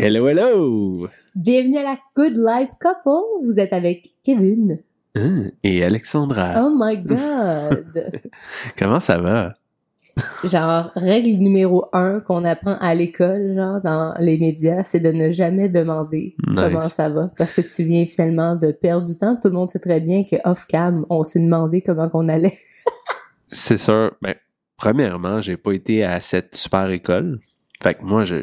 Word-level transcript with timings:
Hello, 0.00 0.28
hello! 0.28 1.08
Bienvenue 1.34 1.78
à 1.78 1.82
la 1.82 1.98
Good 2.16 2.36
Life 2.36 2.70
Couple. 2.80 3.44
Vous 3.44 3.58
êtes 3.58 3.72
avec 3.72 4.12
Kevin. 4.24 4.78
Hein, 5.16 5.50
Et 5.64 5.82
Alexandra, 5.82 6.62
Oh 6.64 6.72
my 6.74 6.96
God! 7.04 8.12
comment 8.78 9.00
ça 9.00 9.18
va? 9.18 9.54
genre, 10.44 10.90
règle 10.96 11.38
numéro 11.40 11.86
un 11.92 12.20
qu'on 12.20 12.44
apprend 12.44 12.76
à 12.80 12.94
l'école, 12.94 13.54
genre, 13.54 13.80
dans 13.80 14.14
les 14.20 14.38
médias, 14.38 14.82
c'est 14.84 15.00
de 15.00 15.10
ne 15.12 15.30
jamais 15.30 15.68
demander 15.68 16.34
Nice. 16.46 16.56
comment 16.56 16.88
ça 16.88 17.08
va. 17.08 17.30
Parce 17.36 17.52
que 17.52 17.60
tu 17.60 17.82
viens 17.84 18.04
finalement 18.06 18.54
de 18.56 18.70
perdre 18.72 19.06
du 19.06 19.16
temps. 19.16 19.36
Tout 19.40 19.48
le 19.48 19.54
monde 19.54 19.70
sait 19.70 19.78
très 19.78 20.00
bien 20.00 20.24
que 20.24 20.36
off-cam, 20.44 21.06
on 21.10 21.24
s'est 21.24 21.40
demandé 21.40 21.82
comment 21.82 22.08
qu'on 22.08 22.28
allait. 22.28 22.58
C'est 23.48 23.78
sûr. 23.78 24.12
Ben, 24.22 24.34
premièrement, 24.76 25.40
j'ai 25.40 25.56
pas 25.56 25.72
été 25.72 26.04
à 26.04 26.20
cette 26.20 26.54
super 26.56 26.90
école. 26.90 27.38
Fait 27.82 27.94
que 27.94 28.02
moi, 28.02 28.24
je, 28.24 28.36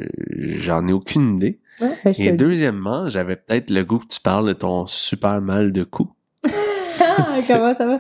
j'en 0.60 0.88
ai 0.88 0.94
aucune 0.94 1.36
idée. 1.36 1.60
Ouais, 1.82 1.90
ben, 2.04 2.14
Et 2.18 2.32
deuxièmement, 2.32 3.10
j'avais 3.10 3.36
peut-être 3.36 3.70
le 3.70 3.84
goût 3.84 4.00
que 4.00 4.08
tu 4.08 4.22
parles 4.22 4.48
de 4.48 4.54
ton 4.54 4.86
super 4.88 5.42
mal 5.42 5.72
de 5.74 5.84
cou. 5.84 6.10
Ah, 7.02 7.40
comment 7.48 7.74
ça 7.74 7.86
va? 7.86 8.00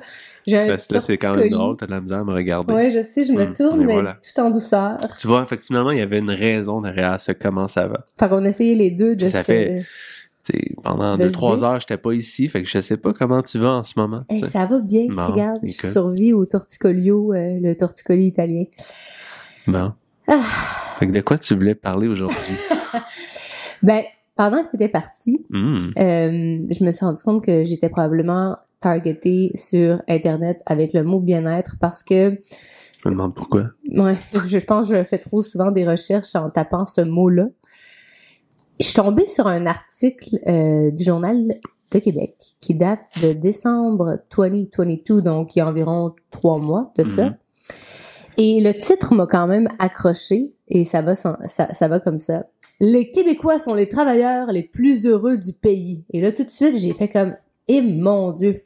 Parce 0.68 0.88
que 0.88 0.94
là, 0.94 1.00
c'est 1.02 1.18
quand 1.18 1.36
même 1.36 1.50
drôle, 1.50 1.76
t'as 1.76 1.88
de 1.88 1.92
la 1.92 2.00
misère 2.02 2.20
à 2.20 2.24
me 2.24 2.34
regarder. 2.34 2.74
Ouais, 2.74 2.90
je 2.90 3.02
sais, 3.02 3.24
je 3.24 3.34
me 3.34 3.44
Hum, 3.46 3.54
tourne, 3.54 3.80
mais 3.86 3.94
voilà. 3.94 4.20
tout 4.34 4.40
en 4.40 4.50
douceur. 4.52 4.98
Tu 5.20 5.28
vois, 5.28 5.46
fait 5.46 5.58
que 5.58 5.66
finalement, 5.66 5.92
il 5.92 5.98
y 5.98 6.02
avait 6.02 6.20
une 6.20 6.30
raison 6.32 6.80
derrière 6.82 7.20
ce 7.20 7.32
comment 7.34 7.68
ça 7.68 7.88
va. 7.88 8.06
Fait 8.18 8.30
qu'on 8.30 8.46
essayait 8.46 8.76
les 8.76 8.92
deux 8.92 9.16
de 9.16 9.22
Puis 9.26 9.32
ça 9.32 9.42
se... 9.44 9.48
fait- 9.52 9.84
pendant 10.84 11.18
De 11.18 11.24
deux, 11.24 11.30
se 11.30 11.34
trois 11.34 11.58
bis. 11.58 11.64
heures, 11.64 11.80
j'étais 11.82 11.98
pas 11.98 12.14
ici, 12.14 12.48
fait 12.48 12.62
que 12.62 12.70
je 12.70 12.80
sais 12.80 12.98
pas 12.98 13.12
comment 13.14 13.42
tu 13.42 13.58
vas 13.58 13.72
en 13.72 13.84
ce 13.84 13.94
moment. 13.98 14.24
Hey, 14.30 14.46
ça 14.46 14.68
va 14.68 14.80
bien. 14.80 15.08
Bon, 15.10 15.26
Regarde, 15.32 15.60
je 15.64 15.88
survis 15.88 16.34
au 16.34 16.46
torticolio, 16.46 17.34
euh, 17.34 17.60
le 17.60 17.74
torticolis 17.76 18.28
italien. 18.28 18.66
Bon. 19.68 19.94
Ah. 20.28 20.40
Fait 21.00 21.08
que 21.08 21.12
de 21.12 21.22
quoi 21.22 21.38
tu 21.38 21.56
voulais 21.56 21.76
parler 21.76 22.08
aujourd'hui? 22.08 22.56
Ben, 23.84 24.04
pendant 24.36 24.64
que 24.64 24.70
tu 24.70 24.76
étais 24.78 24.88
parti, 24.88 25.46
Hum, 25.54 25.92
euh, 26.00 26.58
je 26.70 26.84
me 26.84 26.92
suis 26.92 27.06
rendu 27.06 27.22
compte 27.22 27.46
que 27.46 27.64
j'étais 27.64 27.90
probablement 27.90 28.58
targetée 28.80 29.52
sur 29.54 30.02
Internet 30.08 30.62
avec 30.66 30.94
le 30.94 31.04
mot 31.04 31.20
bien-être 31.20 31.76
parce 31.80 32.02
que, 32.02 32.32
Je 33.04 33.10
me 33.10 33.12
demande 33.14 33.36
pourquoi. 33.36 33.70
ouais, 33.96 34.16
je, 34.48 34.58
pense 34.66 34.90
que 34.90 34.96
je 34.96 35.04
fais 35.04 35.20
trop 35.20 35.42
souvent 35.44 35.70
des 35.72 35.88
recherches 35.88 36.36
en 36.36 36.50
tapant 36.50 36.86
ce 36.86 37.02
mot-là. 37.02 37.48
Je 38.80 38.86
suis 38.86 38.96
tombée 38.96 39.28
sur 39.28 39.46
un 39.46 39.66
article 39.68 40.40
euh, 40.48 40.90
du 40.90 41.04
journal 41.04 41.60
de 41.92 42.00
Québec 42.00 42.34
qui 42.62 42.74
date 42.74 43.06
de 43.22 43.34
décembre 43.34 44.20
2022, 44.36 45.22
donc 45.22 45.56
il 45.56 45.60
y 45.60 45.62
a 45.62 45.68
environ 45.68 46.16
trois 46.32 46.58
mois 46.58 46.92
de 46.98 47.04
ça. 47.04 47.26
Mhm. 47.26 47.38
Et 48.38 48.60
le 48.62 48.74
titre 48.74 49.14
m'a 49.14 49.28
quand 49.28 49.48
même 49.48 49.68
accroché 49.80 50.54
et 50.68 50.84
ça 50.84 51.02
va, 51.02 51.16
sans- 51.16 51.38
ça, 51.48 51.74
ça 51.74 51.88
va 51.88 52.00
comme 52.00 52.20
ça. 52.20 52.46
Les 52.80 53.08
Québécois 53.08 53.60
sont 53.60 53.74
les 53.74 53.88
travailleurs 53.88 54.52
les 54.52 54.64
plus 54.64 55.06
heureux 55.06 55.38
du 55.38 55.54
pays. 55.54 56.06
Et 56.12 56.20
là, 56.20 56.32
tout 56.32 56.44
de 56.44 56.50
suite, 56.50 56.78
j'ai 56.78 56.94
fait 56.94 57.08
comme, 57.08 57.36
eh 57.68 57.82
mon 57.82 58.32
Dieu. 58.34 58.64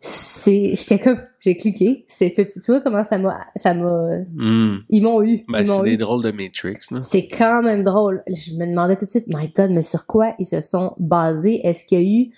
C'est, 0.00 0.74
j'étais 0.74 0.98
comme, 0.98 1.18
j'ai 1.40 1.56
cliqué. 1.56 2.04
C'est, 2.06 2.32
tu, 2.32 2.46
tu 2.46 2.60
vois 2.66 2.80
comment 2.80 3.02
ça 3.02 3.18
m'a, 3.18 3.38
ça 3.56 3.74
m'a, 3.74 4.18
Hum. 4.38 4.82
ils 4.90 5.02
m'ont 5.02 5.22
eu. 5.22 5.42
Ben, 5.48 5.64
c'est 5.66 5.82
des 5.82 5.96
drôles 5.96 6.22
de 6.22 6.30
Matrix, 6.32 6.74
là. 6.90 7.00
C'est 7.02 7.26
quand 7.28 7.62
même 7.62 7.82
drôle. 7.82 8.22
Je 8.28 8.52
me 8.54 8.66
demandais 8.66 8.96
tout 8.96 9.04
de 9.06 9.10
suite, 9.10 9.26
my 9.28 9.48
God, 9.56 9.70
mais 9.70 9.82
sur 9.82 10.06
quoi 10.06 10.32
ils 10.38 10.44
se 10.44 10.60
sont 10.60 10.94
basés? 10.98 11.60
Est-ce 11.66 11.84
qu'il 11.86 11.98
y 11.98 12.02
a 12.02 12.04
eu 12.22 12.30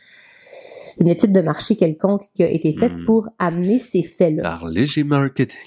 une 1.01 1.09
étude 1.09 1.33
de 1.33 1.41
marché 1.41 1.77
quelconque 1.77 2.23
qui 2.35 2.43
a 2.43 2.51
été 2.51 2.73
faite 2.73 2.93
Hmm. 2.95 3.05
pour 3.07 3.29
amener 3.39 3.79
ces 3.79 4.03
faits-là? 4.03 4.43
Par 4.43 4.67
léger 4.69 5.05
marketing. 5.05 5.59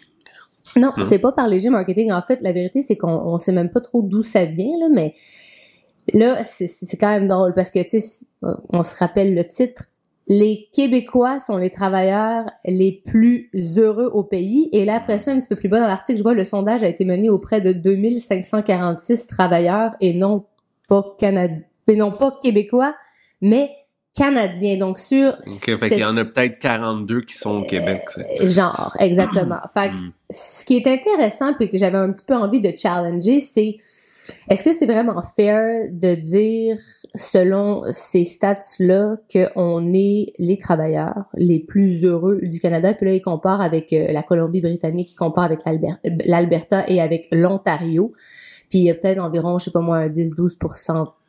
Non, 0.78 0.92
c'est 1.04 1.20
pas 1.20 1.32
par 1.32 1.48
léger 1.48 1.70
marketing. 1.70 2.12
En 2.12 2.22
fait, 2.22 2.40
la 2.42 2.52
vérité, 2.52 2.82
c'est 2.82 2.96
qu'on 2.96 3.10
on 3.12 3.38
sait 3.38 3.52
même 3.52 3.70
pas 3.70 3.82
trop 3.82 4.02
d'où 4.02 4.24
ça 4.24 4.46
vient, 4.46 4.78
là, 4.80 4.88
mais 4.92 5.14
là, 6.14 6.44
c'est- 6.46 6.98
quand 6.98 7.10
même 7.10 7.28
drôle 7.28 7.54
parce 7.54 7.72
que, 7.72 7.80
tu 7.84 8.00
sais, 8.00 8.26
on 8.72 8.84
se 8.84 8.96
rappelle 8.98 9.36
le 9.36 9.44
titre. 9.46 9.86
Les 10.28 10.70
Québécois 10.74 11.40
sont 11.40 11.58
les 11.58 11.72
travailleurs 11.72 12.46
les 12.66 13.02
plus 13.06 13.50
heureux 13.78 14.10
au 14.14 14.24
pays. 14.24 14.70
Et 14.72 14.86
là, 14.86 14.96
après 14.96 15.18
ça, 15.18 15.32
un 15.32 15.40
petit 15.40 15.50
peu 15.50 15.56
plus 15.58 15.68
bas 15.68 15.80
dans 15.80 15.88
l'article, 15.88 16.18
je 16.20 16.24
vois 16.24 16.34
le 16.36 16.46
sondage 16.46 16.84
a 16.84 16.88
été 16.88 17.04
mené 17.06 17.30
auprès 17.30 17.60
de 17.60 17.74
2546 17.74 19.28
travailleurs 19.28 19.92
et 20.00 20.14
non 20.14 20.46
pas 20.88 21.10
Canadiens, 21.20 21.62
et 21.88 21.96
non 21.96 22.12
pas 22.12 22.40
Québécois, 22.42 22.96
mais 23.42 23.72
Canadiens. 24.16 24.78
Donc, 24.78 25.00
sur 25.00 25.30
OK, 25.48 25.76
fait 25.78 25.90
qu'il 25.90 26.00
y 26.00 26.04
en 26.06 26.18
a 26.18 26.26
peut-être 26.26 26.60
42 26.60 27.22
qui 27.22 27.38
sont 27.38 27.58
au 27.60 27.64
Québec, 27.64 28.04
c'est. 28.10 28.48
genre, 28.48 28.96
exactement. 29.00 29.60
Fait 29.74 29.90
que 29.90 29.94
Hum. 29.96 30.12
ce 30.30 30.66
qui 30.66 30.78
est 30.78 30.88
intéressant 30.88 31.54
puis 31.54 31.70
que 31.70 31.78
j'avais 31.78 31.98
un 31.98 32.12
petit 32.12 32.26
peu 32.26 32.36
envie 32.36 32.60
de 32.62 32.72
challenger, 32.76 33.40
c'est 33.40 33.78
est-ce 34.50 34.64
que 34.64 34.72
c'est 34.72 34.86
vraiment 34.86 35.22
fair 35.22 35.88
de 35.92 36.14
dire, 36.16 36.78
selon 37.16 37.84
ces 37.92 38.24
stats-là, 38.24 39.18
qu'on 39.34 39.92
est 39.94 40.34
les 40.38 40.58
travailleurs 40.58 41.26
les 41.34 41.60
plus 41.60 42.06
heureux 42.06 42.40
du 42.44 42.60
Canada? 42.60 42.94
Puis 42.94 43.06
là, 43.08 43.14
ils 43.14 43.22
comparent 43.22 43.62
avec 43.62 43.92
euh, 43.94 44.12
la 44.12 44.24
Colombie-Britannique, 44.24 45.12
ils 45.12 45.16
comparent 45.16 45.46
avec 45.46 45.66
l'Alber- 45.66 45.98
l'Alberta 46.26 46.86
et 46.88 47.02
avec 47.02 47.28
l'Ontario. 47.32 48.14
Puis 48.70 48.80
il 48.80 48.86
y 48.86 48.90
a 48.90 48.94
peut-être 48.96 49.20
environ, 49.20 49.58
je 49.58 49.66
sais 49.66 49.72
pas 49.72 49.82
moi, 49.82 49.98
un 49.98 50.08
10-12 50.10 50.58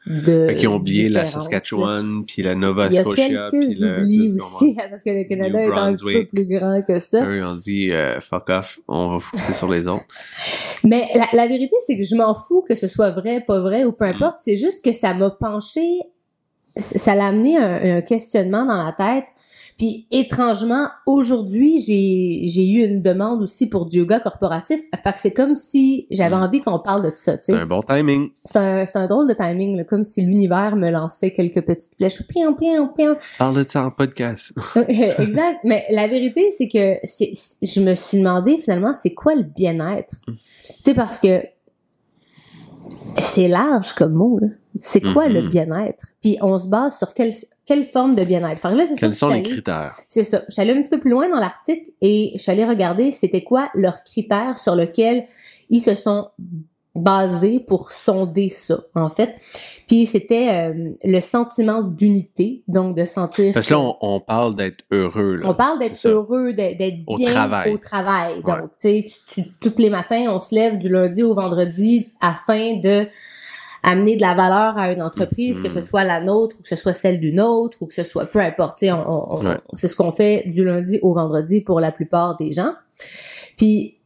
de 0.06 0.52
qu'ils 0.58 0.68
ont 0.68 0.76
oublié 0.76 1.08
la. 1.08 1.26
Saskatchewan, 1.26 2.24
puis 2.26 2.42
la 2.42 2.54
Nova 2.54 2.86
Il 2.88 2.94
y 2.94 2.98
a 2.98 3.02
Scotia, 3.02 3.26
quelques 3.26 3.50
puis 3.50 3.74
le... 3.80 3.98
oublis 3.98 4.32
aussi, 4.32 4.74
parce 4.90 5.02
que 5.02 5.10
le 5.10 5.24
Canada 5.28 5.60
est 5.60 5.70
un 5.70 5.92
petit 5.94 6.04
peu 6.12 6.24
plus 6.26 6.44
grand 6.46 6.82
que 6.82 6.98
ça. 6.98 7.24
Eux, 7.24 7.44
on 7.44 7.54
dit 7.54 7.90
euh, 7.92 8.18
fuck 8.20 8.48
off, 8.50 8.80
on 8.88 9.08
va 9.08 9.18
focuser 9.20 9.54
sur 9.54 9.70
les 9.72 9.86
autres. 9.86 10.04
Mais 10.84 11.08
la, 11.14 11.28
la 11.32 11.46
vérité, 11.46 11.76
c'est 11.86 11.96
que 11.96 12.02
je 12.04 12.16
m'en 12.16 12.34
fous 12.34 12.64
que 12.68 12.74
ce 12.74 12.88
soit 12.88 13.10
vrai, 13.10 13.44
pas 13.46 13.60
vrai 13.60 13.84
ou 13.84 13.92
peu 13.92 14.06
Mm. 14.06 14.14
importe. 14.14 14.38
C'est 14.40 14.56
juste 14.56 14.84
que 14.84 14.92
ça 14.92 15.14
m'a 15.14 15.30
penché, 15.30 16.00
ça 16.76 17.14
l'a 17.14 17.26
amené 17.26 17.56
un, 17.56 17.98
un 17.98 18.00
questionnement 18.02 18.64
dans 18.64 18.82
ma 18.82 18.92
tête. 18.92 19.26
Puis 19.82 20.06
étrangement, 20.12 20.90
aujourd'hui, 21.06 21.80
j'ai 21.80 22.68
eu 22.70 22.84
une 22.84 23.02
demande 23.02 23.42
aussi 23.42 23.68
pour 23.68 23.86
du 23.86 23.98
yoga 23.98 24.20
corporatif. 24.20 24.80
Fait 25.02 25.12
que 25.12 25.18
c'est 25.18 25.32
comme 25.32 25.56
si 25.56 26.06
j'avais 26.08 26.36
Mm. 26.36 26.42
envie 26.44 26.60
qu'on 26.60 26.78
parle 26.78 27.02
de 27.02 27.12
ça. 27.16 27.36
C'est 27.40 27.52
un 27.54 27.66
bon 27.66 27.80
timing. 27.80 28.28
C'est 28.44 28.58
un, 28.58 28.84
un 28.94 29.06
drôle 29.08 29.26
de 29.28 29.34
timing, 29.34 29.76
là, 29.76 29.82
comme 29.82 30.04
si 30.04 30.22
l'univers 30.22 30.76
me 30.76 30.88
lançait 30.88 31.32
quelques 31.32 31.62
petites 31.62 31.96
flèches. 31.96 32.22
Pion, 32.28 32.54
pion, 32.54 32.90
pion. 32.96 33.16
Parle 33.40 33.56
de 33.56 33.68
ça 33.68 33.84
en 33.86 33.90
podcast? 33.90 34.52
exact. 34.88 35.58
Mais 35.64 35.84
la 35.90 36.06
vérité, 36.06 36.52
c'est 36.52 36.68
que 36.68 36.94
je 37.04 37.80
me 37.80 37.96
suis 37.96 38.18
demandé 38.18 38.58
finalement, 38.58 38.94
c'est 38.94 39.14
quoi 39.14 39.34
le 39.34 39.42
bien-être? 39.42 40.14
Mm. 40.28 40.32
Tu 40.32 40.74
sais, 40.84 40.94
parce 40.94 41.18
que 41.18 41.42
c'est 43.20 43.48
large 43.48 43.94
comme 43.94 44.12
mot, 44.12 44.38
là. 44.40 44.46
C'est 44.80 45.00
quoi 45.00 45.28
le 45.28 45.42
Mhm. 45.42 45.50
bien-être? 45.50 46.06
Puis 46.22 46.38
on 46.40 46.58
se 46.58 46.66
base 46.68 46.98
sur 46.98 47.12
quelle, 47.14 47.32
quelle 47.66 47.84
forme 47.84 48.14
de 48.14 48.24
bien-être? 48.24 48.68
Là, 48.70 48.86
c'est 48.86 48.98
Quels 48.98 49.10
que 49.10 49.16
sont 49.16 49.28
les 49.28 49.42
critères? 49.42 49.94
C'est 50.08 50.24
ça. 50.24 50.42
Je 50.48 50.52
suis 50.54 50.62
allée 50.62 50.72
un 50.72 50.82
petit 50.82 50.90
peu 50.90 51.00
plus 51.00 51.10
loin 51.10 51.28
dans 51.28 51.38
l'article 51.38 51.84
et 52.00 52.32
je 52.34 52.42
suis 52.42 52.50
allée 52.50 52.64
regarder 52.64 53.12
c'était 53.12 53.44
quoi 53.44 53.70
leurs 53.74 54.02
critères 54.02 54.58
sur 54.58 54.74
lesquels 54.74 55.24
ils 55.70 55.80
se 55.80 55.94
sont 55.94 56.28
basés 56.94 57.58
pour 57.60 57.90
sonder 57.90 58.50
ça, 58.50 58.80
en 58.94 59.08
fait. 59.08 59.36
Puis 59.88 60.04
c'était 60.04 60.70
euh, 60.70 60.90
le 61.02 61.20
sentiment 61.20 61.82
d'unité, 61.82 62.62
donc 62.68 62.94
de 62.96 63.06
sentir... 63.06 63.54
Parce 63.54 63.68
que 63.68 63.72
là, 63.72 63.80
on, 63.80 63.96
on 64.02 64.20
parle 64.20 64.54
d'être 64.56 64.84
heureux. 64.90 65.36
Là. 65.36 65.48
On 65.48 65.54
parle 65.54 65.78
d'être 65.78 66.06
heureux, 66.06 66.52
d'être 66.52 66.76
d'être 66.76 66.98
Au 67.06 67.16
bien 67.16 67.30
travail. 67.32 67.72
au 67.72 67.78
travail. 67.78 68.34
Ouais. 68.34 68.42
Donc, 68.42 68.70
tu 68.78 69.08
sais, 69.26 69.44
tous 69.60 69.74
les 69.78 69.88
matins, 69.88 70.26
on 70.28 70.38
se 70.38 70.54
lève 70.54 70.78
du 70.78 70.88
lundi 70.90 71.22
au 71.22 71.32
vendredi 71.32 72.08
afin 72.20 72.76
de 72.76 73.06
amener 73.82 74.16
de 74.16 74.20
la 74.20 74.34
valeur 74.34 74.78
à 74.78 74.92
une 74.92 75.02
entreprise, 75.02 75.58
Mhm. 75.58 75.64
que 75.64 75.70
ce 75.72 75.80
soit 75.80 76.04
la 76.04 76.20
nôtre 76.20 76.56
ou 76.58 76.62
que 76.62 76.68
ce 76.68 76.76
soit 76.76 76.92
celle 76.92 77.18
d'une 77.20 77.40
autre 77.40 77.78
ou 77.80 77.86
que 77.86 77.94
ce 77.94 78.02
soit 78.04 78.26
peu 78.26 78.38
importe. 78.40 78.82
On, 78.84 79.42
c'est 79.74 79.88
ce 79.88 79.96
qu'on 79.96 80.12
fait 80.12 80.44
du 80.46 80.64
lundi 80.64 80.98
au 81.02 81.12
vendredi 81.14 81.60
pour 81.60 81.80
la 81.80 81.90
plupart 81.90 82.36
des 82.36 82.52
gens. 82.52 82.74
Puis 83.56 83.98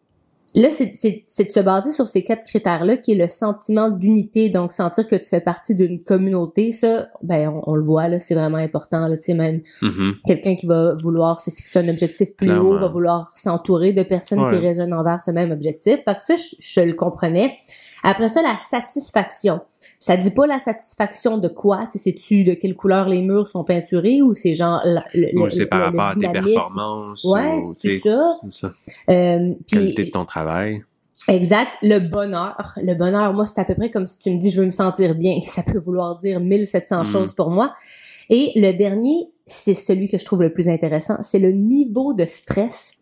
là, 0.54 0.70
c'est 0.70 0.94
c'est- 0.94 1.22
c'est 1.26 1.44
de 1.44 1.50
se 1.52 1.60
baser 1.60 1.92
sur 1.92 2.08
ces 2.08 2.24
quatre 2.24 2.44
critères-là, 2.44 2.96
qui 2.96 3.12
est 3.12 3.16
le 3.16 3.28
sentiment 3.28 3.90
d'unité, 3.90 4.48
donc 4.48 4.72
sentir 4.72 5.06
que 5.06 5.16
tu 5.16 5.24
fais 5.28 5.40
partie 5.42 5.74
d'une 5.74 6.02
communauté. 6.02 6.72
Ça, 6.72 7.08
ben 7.22 7.48
on, 7.50 7.72
on 7.72 7.74
le 7.74 7.82
voit 7.82 8.08
là, 8.08 8.18
c'est 8.18 8.34
vraiment 8.34 8.56
important. 8.56 9.06
Là, 9.08 9.16
tu 9.18 9.24
sais, 9.24 9.34
même 9.34 9.60
Mhm. 9.82 10.14
quelqu'un 10.26 10.54
qui 10.56 10.66
va 10.66 10.94
vouloir 10.94 11.40
se 11.40 11.50
fixer 11.50 11.80
un 11.80 11.88
objectif 11.90 12.34
plus 12.34 12.46
Clairement. 12.46 12.70
haut 12.70 12.78
va 12.78 12.88
vouloir 12.88 13.30
s'entourer 13.36 13.92
de 13.92 14.02
personnes 14.02 14.42
qui 14.46 14.52
Ouais. 14.54 14.58
résonnent 14.58 14.94
envers 14.94 15.20
ce 15.20 15.30
même 15.30 15.50
objectif. 15.50 16.02
Fait 16.04 16.14
que 16.14 16.22
ça, 16.22 16.34
je, 16.36 16.56
je 16.58 16.80
le 16.80 16.94
comprenais. 16.94 17.58
Après 18.02 18.28
ça, 18.28 18.42
la 18.42 18.56
satisfaction. 18.56 19.60
Ça 19.98 20.16
dit 20.16 20.30
pas 20.30 20.46
la 20.46 20.58
satisfaction 20.58 21.38
de 21.38 21.48
quoi? 21.48 21.86
Tu 21.90 21.92
sais, 21.98 22.10
C'est-tu 22.10 22.44
de 22.44 22.52
quelle 22.54 22.74
couleur 22.76 23.08
les 23.08 23.22
murs 23.22 23.46
sont 23.46 23.64
peinturés 23.64 24.20
ou 24.22 24.34
c'est 24.34 24.54
genre 24.54 24.80
le, 24.84 25.00
le- 25.14 25.40
Ou 25.40 25.44
le- 25.46 25.50
c'est 25.50 25.66
par 25.66 25.78
le 25.78 25.84
rapport 25.86 26.08
à 26.08 26.14
tes 26.14 26.28
performances. 26.40 27.24
Ouais, 27.24 27.56
ou, 27.56 27.74
c'est 27.78 27.98
ça. 28.00 28.30
ça. 28.50 28.70
Euh, 29.10 29.54
Qualité 29.66 30.04
de 30.04 30.10
ton 30.10 30.24
travail. 30.26 30.82
Exact. 31.28 31.70
Le 31.82 31.98
bonheur. 31.98 32.74
Le 32.76 32.94
bonheur, 32.94 33.32
moi, 33.32 33.46
c'est 33.46 33.58
à 33.60 33.64
peu 33.64 33.74
près 33.74 33.90
comme 33.90 34.06
si 34.06 34.18
tu 34.18 34.30
me 34.30 34.38
dis 34.38 34.50
je 34.50 34.60
veux 34.60 34.66
me 34.66 34.70
sentir 34.70 35.14
bien. 35.14 35.40
Ça 35.46 35.62
peut 35.62 35.78
vouloir 35.78 36.16
dire 36.16 36.40
1700 36.40 37.00
Mm. 37.02 37.06
choses 37.06 37.32
pour 37.34 37.50
moi. 37.50 37.72
Et 38.28 38.52
le 38.56 38.72
dernier, 38.72 39.28
c'est 39.46 39.74
celui 39.74 40.08
que 40.08 40.18
je 40.18 40.24
trouve 40.24 40.42
le 40.42 40.52
plus 40.52 40.68
intéressant. 40.68 41.16
C'est 41.22 41.38
le 41.38 41.52
niveau 41.52 42.12
de 42.12 42.26
stress 42.26 42.92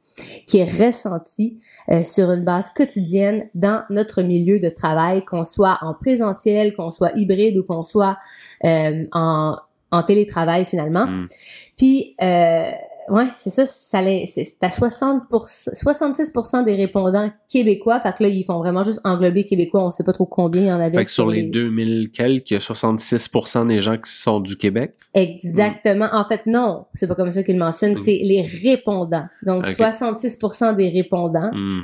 qui 0.47 0.59
est 0.59 0.87
ressenti 0.87 1.59
euh, 1.91 2.03
sur 2.03 2.31
une 2.31 2.45
base 2.45 2.71
quotidienne 2.71 3.49
dans 3.55 3.83
notre 3.91 4.23
milieu 4.23 4.61
de 4.61 4.69
travail, 4.69 5.25
qu'on 5.25 5.45
soit 5.45 5.79
en 5.83 5.95
présentiel, 5.95 6.75
qu'on 6.75 6.91
soit 6.91 7.13
hybride 7.17 7.57
ou 7.57 7.65
qu'on 7.65 7.83
soit 7.83 8.17
euh, 8.65 9.05
en, 9.13 9.57
en 9.91 10.03
télétravail 10.03 10.65
finalement. 10.65 11.07
Mm. 11.07 11.29
Puis 11.77 12.15
euh, 12.23 12.71
Ouais, 13.09 13.27
c'est 13.37 13.51
ça, 13.51 13.67
ça 13.67 14.01
c'est 14.27 14.57
à 14.63 14.71
60 14.71 15.25
66% 15.31 16.65
des 16.65 16.75
répondants 16.75 17.31
québécois. 17.51 18.01
Fait 18.01 18.15
que 18.17 18.23
là, 18.23 18.29
ils 18.29 18.45
font 18.45 18.59
vraiment 18.59 18.83
juste 18.83 19.01
englober 19.05 19.45
québécois. 19.45 19.87
On 19.87 19.93
sait 19.93 20.05
pas 20.05 20.13
trop 20.13 20.27
combien 20.27 20.63
il 20.63 20.69
y 20.69 20.73
en 20.73 20.81
avait. 20.81 20.99
Fait 20.99 21.05
que 21.05 21.11
sur, 21.11 21.29
les, 21.29 21.43
2000 21.43 22.11
quelques, 22.13 22.51
il 22.51 22.55
y 22.55 22.57
a 22.57 22.61
66% 22.61 23.67
des 23.67 23.81
gens 23.81 23.99
qui 23.99 24.11
sont 24.11 24.41
du 24.41 24.57
Québec? 24.57 24.93
Exactement. 25.13 26.09
En 26.13 26.25
fait, 26.25 26.47
non, 26.47 26.87
c'est 26.95 27.07
pas 27.07 27.15
comme 27.15 27.31
ça 27.31 27.43
qu'ils 27.43 27.59
mentionnent. 27.59 27.95
Mm. 27.95 28.03
C'est 28.03 28.21
les 28.23 28.41
répondants. 28.43 29.27
Donc, 29.43 29.65
Ok. 29.67 29.77
66% 29.79 30.75
des 30.77 30.89
répondants 30.89 31.51
Mm. 31.53 31.83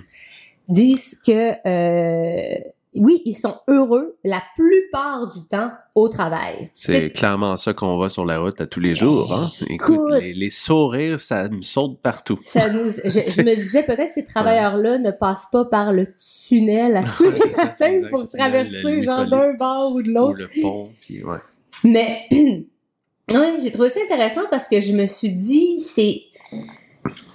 disent 0.69 1.19
que 1.27 1.53
euh, 1.67 2.59
oui, 2.97 3.23
ils 3.25 3.35
sont 3.35 3.57
heureux 3.69 4.19
la 4.25 4.43
plupart 4.57 5.29
du 5.33 5.45
temps 5.47 5.71
au 5.95 6.09
travail. 6.09 6.71
C'est 6.75 7.11
clairement 7.11 7.57
ça 7.57 7.73
qu'on 7.73 7.95
voit 7.97 8.11
sur 8.11 8.25
la 8.25 8.41
route 8.41 8.61
à 8.61 8.67
tous 8.67 8.81
les 8.81 8.97
jours. 8.97 9.33
Hein? 9.33 9.53
Écoute, 9.69 9.95
Écoute. 9.95 10.21
les, 10.21 10.35
les 10.35 10.51
sourires, 10.51 11.21
ça 11.21 11.49
me 11.49 11.63
saute 11.63 12.01
partout. 12.03 12.39
Ça 12.43 12.69
nous, 12.71 12.91
je, 13.05 13.09
je 13.09 13.43
me 13.43 13.55
disais 13.55 13.85
peut-être 13.85 14.13
ces 14.13 14.25
travailleurs-là 14.25 14.99
ne 14.99 15.13
passent 15.13 15.47
pas 15.53 15.65
par 15.65 15.93
le 15.93 16.09
tunnel 16.49 16.97
à 16.97 17.05
tous 17.17 17.31
les 17.31 17.51
matins 17.57 18.01
pour 18.11 18.27
traverser 18.27 19.03
genre 19.03 19.25
d'un 19.29 19.55
bord 19.55 19.93
ou 19.95 20.03
de 20.03 20.11
Ou 20.11 20.15
l'autre. 20.15 20.39
le 20.39 20.61
pont, 20.61 20.91
puis 21.01 21.23
ouais. 21.23 21.39
Mais 21.85 22.23
ouais, 22.33 23.59
j'ai 23.63 23.71
trouvé 23.71 23.91
ça 23.91 24.01
intéressant 24.05 24.43
parce 24.51 24.67
que 24.67 24.81
je 24.81 24.93
me 24.95 25.07
suis 25.07 25.31
dit 25.31 25.79
c'est 25.79 26.23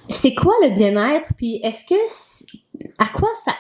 c'est 0.09 0.35
quoi 0.35 0.53
le 0.63 0.75
bien-être? 0.75 1.29
Puis 1.37 1.61
est-ce 1.63 1.85
que 1.85 1.95
à 2.97 3.05
quoi 3.07 3.29
ça 3.43 3.53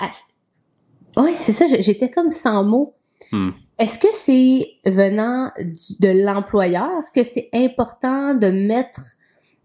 Ouais, 1.17 1.33
c'est 1.39 1.51
ça, 1.51 1.65
j'étais 1.67 2.09
comme 2.09 2.31
sans 2.31 2.63
mots. 2.63 2.95
Hmm. 3.31 3.51
Est-ce 3.79 3.99
que 3.99 4.07
c'est 4.11 4.67
venant 4.85 5.51
du- 5.59 5.95
de 5.99 6.23
l'employeur 6.25 6.91
que 7.13 7.23
c'est 7.23 7.49
important 7.53 8.33
de 8.33 8.47
mettre 8.47 9.01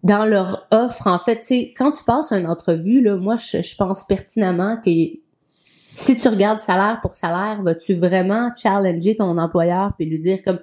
dans 0.03 0.25
leur 0.25 0.67
offre? 0.71 1.07
En 1.07 1.19
fait, 1.19 1.39
tu 1.39 1.45
sais, 1.45 1.73
quand 1.77 1.91
tu 1.91 2.03
passes 2.03 2.31
une 2.31 2.47
entrevue 2.47 3.01
là, 3.01 3.15
moi 3.15 3.35
je, 3.37 3.61
je 3.61 3.75
pense 3.75 4.03
pertinemment 4.03 4.77
que 4.83 4.89
si 5.93 6.15
tu 6.15 6.27
regardes 6.27 6.59
salaire 6.59 6.99
pour 7.01 7.15
salaire, 7.15 7.61
vas-tu 7.63 7.93
vraiment 7.93 8.49
challenger 8.55 9.15
ton 9.17 9.37
employeur 9.37 9.91
puis 9.97 10.05
lui 10.07 10.19
dire 10.19 10.41
comme 10.41 10.59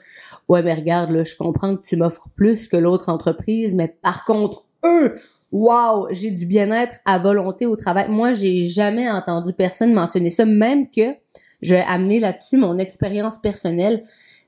ouais 0.49 0.62
mais 0.62 0.75
regarde 0.75 1.11
là, 1.11 1.23
je 1.25 1.37
comprends 1.37 1.76
que 1.76 1.82
tu 1.82 1.96
m'offres 1.96 2.29
plus 2.34 2.67
que 2.69 2.76
l'autre 2.76 3.08
entreprise, 3.11 3.75
mais 3.75 3.88
par 4.02 4.25
contre 4.25 4.64
eux 4.84 5.17
Wow, 5.50 6.09
j'ai 6.11 6.31
du 6.31 6.45
bien-être 6.47 6.97
à 7.05 7.19
volonté 7.19 7.67
au 7.67 7.75
travail. 7.77 8.06
Moi, 8.11 8.33
j'ai 8.33 8.65
jamais 8.65 9.09
entendu 9.11 9.53
personne 9.53 9.93
mentionner 9.95 10.31
ça, 10.31 10.45
même 10.45 10.91
que 10.91 11.15
je 11.62 11.75
vais 11.75 11.85
amener 11.89 12.21
là-dessus 12.21 12.56
mon 12.59 12.79
expérience 12.79 13.39
personnelle. 13.39 14.05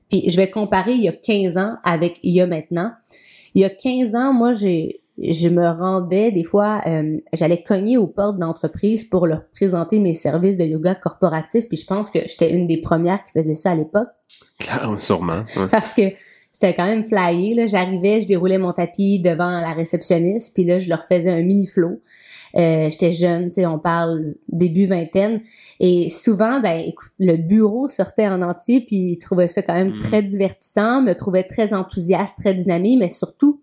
Puis 0.09 0.29
je 0.29 0.37
vais 0.37 0.49
comparer 0.49 0.93
il 0.93 1.01
y 1.01 1.07
a 1.07 1.13
15 1.13 1.57
ans 1.57 1.75
avec 1.83 2.19
il 2.21 2.33
y 2.33 2.41
a 2.41 2.47
maintenant. 2.47 2.91
Il 3.55 3.61
y 3.61 3.65
a 3.65 3.69
15 3.69 4.15
ans, 4.15 4.33
moi, 4.33 4.53
j'ai 4.53 5.01
je 5.17 5.49
me 5.49 5.67
rendais 5.67 6.31
des 6.31 6.43
fois, 6.43 6.81
euh, 6.87 7.17
j'allais 7.33 7.61
cogner 7.61 7.97
aux 7.97 8.07
portes 8.07 8.39
d'entreprises 8.39 9.03
pour 9.05 9.27
leur 9.27 9.45
présenter 9.49 9.99
mes 9.99 10.13
services 10.15 10.57
de 10.57 10.63
yoga 10.63 10.95
corporatif. 10.95 11.67
Puis 11.67 11.77
je 11.77 11.85
pense 11.85 12.09
que 12.09 12.19
j'étais 12.21 12.51
une 12.51 12.65
des 12.65 12.77
premières 12.77 13.21
qui 13.23 13.31
faisait 13.31 13.53
ça 13.53 13.71
à 13.71 13.75
l'époque 13.75 14.07
Clairement, 14.57 14.99
sûrement. 14.99 15.43
ouais. 15.57 15.67
parce 15.69 15.93
que 15.93 16.01
c'était 16.51 16.73
quand 16.73 16.85
même 16.85 17.03
flyé. 17.03 17.53
Là, 17.55 17.65
j'arrivais, 17.65 18.21
je 18.21 18.27
déroulais 18.27 18.57
mon 18.57 18.71
tapis 18.73 19.19
devant 19.19 19.59
la 19.59 19.73
réceptionniste, 19.73 20.53
puis 20.53 20.63
là, 20.63 20.79
je 20.79 20.89
leur 20.89 21.03
faisais 21.05 21.31
un 21.31 21.41
mini 21.41 21.65
flow. 21.67 22.01
Euh, 22.57 22.89
j'étais 22.89 23.13
jeune, 23.13 23.45
tu 23.45 23.55
sais, 23.61 23.65
on 23.65 23.79
parle 23.79 24.33
début 24.49 24.85
vingtaine, 24.85 25.39
et 25.79 26.09
souvent, 26.09 26.59
ben, 26.59 26.79
écoute, 26.85 27.11
le 27.17 27.37
bureau 27.37 27.87
sortait 27.87 28.27
en 28.27 28.41
entier, 28.41 28.81
puis 28.81 29.13
ils 29.13 29.17
trouvaient 29.17 29.47
ça 29.47 29.61
quand 29.61 29.73
même 29.73 29.91
Mhm. 29.93 29.99
très 29.99 30.21
divertissant, 30.21 31.01
me 31.01 31.13
trouvaient 31.13 31.43
très 31.45 31.73
enthousiaste, 31.73 32.35
très 32.37 32.53
dynamique, 32.53 32.99
mais 32.99 33.07
surtout 33.09 33.61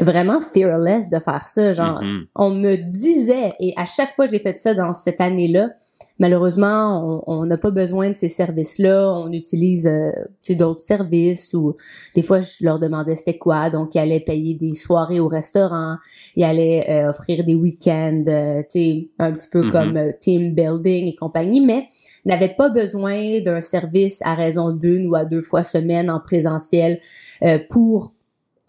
vraiment 0.00 0.40
fearless 0.40 1.10
de 1.10 1.18
faire 1.18 1.44
ça. 1.44 1.72
Genre, 1.72 2.00
Mhm. 2.00 2.26
on 2.36 2.50
me 2.50 2.76
disait, 2.76 3.54
et 3.58 3.74
à 3.76 3.84
chaque 3.84 4.14
fois 4.14 4.26
que 4.26 4.30
j'ai 4.30 4.38
fait 4.38 4.56
ça 4.58 4.74
dans 4.74 4.94
cette 4.94 5.20
année-là, 5.20 5.70
malheureusement, 6.18 7.22
on 7.26 7.46
n'a 7.46 7.56
pas 7.56 7.70
besoin 7.70 8.10
de 8.10 8.14
ces 8.14 8.28
services-là. 8.28 9.12
On 9.12 9.32
utilise 9.32 9.86
euh, 9.86 10.10
d'autres 10.54 10.80
services 10.82 11.54
ou 11.54 11.74
des 12.14 12.22
fois, 12.22 12.40
je 12.40 12.64
leur 12.64 12.78
demandais 12.78 13.14
c'était 13.16 13.38
quoi. 13.38 13.70
Donc, 13.70 13.94
ils 13.94 13.98
allaient 13.98 14.20
payer 14.20 14.54
des 14.54 14.74
soirées 14.74 15.20
au 15.20 15.28
restaurant, 15.28 15.96
ils 16.36 16.44
allaient 16.44 16.84
euh, 16.88 17.08
offrir 17.10 17.44
des 17.44 17.54
week-ends, 17.54 18.24
euh, 18.28 18.62
tu 18.62 18.66
sais, 18.70 19.08
un 19.18 19.32
petit 19.32 19.48
peu 19.48 19.62
Mhm. 19.64 19.70
comme 19.70 19.96
euh, 19.96 20.12
team 20.20 20.54
building 20.54 21.06
et 21.06 21.14
compagnie, 21.14 21.60
mais 21.60 21.88
n'avaient 22.24 22.54
pas 22.54 22.68
besoin 22.68 23.40
d'un 23.40 23.60
service 23.60 24.20
à 24.22 24.34
raison 24.34 24.70
d'une 24.70 25.06
ou 25.06 25.14
à 25.14 25.24
deux 25.24 25.40
fois 25.40 25.62
semaine 25.62 26.10
en 26.10 26.20
présentiel 26.20 27.00
euh, 27.42 27.58
pour 27.70 28.12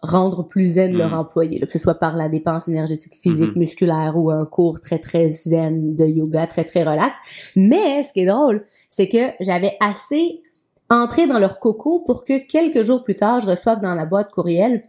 rendre 0.02 0.42
plus 0.44 0.66
zen 0.74 0.96
leur 0.96 1.10
Mhm. 1.10 1.18
employé, 1.18 1.58
là, 1.58 1.66
que 1.66 1.72
ce 1.72 1.78
soit 1.78 1.94
par 1.94 2.16
la 2.16 2.28
dépense 2.28 2.68
énergétique 2.68 3.14
physique, 3.14 3.50
Mhm. 3.54 3.58
musculaire 3.58 4.14
ou 4.16 4.30
un 4.30 4.44
cours 4.46 4.80
très 4.80 4.98
très 4.98 5.28
zen 5.28 5.94
de 5.94 6.06
yoga, 6.06 6.46
très 6.46 6.64
très 6.64 6.82
relax. 6.84 7.18
Mais 7.54 8.02
ce 8.02 8.12
qui 8.14 8.20
est 8.20 8.26
drôle, 8.26 8.64
c'est 8.88 9.08
que 9.08 9.32
j'avais 9.40 9.76
assez 9.80 10.40
entré 10.88 11.26
dans 11.26 11.38
leur 11.38 11.58
coco 11.58 12.00
pour 12.00 12.24
que 12.24 12.38
quelques 12.46 12.82
jours 12.82 13.04
plus 13.04 13.14
tard, 13.16 13.40
je 13.40 13.46
reçoive 13.46 13.80
dans 13.80 13.94
la 13.94 14.06
boîte 14.06 14.30
courriel 14.30 14.84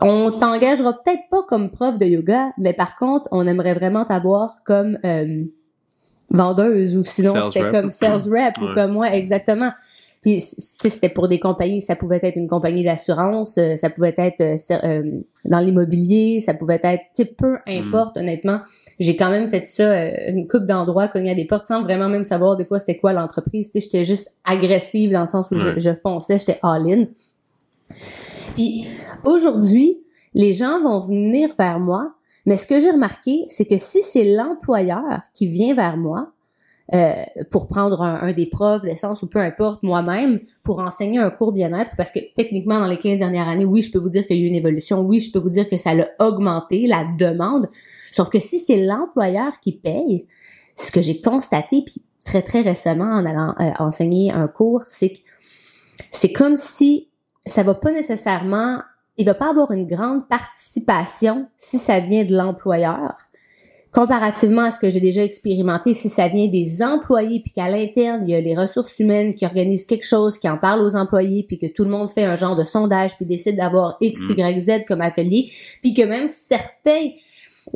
on 0.00 0.30
t'engagera 0.30 0.94
peut-être 0.94 1.28
pas 1.30 1.42
comme 1.46 1.70
prof 1.70 1.98
de 1.98 2.06
yoga, 2.06 2.52
mais 2.56 2.72
par 2.72 2.96
contre, 2.96 3.28
on 3.32 3.46
aimerait 3.46 3.74
vraiment 3.74 4.04
t'avoir 4.04 4.54
comme 4.64 4.98
euh, 5.04 5.44
vendeuse 6.30 6.96
ou 6.96 7.02
sinon 7.04 7.34
rep. 7.34 7.70
comme 7.70 7.90
sales 7.90 8.22
rep 8.32 8.54
ou 8.62 8.72
comme 8.74 8.92
moi, 8.92 9.10
exactement. 9.14 9.70
Puis, 10.24 10.40
c'était 10.40 11.10
pour 11.10 11.28
des 11.28 11.38
compagnies, 11.38 11.82
ça 11.82 11.96
pouvait 11.96 12.18
être 12.22 12.36
une 12.36 12.48
compagnie 12.48 12.82
d'assurance, 12.82 13.58
euh, 13.58 13.76
ça 13.76 13.90
pouvait 13.90 14.14
être 14.16 14.40
euh, 14.40 14.56
euh, 14.82 15.20
dans 15.44 15.58
l'immobilier, 15.58 16.40
ça 16.40 16.54
pouvait 16.54 16.80
être, 16.82 17.36
peu 17.36 17.58
importe, 17.66 18.16
honnêtement. 18.16 18.60
J'ai 18.98 19.16
quand 19.16 19.28
même 19.28 19.50
fait 19.50 19.66
ça 19.66 19.82
euh, 19.82 20.12
une 20.28 20.48
coupe 20.48 20.64
d'endroits, 20.64 21.08
cogner 21.08 21.32
à 21.32 21.34
des 21.34 21.44
portes 21.44 21.66
sans 21.66 21.82
vraiment 21.82 22.08
même 22.08 22.24
savoir 22.24 22.56
des 22.56 22.64
fois 22.64 22.80
c'était 22.80 22.96
quoi 22.96 23.12
l'entreprise. 23.12 23.70
J'étais 23.74 24.06
juste 24.06 24.38
agressive 24.46 25.12
dans 25.12 25.20
le 25.20 25.26
sens 25.26 25.50
où 25.50 25.58
je, 25.58 25.78
je 25.78 25.92
fonçais, 25.92 26.38
j'étais 26.38 26.58
all-in. 26.62 27.04
Puis 28.54 28.86
aujourd'hui, 29.24 29.98
les 30.32 30.54
gens 30.54 30.82
vont 30.82 31.00
venir 31.00 31.50
vers 31.58 31.80
moi, 31.80 32.14
mais 32.46 32.56
ce 32.56 32.66
que 32.66 32.80
j'ai 32.80 32.92
remarqué, 32.92 33.44
c'est 33.48 33.66
que 33.66 33.76
si 33.76 34.00
c'est 34.00 34.24
l'employeur 34.24 35.20
qui 35.34 35.48
vient 35.48 35.74
vers 35.74 35.98
moi 35.98 36.32
euh, 36.92 37.14
pour 37.50 37.66
prendre 37.66 38.02
un, 38.02 38.16
un 38.16 38.32
des 38.32 38.44
profs 38.44 38.82
d'essence 38.82 39.22
ou 39.22 39.26
peu 39.26 39.38
importe, 39.38 39.82
moi-même, 39.82 40.40
pour 40.62 40.80
enseigner 40.80 41.18
un 41.18 41.30
cours 41.30 41.52
bien-être, 41.52 41.96
parce 41.96 42.12
que 42.12 42.18
techniquement, 42.36 42.78
dans 42.78 42.86
les 42.86 42.98
15 42.98 43.18
dernières 43.18 43.48
années, 43.48 43.64
oui, 43.64 43.80
je 43.80 43.90
peux 43.90 43.98
vous 43.98 44.10
dire 44.10 44.26
qu'il 44.26 44.36
y 44.36 44.40
a 44.40 44.42
eu 44.42 44.48
une 44.48 44.54
évolution, 44.54 45.00
oui, 45.00 45.20
je 45.20 45.32
peux 45.32 45.38
vous 45.38 45.50
dire 45.50 45.68
que 45.68 45.78
ça 45.78 45.94
l'a 45.94 46.08
augmenté, 46.18 46.86
la 46.86 47.04
demande, 47.18 47.68
sauf 48.12 48.28
que 48.28 48.38
si 48.38 48.58
c'est 48.58 48.84
l'employeur 48.84 49.60
qui 49.60 49.72
paye, 49.72 50.26
ce 50.76 50.90
que 50.90 51.00
j'ai 51.00 51.20
constaté, 51.20 51.82
puis 51.82 52.02
très, 52.24 52.42
très 52.42 52.60
récemment 52.60 53.12
en 53.12 53.24
allant 53.24 53.54
euh, 53.60 53.70
enseigner 53.78 54.32
un 54.32 54.48
cours, 54.48 54.82
c'est 54.88 55.10
que 55.10 55.18
c'est 56.10 56.32
comme 56.32 56.56
si 56.56 57.08
ça 57.46 57.62
va 57.62 57.74
pas 57.74 57.92
nécessairement, 57.92 58.82
il 59.16 59.26
va 59.26 59.34
pas 59.34 59.50
avoir 59.50 59.70
une 59.70 59.86
grande 59.86 60.28
participation 60.28 61.48
si 61.56 61.78
ça 61.78 62.00
vient 62.00 62.24
de 62.24 62.36
l'employeur. 62.36 63.16
Comparativement 63.94 64.62
à 64.62 64.70
ce 64.72 64.80
que 64.80 64.90
j'ai 64.90 64.98
déjà 65.00 65.22
expérimenté, 65.22 65.94
si 65.94 66.08
ça 66.08 66.26
vient 66.26 66.48
des 66.48 66.82
employés, 66.82 67.40
puis 67.40 67.52
qu'à 67.52 67.68
l'interne, 67.68 68.24
il 68.26 68.32
y 68.32 68.34
a 68.34 68.40
les 68.40 68.56
ressources 68.56 68.98
humaines 68.98 69.34
qui 69.34 69.46
organisent 69.46 69.86
quelque 69.86 70.06
chose, 70.06 70.36
qui 70.38 70.48
en 70.48 70.58
parlent 70.58 70.82
aux 70.82 70.96
employés, 70.96 71.44
puis 71.46 71.58
que 71.58 71.66
tout 71.66 71.84
le 71.84 71.90
monde 71.90 72.10
fait 72.10 72.24
un 72.24 72.34
genre 72.34 72.56
de 72.56 72.64
sondage, 72.64 73.16
puis 73.16 73.24
décide 73.24 73.56
d'avoir 73.56 73.96
X, 74.00 74.30
Y, 74.36 74.60
Z 74.60 74.84
comme 74.88 75.00
atelier, 75.00 75.48
puis 75.80 75.94
que 75.94 76.02
même 76.02 76.26
certains 76.26 77.10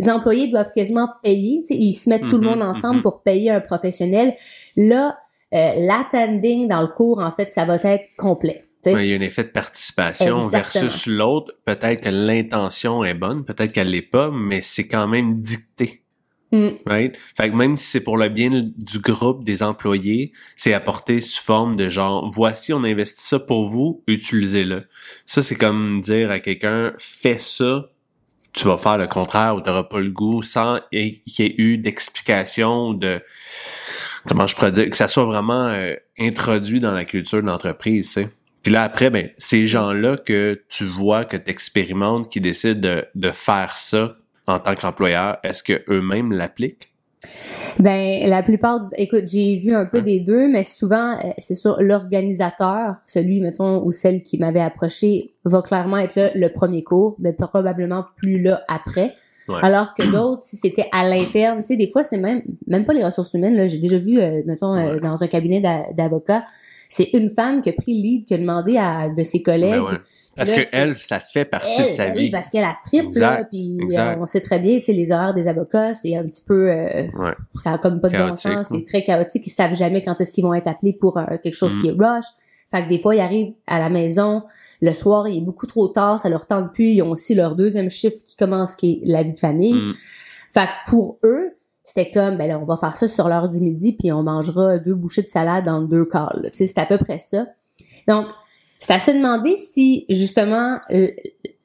employés 0.09 0.49
doivent 0.49 0.73
quasiment 0.75 1.09
payer, 1.23 1.61
tu 1.61 1.75
sais, 1.75 1.81
ils 1.81 1.95
se 1.95 2.11
mettent 2.11 2.27
tout 2.29 2.37
le 2.39 2.43
Mhm, 2.43 2.59
monde 2.59 2.63
ensemble 2.63 2.97
mhm. 2.97 3.03
pour 3.03 3.23
payer 3.23 3.51
un 3.51 3.61
professionnel. 3.61 4.35
Là, 4.77 5.17
euh, 5.55 5.73
l'attending 5.77 6.67
dans 6.67 6.83
le 6.83 6.89
cours, 6.89 7.21
en 7.21 7.31
fait, 7.31 7.53
ça 7.53 7.65
va 7.65 7.77
être 7.77 8.05
complet. 8.17 8.65
Ouais, 8.87 9.07
Il 9.07 9.11
y 9.11 9.15
a 9.15 9.17
un 9.17 9.21
effet 9.21 9.45
de 9.45 9.49
participation 9.49 10.39
Exactement. 10.39 10.83
versus 10.83 11.07
l'autre. 11.07 11.53
Peut-être 11.65 12.03
que 12.03 12.09
l'intention 12.09 13.05
est 13.05 13.15
bonne, 13.15 13.45
peut-être 13.45 13.73
qu'elle 13.73 13.91
l'est 13.91 14.03
pas, 14.03 14.31
mais 14.33 14.61
c'est 14.63 14.87
quand 14.87 15.09
même 15.09 15.41
dicté. 15.41 16.03
Mm. 16.51 16.69
Right? 16.87 17.17
Fait 17.37 17.51
que 17.51 17.55
même 17.55 17.77
si 17.77 17.87
c'est 17.87 18.01
pour 18.01 18.17
le 18.17 18.29
bien 18.29 18.51
du 18.51 18.99
groupe 19.01 19.45
des 19.45 19.63
employés, 19.63 20.33
c'est 20.57 20.73
apporté 20.73 21.21
sous 21.21 21.43
forme 21.43 21.77
de 21.77 21.89
genre, 21.91 22.29
voici, 22.29 22.73
on 22.73 22.85
investit 22.85 23.23
ça 23.23 23.39
pour 23.39 23.69
vous, 23.69 24.03
utilisez-le. 24.07 24.85
Ça, 25.27 25.43
c'est 25.43 25.57
comme 25.57 26.01
dire 26.01 26.31
à 26.31 26.41
quelqu'un, 26.41 26.93
fais 26.99 27.39
ça, 27.39 27.91
tu 28.55 28.65
vas 28.65 28.79
faire 28.79 28.97
le 28.97 29.07
contraire 29.07 29.57
ou 29.57 29.61
t'auras 29.61 29.85
pas 29.85 30.01
le 30.01 30.11
goût 30.11 30.43
sans 30.43 30.81
qu'il 30.91 31.21
y 31.27 31.43
ait 31.43 31.55
eu 31.59 31.79
d'explication 31.79 32.95
de, 32.95 33.21
comment 34.27 34.47
je 34.47 34.55
pourrais 34.57 34.73
dire, 34.73 34.89
que 34.89 34.97
ça 34.97 35.09
soit 35.09 35.27
vraiment 35.27 35.67
euh, 35.69 35.95
introduit 36.19 36.81
dans 36.81 36.93
la 36.93 37.05
culture 37.05 37.43
de 37.43 37.47
l'entreprise, 37.47 38.13
tu. 38.15 38.27
Puis 38.63 38.73
là, 38.73 38.83
après, 38.83 39.09
ben, 39.11 39.31
ces 39.39 39.67
gens-là 39.67 40.17
que 40.17 40.61
tu 40.69 40.85
vois, 40.85 41.25
que 41.25 41.37
tu 41.37 41.49
expérimentes, 41.49 42.29
qui 42.29 42.41
décident 42.41 42.81
de, 42.81 43.07
de 43.15 43.31
faire 43.31 43.79
ça 43.79 44.17
en 44.49 44.59
tant 44.59 44.75
qu'employeur, 44.75 45.39
est-ce 45.45 45.63
que 45.63 45.85
eux-mêmes 45.89 46.33
l'appliquent? 46.33 46.91
Ben, 47.79 48.29
la 48.29 48.43
plupart 48.43 48.81
du, 48.81 48.89
écoute, 48.97 49.25
j'ai 49.27 49.57
vu 49.57 49.75
un 49.75 49.85
peu 49.85 50.03
des 50.03 50.21
deux, 50.21 50.49
mais 50.49 50.65
souvent, 50.65 51.13
euh, 51.13 51.31
c'est 51.39 51.55
sûr, 51.55 51.77
l'organisateur, 51.81 52.97
celui, 53.05 53.41
mettons, 53.41 53.85
ou 53.85 53.93
celle 53.93 54.23
qui 54.23 54.39
m'avait 54.39 54.61
approché, 54.61 55.35
va 55.45 55.63
clairement 55.63 55.99
être 55.99 56.17
là 56.17 56.31
le 56.35 56.49
premier 56.53 56.83
cours, 56.83 57.17
mais 57.19 57.33
probablement 57.33 58.05
plus 58.17 58.41
là 58.41 58.63
après. 58.69 59.15
Alors 59.63 59.95
que 59.95 60.03
d'autres, 60.03 60.43
si 60.43 60.57
c'était 60.57 60.89
à 60.93 61.09
l'interne, 61.09 61.61
tu 61.61 61.69
sais, 61.69 61.77
des 61.77 61.87
fois, 61.87 62.05
c'est 62.05 62.19
même, 62.19 62.43
même 62.67 62.85
pas 62.85 62.93
les 62.93 63.03
ressources 63.03 63.33
humaines, 63.33 63.57
là. 63.57 63.67
J'ai 63.67 63.79
déjà 63.79 63.97
vu, 63.97 64.21
euh, 64.21 64.43
mettons, 64.45 64.75
euh, 64.75 64.99
dans 64.99 65.23
un 65.23 65.27
cabinet 65.27 65.63
d'avocats, 65.95 66.45
c'est 66.91 67.11
une 67.15 67.31
femme 67.31 67.63
qui 67.63 67.71
a 67.71 67.73
pris 67.73 67.97
le 67.97 68.03
lead, 68.03 68.25
qui 68.27 68.35
a 68.35 68.39
demandé 68.39 68.77
à 68.77 69.09
de 69.09 69.23
ses 69.23 69.43
collègues, 69.43 69.83
ben 69.91 70.01
parce 70.39 70.51
que 70.53 70.61
elle, 70.73 70.97
ça 70.97 71.21
fait 71.21 71.45
partie 71.45 71.89
de 71.89 71.93
sa 71.93 72.11
vie. 72.11 72.27
Oui, 72.27 72.31
parce 72.31 72.49
qu'elle 72.49 72.65
a 72.65 72.77
triple, 72.85 73.19
là, 73.19 73.45
puis 73.45 73.79
euh, 73.93 74.17
on 74.19 74.27
sait 74.27 74.41
très 74.41 74.59
bien, 74.59 74.79
tu 74.79 74.85
sais, 74.85 74.93
les 74.93 75.13
horaires 75.13 75.35
des 75.35 75.49
avocats, 75.49 75.95
c'est 75.95 76.17
un 76.17 76.25
petit 76.25 76.43
peu, 76.47 76.71
euh, 76.71 77.07
ça 77.57 77.73
a 77.73 77.79
comme 77.79 78.01
pas 78.01 78.09
de 78.09 78.17
bon 78.17 78.37
sens, 78.37 78.69
c'est 78.71 78.85
très 78.85 79.03
chaotique, 79.03 79.47
ils 79.47 79.51
savent 79.51 79.75
jamais 79.75 80.03
quand 80.03 80.19
est-ce 80.21 80.33
qu'ils 80.33 80.45
vont 80.45 80.55
être 80.55 80.69
appelés 80.69 80.93
pour 80.93 81.19
euh, 81.19 81.25
quelque 81.43 81.55
chose 81.55 81.77
qui 81.81 81.89
est 81.89 81.95
mm. 81.95 82.03
rush. 82.03 82.25
Fait 82.71 82.85
que 82.85 82.89
des 82.89 82.99
fois, 82.99 83.15
ils 83.15 83.21
arrivent 83.21 83.55
à 83.67 83.79
la 83.79 83.89
maison, 83.89 84.43
le 84.83 84.93
soir, 84.93 85.27
il 85.27 85.39
est 85.39 85.45
beaucoup 85.45 85.67
trop 85.67 85.89
tard, 85.89 86.21
ça 86.21 86.29
leur 86.29 86.47
tente 86.47 86.73
plus, 86.73 86.91
ils 86.91 87.03
ont 87.03 87.11
aussi 87.11 87.35
leur 87.35 87.57
deuxième 87.57 87.91
chiffre 87.91 88.23
qui 88.25 88.37
commence, 88.37 88.77
qui 88.77 89.01
est 89.03 89.07
la 89.07 89.23
vie 89.23 89.33
de 89.33 89.39
famille. 89.39 89.75
Mm. 89.75 89.95
Fait 90.51 90.67
que 90.67 90.91
pour 90.91 91.19
eux, 91.25 91.55
c'était 91.83 92.11
comme, 92.11 92.37
ben 92.37 92.47
là, 92.47 92.59
on 92.59 92.65
va 92.65 92.77
faire 92.77 92.95
ça 92.95 93.09
sur 93.09 93.29
l'heure 93.29 93.49
du 93.49 93.61
midi, 93.61 93.93
puis 93.93 94.13
on 94.13 94.23
mangera 94.23 94.79
deux 94.79 94.95
bouchées 94.95 95.23
de 95.23 95.29
salade 95.29 95.65
dans 95.65 95.81
deux 95.81 96.05
quarts, 96.05 96.39
tu 96.43 96.51
sais, 96.55 96.67
c'est 96.67 96.79
à 96.79 96.87
peu 96.87 96.99
près 96.99 97.19
ça. 97.19 97.47
Donc, 98.07 98.27
c'est 98.79 98.93
à 98.93 98.99
se 98.99 99.11
demander 99.11 99.57
si 99.57 100.05
justement 100.09 100.79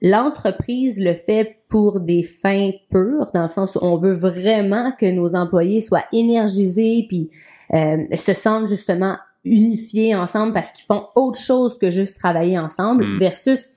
l'entreprise 0.01 0.99
le 0.99 1.13
fait 1.13 1.57
pour 1.69 1.99
des 1.99 2.23
fins 2.23 2.71
pures, 2.91 3.31
dans 3.33 3.43
le 3.43 3.49
sens 3.49 3.75
où 3.75 3.79
on 3.81 3.97
veut 3.97 4.13
vraiment 4.13 4.91
que 4.91 5.09
nos 5.09 5.35
employés 5.35 5.81
soient 5.81 6.05
énergisés 6.11 7.05
puis 7.07 7.29
euh, 7.73 8.03
se 8.15 8.33
sentent 8.33 8.67
justement 8.67 9.17
unifiés 9.45 10.15
ensemble 10.15 10.51
parce 10.51 10.71
qu'ils 10.71 10.85
font 10.85 11.07
autre 11.15 11.39
chose 11.39 11.77
que 11.77 11.91
juste 11.91 12.17
travailler 12.17 12.57
ensemble, 12.57 13.05
mm. 13.05 13.17
versus 13.17 13.69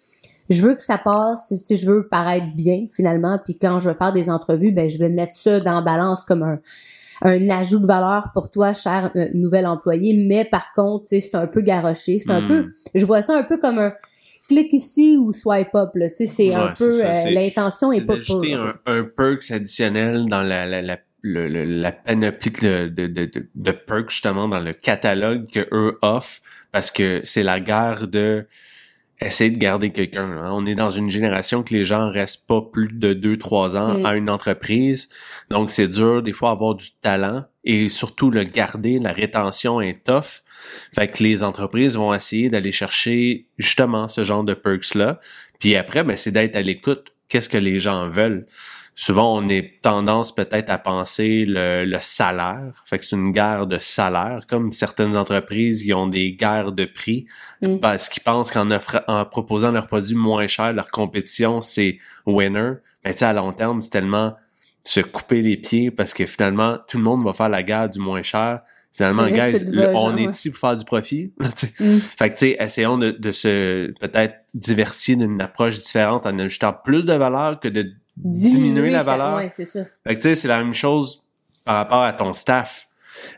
je 0.49 0.63
veux 0.63 0.75
que 0.75 0.83
ça 0.83 0.99
passe, 0.99 1.53
si 1.65 1.77
je 1.77 1.87
veux 1.87 2.07
paraître 2.09 2.55
bien 2.55 2.87
finalement, 2.95 3.39
puis 3.45 3.57
quand 3.59 3.81
je 3.81 3.89
veux 3.89 3.97
faire 3.97 4.13
des 4.13 4.31
entrevues, 4.31 4.71
ben 4.71 4.89
je 4.89 4.99
vais 4.99 5.09
mettre 5.09 5.35
ça 5.35 5.61
dans 5.61 5.83
balance 5.83 6.25
comme 6.25 6.43
un 6.43 6.61
un 7.23 7.49
ajout 7.51 7.81
de 7.81 7.87
valeur 7.87 8.31
pour 8.35 8.51
toi, 8.51 8.73
cher 8.73 9.11
euh, 9.17 9.29
nouvel 9.35 9.67
employé, 9.67 10.15
mais 10.15 10.45
par 10.45 10.73
contre, 10.75 11.07
c'est 11.09 11.35
un 11.35 11.47
peu 11.47 11.61
garoché, 11.61 12.19
c'est 12.19 12.31
un 12.31 12.47
peu, 12.47 12.61
hmm. 12.61 12.73
je 12.95 13.07
vois 13.07 13.23
ça 13.23 13.37
un 13.37 13.43
peu 13.43 13.59
comme 13.59 13.79
un 13.79 13.93
clic 14.49 14.73
ici 14.73 15.17
ou 15.17 15.33
swipe 15.33 15.75
up, 15.75 15.91
là, 15.95 16.09
tu 16.09 16.17
sais, 16.17 16.27
c'est 16.27 16.55
un 16.55 16.73
peu, 16.77 17.05
euh, 17.05 17.31
l'intention 17.31 17.93
est, 17.93 18.03
pas 18.03 18.17
pour... 18.27 18.45
un, 18.45 18.75
un 18.87 19.05
perks 19.05 19.51
additionnel 19.51 20.27
dans 20.27 20.43
la, 20.43 20.67
la, 20.67 20.83
la 20.83 20.99
la 21.29 21.93
panoplie 21.93 22.53
de, 22.53 22.89
de, 22.89 23.07
de, 23.09 23.29
de, 23.53 23.71
perks 23.73 24.11
justement 24.11 24.47
dans 24.47 24.61
le 24.61 24.73
catalogue 24.73 25.45
que 25.51 25.67
eux 25.73 25.99
offrent 26.03 26.41
parce 26.71 26.93
que 26.93 27.21
c'est 27.25 27.43
la 27.43 27.59
guerre 27.59 28.07
de 28.07 28.47
essayer 29.21 29.51
de 29.51 29.59
garder 29.59 29.91
quelqu'un. 29.91 30.31
Hein. 30.31 30.51
On 30.53 30.67
est 30.67 30.75
dans 30.75 30.91
une 30.91 31.11
génération 31.11 31.63
que 31.63 31.73
les 31.73 31.85
gens 31.85 32.11
restent 32.11 32.47
pas 32.47 32.61
plus 32.61 32.89
de 32.93 33.15
2-3 33.15 33.77
ans 33.77 33.99
mm. 33.99 34.07
à 34.07 34.15
une 34.15 34.29
entreprise. 34.29 35.09
Donc, 35.51 35.71
c'est 35.71 35.89
dur 35.89 36.23
des 36.23 36.33
fois 36.33 36.51
avoir 36.51 36.75
du 36.75 36.91
talent 37.01 37.45
et 37.65 37.89
surtout 37.89 38.31
le 38.31 38.45
garder, 38.45 38.99
la 38.99 39.13
rétention 39.13 39.81
est 39.81 40.05
tough. 40.05 40.43
Fait 40.95 41.09
que 41.09 41.23
les 41.23 41.43
entreprises 41.43 41.97
vont 41.97 42.15
essayer 42.15 42.49
d'aller 42.51 42.73
chercher 42.73 43.47
justement 43.59 44.09
ce 44.09 44.25
genre 44.25 44.45
de 44.45 44.55
perks-là. 44.55 45.21
Puis 45.59 45.77
après, 45.77 46.05
ben, 46.05 46.17
c'est 46.17 46.31
d'être 46.31 46.57
à 46.57 46.63
l'écoute. 46.63 47.13
Qu'est-ce 47.29 47.49
que 47.49 47.59
les 47.59 47.81
gens 47.81 48.07
veulent? 48.09 48.47
Souvent 48.97 49.37
on 49.39 49.49
est 49.49 49.81
tendance 49.83 50.35
peut-être 50.35 50.71
à 50.71 50.79
penser 50.79 51.45
le, 51.47 51.99
salaire. 52.01 52.83
Fait 52.87 52.99
que 52.99 53.05
c'est 53.05 53.15
une 53.15 53.31
guerre 53.31 53.67
de 53.67 53.79
salaire, 53.79 54.47
comme 54.49 54.73
certaines 54.73 55.17
entreprises 55.17 55.85
qui 55.85 55.93
ont 55.93 56.09
des 56.09 56.33
guerres 56.33 56.73
de 56.73 56.87
prix 56.87 57.27
mm. 57.63 57.77
parce 57.77 58.09
qu'ils 58.09 58.23
pensent 58.23 58.51
qu'en 58.51 58.69
en 59.07 59.25
proposant 59.27 59.71
leurs 59.71 59.87
produits 59.87 60.17
moins 60.17 60.47
chers, 60.49 60.73
leur 60.73 60.91
compétition 60.91 61.61
c'est 61.61 61.99
winner. 62.25 62.73
Mais 63.05 63.13
tu 63.13 63.21
sais, 63.21 63.27
à 63.27 63.33
long 63.33 63.53
terme, 63.53 63.83
c'est 63.83 63.91
tellement 63.91 64.35
se 64.83 65.01
couper 65.01 65.43
les 65.43 65.57
pieds 65.57 65.91
parce 65.91 66.15
que 66.15 66.27
finalement, 66.27 66.79
tout 66.89 66.97
le 66.97 67.05
monde 67.05 67.23
va 67.23 67.33
faire 67.35 67.49
la 67.49 67.63
guerre 67.63 67.91
du 67.91 68.01
moins 68.01 68.23
cher. 68.23 68.63
Finalement, 68.93 69.29
guys, 69.29 69.63
on 69.95 70.17
est 70.17 70.25
ici 70.25 70.51
pour 70.51 70.59
faire 70.59 70.77
du 70.77 70.85
profit. 70.85 71.33
Mm. 71.79 71.99
Fait 71.99 72.31
que, 72.31 72.35
tu 72.35 72.39
sais, 72.39 72.57
essayons 72.59 72.97
de, 72.97 73.11
de 73.11 73.31
se 73.31 73.93
peut-être 74.01 74.37
diversifier 74.55 75.17
d'une 75.17 75.41
approche 75.43 75.77
différente 75.77 76.27
en 76.27 76.39
ajoutant 76.39 76.73
plus 76.73 77.05
de 77.05 77.13
valeur 77.13 77.61
que 77.61 77.69
de 77.69 77.93
diminuer, 78.17 78.91
la 78.91 79.03
valeur. 79.03 79.37
Ouais, 79.37 79.51
c'est 79.53 79.65
ça. 79.65 79.85
Fait 80.07 80.15
que 80.15 80.21
tu 80.21 80.29
sais, 80.29 80.35
c'est 80.35 80.49
la 80.49 80.63
même 80.63 80.75
chose 80.75 81.25
par 81.65 81.77
rapport 81.77 82.03
à 82.03 82.13
ton 82.13 82.33
staff. 82.33 82.89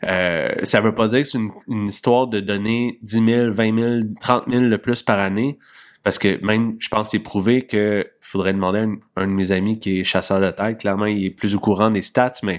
Euh, 0.05 0.51
ça 0.65 0.81
veut 0.81 0.95
pas 0.95 1.09
dire 1.09 1.21
que 1.21 1.29
c'est 1.29 1.39
une, 1.69 1.87
histoire 1.87 2.27
de 2.27 2.41
donner 2.41 2.99
10 3.03 3.25
000, 3.27 3.53
20 3.53 3.79
000, 3.79 4.01
30 4.21 4.45
000 4.49 4.63
le 4.63 4.79
plus 4.79 5.03
par 5.03 5.19
année. 5.19 5.59
Parce 6.05 6.19
que 6.19 6.43
même, 6.45 6.77
je 6.79 6.89
pense, 6.89 7.11
c'est 7.11 7.19
prouvé 7.19 7.67
que 7.67 8.07
faudrait 8.21 8.53
demander 8.53 8.79
à 8.79 9.23
un, 9.23 9.27
de 9.27 9.33
mes 9.33 9.53
amis 9.53 9.79
qui 9.79 10.01
est 10.01 10.05
chasseur 10.05 10.41
de 10.41 10.51
tête. 10.51 10.79
Clairement, 10.79 11.07
il 11.07 11.25
est 11.25 11.31
plus 11.31 11.55
au 11.55 11.61
courant 11.61 11.91
des 11.91 12.03
stats, 12.03 12.33
mais 12.43 12.59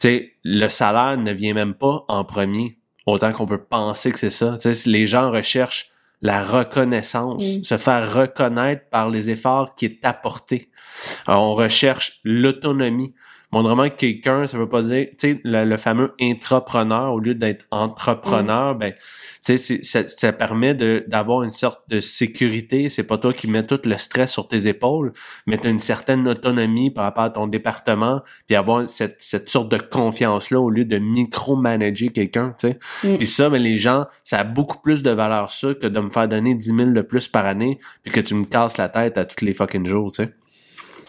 tu 0.00 0.08
sais, 0.08 0.32
le 0.42 0.68
salaire 0.68 1.16
ne 1.16 1.32
vient 1.32 1.54
même 1.54 1.74
pas 1.74 2.04
en 2.08 2.24
premier. 2.24 2.78
Autant 3.06 3.32
qu'on 3.32 3.46
peut 3.46 3.62
penser 3.62 4.10
que 4.12 4.18
c'est 4.18 4.30
ça. 4.30 4.58
Tu 4.60 4.74
sais, 4.74 4.90
les 4.90 5.06
gens 5.06 5.30
recherchent 5.30 5.92
la 6.24 6.42
reconnaissance, 6.42 7.58
mm. 7.58 7.64
se 7.64 7.76
faire 7.76 8.12
reconnaître 8.14 8.88
par 8.88 9.10
les 9.10 9.28
efforts 9.28 9.74
qui 9.76 9.84
est 9.84 10.04
apporté. 10.04 10.70
on 11.28 11.54
recherche 11.54 12.20
l'autonomie. 12.24 13.14
Montre-moi 13.54 13.90
que 13.90 13.96
quelqu'un, 13.96 14.48
ça 14.48 14.58
veut 14.58 14.68
pas 14.68 14.82
dire, 14.82 15.06
tu 15.16 15.34
sais, 15.34 15.40
le, 15.44 15.76
fameux 15.76 16.12
intrapreneur, 16.20 17.12
au 17.12 17.20
lieu 17.20 17.36
d'être 17.36 17.64
entrepreneur, 17.70 18.74
mm. 18.74 18.78
ben, 18.78 18.92
tu 19.44 19.56
sais, 19.56 19.82
ça, 19.84 20.08
ça 20.08 20.32
permet 20.32 20.74
d'avoir 20.74 21.44
une 21.44 21.52
sorte 21.52 21.88
de 21.88 22.00
sécurité. 22.00 22.90
C'est 22.90 23.04
pas 23.04 23.16
toi 23.16 23.32
qui 23.32 23.46
mets 23.46 23.64
tout 23.64 23.78
le 23.84 23.96
stress 23.96 24.32
sur 24.32 24.48
tes 24.48 24.66
épaules, 24.66 25.12
mais 25.46 25.56
tu 25.56 25.68
as 25.68 25.70
une 25.70 25.80
certaine 25.80 26.26
autonomie 26.26 26.90
par 26.90 27.04
rapport 27.04 27.24
à 27.24 27.30
ton 27.30 27.46
département, 27.46 28.22
puis 28.48 28.56
avoir 28.56 28.88
cette, 28.88 29.16
cette 29.20 29.48
sorte 29.48 29.68
de 29.68 29.78
confiance-là 29.78 30.60
au 30.60 30.70
lieu 30.70 30.84
de 30.84 30.98
micro-manager 30.98 32.12
quelqu'un, 32.12 32.56
tu 32.58 32.70
sais. 32.70 32.78
Mm. 33.04 33.18
Puis 33.18 33.26
ça, 33.28 33.48
ben, 33.50 33.62
les 33.62 33.78
gens, 33.78 34.06
ça 34.24 34.40
a 34.40 34.44
beaucoup 34.44 34.78
plus 34.78 35.04
de 35.04 35.10
valeur 35.10 35.52
ça 35.52 35.74
que 35.74 35.86
de 35.86 36.00
me 36.00 36.10
faire 36.10 36.26
donner 36.26 36.56
10 36.56 36.74
000 36.76 36.90
de 36.90 37.02
plus 37.02 37.28
par 37.28 37.46
année, 37.46 37.78
puis 38.02 38.12
que 38.12 38.20
tu 38.20 38.34
me 38.34 38.46
casses 38.46 38.78
la 38.78 38.88
tête 38.88 39.16
à 39.16 39.24
tous 39.24 39.44
les 39.44 39.54
fucking 39.54 39.86
jours, 39.86 40.10
tu 40.10 40.24
sais. 40.24 40.34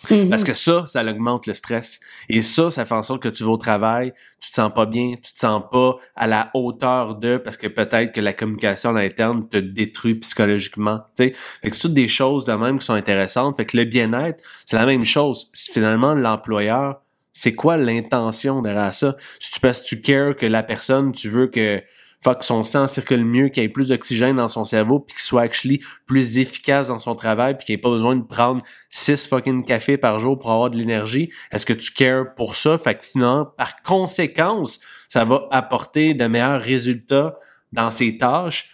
Mhm. 0.09 0.29
Parce 0.29 0.43
que 0.43 0.53
ça, 0.53 0.85
ça 0.85 1.03
augmente 1.03 1.47
le 1.47 1.53
stress. 1.53 1.99
Et 2.29 2.41
ça, 2.41 2.69
ça 2.69 2.85
fait 2.85 2.93
en 2.95 3.03
sorte 3.03 3.21
que 3.21 3.29
tu 3.29 3.43
vas 3.43 3.51
au 3.51 3.57
travail, 3.57 4.13
tu 4.39 4.49
te 4.49 4.55
sens 4.55 4.73
pas 4.73 4.85
bien, 4.85 5.13
tu 5.21 5.33
te 5.33 5.39
sens 5.39 5.61
pas 5.71 5.95
à 6.15 6.27
la 6.27 6.51
hauteur 6.53 7.15
de, 7.15 7.37
parce 7.37 7.57
que 7.57 7.67
peut-être 7.67 8.13
que 8.13 8.21
la 8.21 8.33
communication 8.33 8.95
interne 8.95 9.47
te 9.49 9.57
détruit 9.57 10.15
psychologiquement. 10.15 11.01
Tu 11.17 11.29
sais, 11.29 11.33
fait 11.61 11.69
que 11.69 11.75
c'est 11.75 11.81
toutes 11.83 11.93
des 11.93 12.07
choses 12.07 12.45
de 12.45 12.53
même 12.53 12.79
qui 12.79 12.85
sont 12.85 12.93
intéressantes. 12.93 13.57
Fait 13.57 13.65
que 13.65 13.77
le 13.77 13.85
bien-être, 13.85 14.41
c'est 14.65 14.77
la 14.77 14.85
même 14.85 15.05
chose. 15.05 15.51
Finalement, 15.53 16.13
l'employeur, 16.13 17.01
c'est 17.33 17.53
quoi 17.53 17.75
l'intention 17.75 18.61
derrière 18.61 18.93
ça? 18.93 19.17
Si 19.39 19.51
tu 19.51 19.59
passes, 19.59 19.83
tu 19.83 20.01
cares 20.01 20.35
que 20.35 20.45
la 20.45 20.63
personne, 20.63 21.11
tu 21.11 21.29
veux 21.29 21.47
que 21.47 21.81
faut 22.21 22.33
que 22.33 22.45
son 22.45 22.63
sang 22.63 22.87
circule 22.87 23.23
mieux, 23.23 23.49
qu'il 23.49 23.63
ait 23.63 23.69
plus 23.69 23.89
d'oxygène 23.89 24.37
dans 24.37 24.47
son 24.47 24.65
cerveau, 24.65 24.99
puis 24.99 25.15
qu'il 25.15 25.23
soit 25.23 25.41
actually 25.41 25.81
plus 26.05 26.37
efficace 26.37 26.87
dans 26.87 26.99
son 26.99 27.15
travail, 27.15 27.55
puis 27.55 27.65
qu'il 27.65 27.75
ait 27.75 27.79
pas 27.79 27.89
besoin 27.89 28.15
de 28.15 28.23
prendre 28.23 28.63
six 28.89 29.27
fucking 29.27 29.65
cafés 29.65 29.97
par 29.97 30.19
jour 30.19 30.37
pour 30.37 30.51
avoir 30.51 30.69
de 30.69 30.77
l'énergie. 30.77 31.29
Est-ce 31.51 31.65
que 31.65 31.73
tu 31.73 31.91
cares 31.91 32.33
pour 32.35 32.55
ça? 32.55 32.77
Fait 32.77 32.95
que 32.95 33.05
finalement, 33.05 33.45
par 33.45 33.81
conséquence, 33.83 34.79
ça 35.07 35.25
va 35.25 35.47
apporter 35.51 36.13
de 36.13 36.25
meilleurs 36.25 36.61
résultats 36.61 37.37
dans 37.71 37.91
ses 37.91 38.17
tâches. 38.17 38.71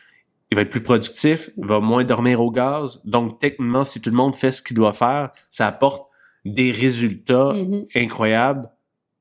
Il 0.51 0.55
va 0.55 0.61
être 0.61 0.69
plus 0.69 0.83
productif, 0.83 1.49
il 1.57 1.65
va 1.65 1.79
moins 1.79 2.03
dormir 2.03 2.41
au 2.41 2.51
gaz. 2.51 3.01
Donc, 3.05 3.39
techniquement, 3.39 3.85
si 3.85 4.01
tout 4.01 4.09
le 4.09 4.15
monde 4.15 4.35
fait 4.35 4.51
ce 4.51 4.61
qu'il 4.61 4.75
doit 4.75 4.93
faire, 4.93 5.31
ça 5.49 5.67
apporte 5.67 6.09
des 6.45 6.71
résultats 6.71 7.53
mm-hmm. 7.53 7.87
incroyables 7.95 8.69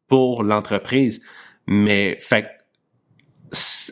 pour 0.09 0.43
l'entreprise. 0.43 1.23
Mais, 1.67 2.17
fait 2.21 2.49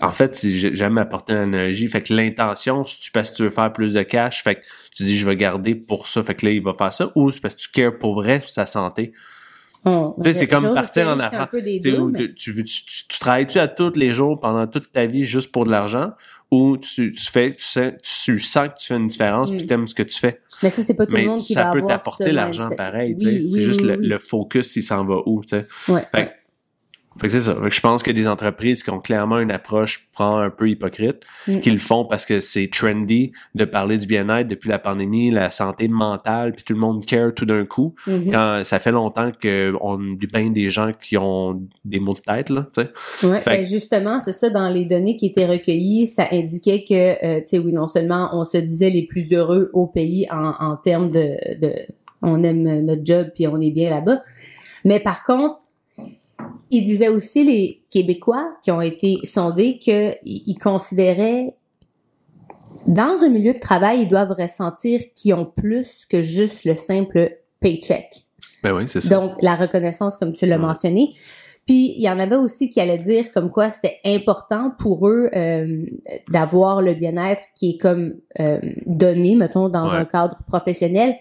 en 0.00 0.12
fait, 0.12 0.38
j'aime 0.46 0.98
apporter 0.98 1.32
une 1.32 1.54
analogie. 1.54 1.88
Fait 1.88 2.02
que 2.02 2.12
l'intention, 2.12 2.84
si 2.84 3.00
tu 3.00 3.10
parce 3.10 3.30
que 3.30 3.36
tu 3.36 3.42
veux 3.44 3.50
faire 3.50 3.72
plus 3.72 3.94
de 3.94 4.02
cash, 4.02 4.42
fait 4.42 4.56
que 4.56 4.60
tu 4.94 5.04
dis 5.04 5.16
je 5.16 5.26
vais 5.26 5.36
garder 5.36 5.74
pour 5.74 6.08
ça, 6.08 6.22
fait 6.22 6.34
que 6.34 6.46
là, 6.46 6.52
il 6.52 6.62
va 6.62 6.74
faire 6.74 6.92
ça, 6.92 7.10
ou 7.14 7.30
c'est 7.32 7.40
parce 7.40 7.54
que 7.54 7.60
tu 7.60 7.70
cares 7.70 7.98
pour 7.98 8.14
vrai 8.14 8.42
sa 8.46 8.66
santé? 8.66 9.12
Oh, 9.84 10.16
tu 10.22 10.32
sais, 10.32 10.40
c'est 10.40 10.48
comme 10.48 10.74
partir 10.74 11.08
en 11.08 11.20
argent. 11.20 11.46
Tu, 11.52 12.34
tu, 12.34 12.64
tu, 12.64 13.18
travailles-tu 13.20 13.58
à 13.58 13.68
tous 13.68 13.96
les 13.96 14.12
jours 14.12 14.40
pendant 14.40 14.66
toute 14.66 14.90
ta 14.92 15.06
vie 15.06 15.24
juste 15.24 15.52
pour 15.52 15.64
de 15.64 15.70
l'argent? 15.70 16.12
Ou 16.50 16.78
tu, 16.78 17.12
tu 17.12 17.30
fais, 17.30 17.52
tu, 17.52 17.64
sais, 17.64 17.96
tu 18.02 18.40
sens 18.40 18.68
que 18.68 18.80
tu 18.80 18.86
fais 18.86 18.96
une 18.96 19.06
différence 19.06 19.50
puis 19.50 19.64
mm. 19.64 19.72
aimes 19.72 19.88
ce 19.88 19.94
que 19.94 20.02
tu 20.02 20.18
fais? 20.18 20.40
Mais 20.62 20.70
ça, 20.70 20.82
c'est 20.82 20.94
pas 20.94 21.06
tout 21.06 21.14
le 21.14 21.24
monde 21.24 21.40
qui 21.40 21.52
ça 21.52 21.64
va 21.64 21.70
peut 21.70 21.82
t'apporter 21.86 22.32
l'argent 22.32 22.70
pareil, 22.76 23.16
tu 23.16 23.26
sais. 23.26 23.46
c'est 23.46 23.62
juste 23.62 23.82
le, 23.82 24.18
focus, 24.18 24.74
il 24.76 24.82
s'en 24.82 25.04
va 25.04 25.18
où, 25.26 25.42
tu 25.44 25.50
sais. 25.50 25.66
Ouais, 25.88 26.02
Fait 26.12 26.37
que 27.26 27.32
c'est 27.32 27.40
ça. 27.40 27.54
Fait 27.54 27.68
que 27.68 27.74
je 27.74 27.80
pense 27.80 28.02
que 28.02 28.10
des 28.10 28.28
entreprises 28.28 28.82
qui 28.82 28.90
ont 28.90 29.00
clairement 29.00 29.38
une 29.40 29.50
approche 29.50 30.08
prend 30.12 30.38
un 30.38 30.50
peu 30.50 30.68
hypocrite, 30.70 31.24
Mm. 31.46 31.60
qui 31.60 31.70
le 31.70 31.78
font 31.78 32.04
parce 32.04 32.24
que 32.26 32.40
c'est 32.40 32.68
trendy 32.72 33.32
de 33.54 33.64
parler 33.64 33.98
du 33.98 34.06
bien-être 34.06 34.46
depuis 34.48 34.68
la 34.68 34.78
pandémie, 34.78 35.30
la 35.30 35.50
santé 35.50 35.88
mentale, 35.88 36.52
puis 36.52 36.64
tout 36.64 36.72
le 36.74 36.78
monde 36.78 37.04
care 37.06 37.32
tout 37.34 37.44
d'un 37.46 37.64
coup. 37.64 37.94
Mhm. 38.06 38.30
Quand 38.30 38.62
ça 38.64 38.78
fait 38.78 38.92
longtemps 38.92 39.30
que 39.32 39.72
on 39.80 39.94
a 39.98 40.26
bien 40.32 40.50
des 40.50 40.70
gens 40.70 40.92
qui 40.92 41.16
ont 41.16 41.60
des 41.84 42.00
maux 42.00 42.14
de 42.14 42.20
tête 42.20 42.50
là, 42.50 42.66
tu 42.74 42.82
sais. 42.82 43.26
Ouais, 43.26 43.40
Fait 43.40 43.50
ben 43.50 43.62
que- 43.62 43.68
justement, 43.68 44.20
c'est 44.20 44.32
ça, 44.32 44.50
dans 44.50 44.68
les 44.68 44.84
données 44.84 45.16
qui 45.16 45.26
étaient 45.26 45.46
recueillies, 45.46 46.06
ça 46.06 46.28
indiquait 46.32 46.84
que, 46.88 46.94
euh, 47.24 47.40
tu 47.40 47.48
sais, 47.48 47.58
oui, 47.58 47.72
non 47.72 47.88
seulement 47.88 48.28
on 48.32 48.44
se 48.44 48.58
disait 48.58 48.90
les 48.90 49.06
plus 49.06 49.32
heureux 49.32 49.70
au 49.72 49.86
pays 49.86 50.26
en, 50.30 50.52
en 50.60 50.76
termes 50.76 51.10
de, 51.10 51.36
de, 51.60 51.72
on 52.22 52.42
aime 52.42 52.84
notre 52.84 53.02
job 53.04 53.28
puis 53.34 53.46
on 53.46 53.60
est 53.60 53.70
bien 53.70 53.90
là-bas, 53.90 54.20
mais 54.84 55.00
par 55.00 55.24
contre, 55.24 55.60
il 56.70 56.84
disait 56.84 57.08
aussi 57.08 57.44
les 57.44 57.82
Québécois 57.90 58.56
qui 58.62 58.70
ont 58.70 58.80
été 58.80 59.18
sondés 59.24 59.78
que 59.78 60.12
ils 60.24 60.42
ils 60.46 60.58
considéraient 60.58 61.54
dans 62.86 63.22
un 63.22 63.28
milieu 63.28 63.54
de 63.54 63.58
travail, 63.58 64.02
ils 64.02 64.08
doivent 64.08 64.34
ressentir 64.38 65.00
qu'ils 65.14 65.34
ont 65.34 65.44
plus 65.44 66.06
que 66.06 66.22
juste 66.22 66.64
le 66.64 66.74
simple 66.74 67.38
paycheck. 67.60 68.22
Ben 68.62 68.72
oui, 68.72 68.84
c'est 68.86 69.00
ça. 69.00 69.14
Donc, 69.16 69.32
la 69.42 69.54
reconnaissance, 69.54 70.16
comme 70.16 70.32
tu 70.32 70.46
l'as 70.46 70.58
mentionné. 70.58 71.12
Puis, 71.66 71.92
il 71.96 72.02
y 72.02 72.08
en 72.08 72.18
avait 72.18 72.36
aussi 72.36 72.70
qui 72.70 72.80
allaient 72.80 72.98
dire 72.98 73.30
comme 73.32 73.50
quoi 73.50 73.70
c'était 73.70 73.98
important 74.06 74.72
pour 74.78 75.06
eux 75.06 75.28
euh, 75.36 75.84
d'avoir 76.30 76.80
le 76.80 76.94
bien-être 76.94 77.42
qui 77.54 77.72
est 77.72 77.78
comme 77.78 78.14
euh, 78.40 78.58
donné, 78.86 79.34
mettons, 79.36 79.68
dans 79.68 79.88
Ouais. 79.90 79.96
un 79.98 80.04
cadre 80.06 80.38
professionnel. 80.46 81.14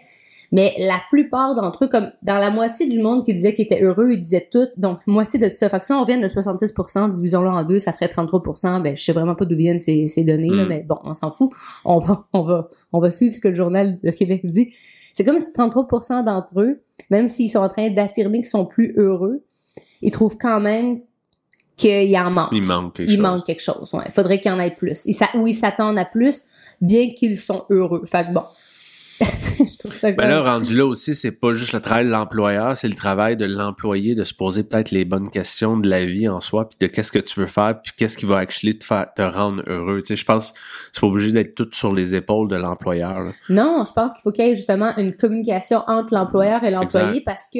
Mais 0.51 0.73
la 0.79 0.99
plupart 1.09 1.55
d'entre 1.55 1.85
eux, 1.85 1.87
comme 1.87 2.11
dans 2.23 2.37
la 2.37 2.49
moitié 2.49 2.87
du 2.87 2.99
monde 2.99 3.25
qui 3.25 3.33
disait 3.33 3.53
qu'ils 3.53 3.65
étaient 3.65 3.81
heureux, 3.83 4.11
ils 4.11 4.21
disaient 4.21 4.47
tout. 4.51 4.67
Donc, 4.77 4.99
moitié 5.05 5.39
de 5.39 5.47
tout 5.47 5.55
ça. 5.55 5.67
Fait 5.67 5.79
que 5.79 5.85
si 5.85 5.91
on 5.91 6.03
vient 6.05 6.19
de 6.19 6.27
70%, 6.27 7.11
divisons-le 7.11 7.49
en 7.49 7.63
deux, 7.63 7.79
ça 7.79 7.91
ferait 7.91 8.07
33%. 8.07 8.81
Ben, 8.81 8.95
je 8.95 9.03
sais 9.03 9.11
vraiment 9.11 9.35
pas 9.35 9.43
d'où 9.45 9.55
viennent 9.57 9.79
ces, 9.81 10.07
ces 10.07 10.23
données, 10.23 10.49
là, 10.49 10.63
Mm. 10.63 10.67
mais 10.69 10.83
bon, 10.87 10.97
on 11.03 11.13
s'en 11.13 11.31
fout. 11.31 11.51
On 11.83 11.97
va, 11.97 12.25
on 12.33 12.41
va, 12.43 12.69
on 12.93 12.99
va 12.99 13.11
suivre 13.11 13.35
ce 13.35 13.41
que 13.41 13.49
le 13.49 13.55
journal 13.55 13.99
de 14.01 14.11
Québec 14.11 14.41
dit. 14.45 14.73
C'est 15.13 15.23
comme 15.25 15.39
si 15.39 15.51
33% 15.51 16.23
d'entre 16.23 16.61
eux, 16.61 16.81
même 17.09 17.27
s'ils 17.27 17.49
sont 17.49 17.59
en 17.59 17.69
train 17.69 17.89
d'affirmer 17.89 18.37
qu'ils 18.39 18.47
sont 18.47 18.65
plus 18.65 18.93
heureux, 18.97 19.43
ils 20.01 20.11
trouvent 20.11 20.37
quand 20.37 20.59
même 20.59 21.01
qu'il 21.75 22.15
en 22.17 22.31
manque. 22.31 22.49
Il 22.53 22.63
manque 22.63 22.95
quelque 22.95 23.09
Il 23.09 23.15
chose. 23.15 23.21
manque 23.23 23.45
quelque 23.45 23.61
chose. 23.61 23.93
Ouais. 23.93 24.03
Il 24.05 24.11
faudrait 24.11 24.37
qu'il 24.37 24.51
y 24.51 24.53
en 24.53 24.59
ait 24.59 24.71
plus. 24.71 25.05
Ils 25.05 25.15
ou 25.39 25.47
ils 25.47 25.55
s'attendent 25.55 25.97
à 25.99 26.05
plus, 26.05 26.43
bien 26.81 27.09
qu'ils 27.15 27.37
sont 27.37 27.65
heureux. 27.69 28.03
Fait 28.05 28.25
que 28.27 28.33
bon. 28.33 28.43
je 29.59 29.77
trouve 29.77 29.93
ça 29.93 30.11
Ben 30.11 30.27
là, 30.27 30.43
rendu 30.43 30.75
là 30.75 30.85
aussi, 30.85 31.15
c'est 31.15 31.31
pas 31.31 31.53
juste 31.53 31.73
le 31.73 31.79
travail 31.79 32.05
de 32.05 32.11
l'employeur, 32.11 32.77
c'est 32.77 32.87
le 32.87 32.95
travail 32.95 33.35
de 33.35 33.45
l'employé 33.45 34.15
de 34.15 34.23
se 34.23 34.33
poser 34.33 34.63
peut-être 34.63 34.91
les 34.91 35.05
bonnes 35.05 35.29
questions 35.29 35.77
de 35.77 35.89
la 35.89 36.05
vie 36.05 36.27
en 36.27 36.39
soi, 36.39 36.69
puis 36.69 36.77
de 36.79 36.87
qu'est-ce 36.87 37.11
que 37.11 37.19
tu 37.19 37.39
veux 37.39 37.47
faire, 37.47 37.79
puis 37.81 37.93
qu'est-ce 37.97 38.17
qui 38.17 38.25
va 38.25 38.37
actually 38.37 38.77
te 38.77 38.85
faire 38.85 39.07
te 39.15 39.21
rendre 39.21 39.63
heureux. 39.67 40.01
Tu 40.01 40.07
sais, 40.07 40.15
je 40.15 40.25
pense 40.25 40.51
que 40.51 40.59
c'est 40.91 41.01
pas 41.01 41.07
obligé 41.07 41.31
d'être 41.31 41.55
tout 41.55 41.69
sur 41.71 41.93
les 41.93 42.15
épaules 42.15 42.47
de 42.47 42.55
l'employeur. 42.55 43.19
là. 43.19 43.31
Non, 43.49 43.83
je 43.87 43.93
pense 43.93 44.13
qu'il 44.13 44.21
faut 44.21 44.31
qu'il 44.31 44.45
y 44.45 44.49
ait 44.49 44.55
justement 44.55 44.95
une 44.97 45.15
communication 45.15 45.83
entre 45.87 46.13
l'employeur 46.13 46.63
et 46.63 46.71
l'employé 46.71 47.21
parce 47.21 47.47
que 47.53 47.59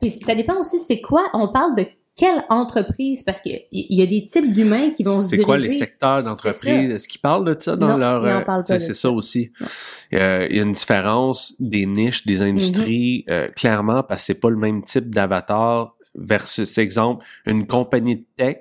puis 0.00 0.10
ça 0.10 0.34
dépend 0.34 0.58
aussi 0.60 0.78
c'est 0.78 1.00
quoi? 1.00 1.24
On 1.32 1.48
parle 1.48 1.76
de 1.76 1.86
quelle 2.16 2.44
entreprise 2.48 3.22
parce 3.24 3.40
qu'il 3.42 3.60
y 3.72 4.02
a 4.02 4.06
des 4.06 4.24
types 4.24 4.52
d'humains 4.52 4.90
qui 4.90 5.02
vont 5.02 5.16
se 5.16 5.22
C'est 5.28 5.36
diriger 5.36 5.44
quoi 5.44 5.56
les 5.56 5.70
secteurs 5.72 6.18
C'est 6.18 6.22
d'entreprise? 6.24 6.94
Est-ce 6.94 7.08
qu'ils 7.08 7.20
parlent 7.20 7.44
de 7.44 7.56
ça 7.58 7.74
dans 7.76 7.88
Non, 7.88 7.96
leur... 7.96 8.22
ils 8.26 8.30
en 8.32 8.38
euh, 8.40 8.40
parlent 8.42 8.64
pas 8.64 8.78
C'est 8.78 8.94
ça. 8.94 9.10
aussi. 9.10 9.50
Non. 9.60 9.66
Euh, 10.14 10.46
Il 10.50 10.56
y 10.56 10.60
a 10.60 10.62
une 10.62 10.72
différence 10.72 11.54
des 11.58 11.86
niches, 11.86 12.24
des 12.26 12.42
industries, 12.42 13.24
Mm-hmm. 13.26 13.32
euh, 13.32 13.48
clairement, 13.48 14.02
parce 14.02 14.22
que 14.22 14.26
c'est 14.26 14.34
pas 14.34 14.50
le 14.50 14.56
même 14.56 14.84
type 14.84 15.12
d'avatar 15.14 15.96
versus, 16.14 16.78
exemple, 16.78 17.24
une 17.46 17.66
compagnie 17.66 18.16
de 18.16 18.24
tech. 18.36 18.58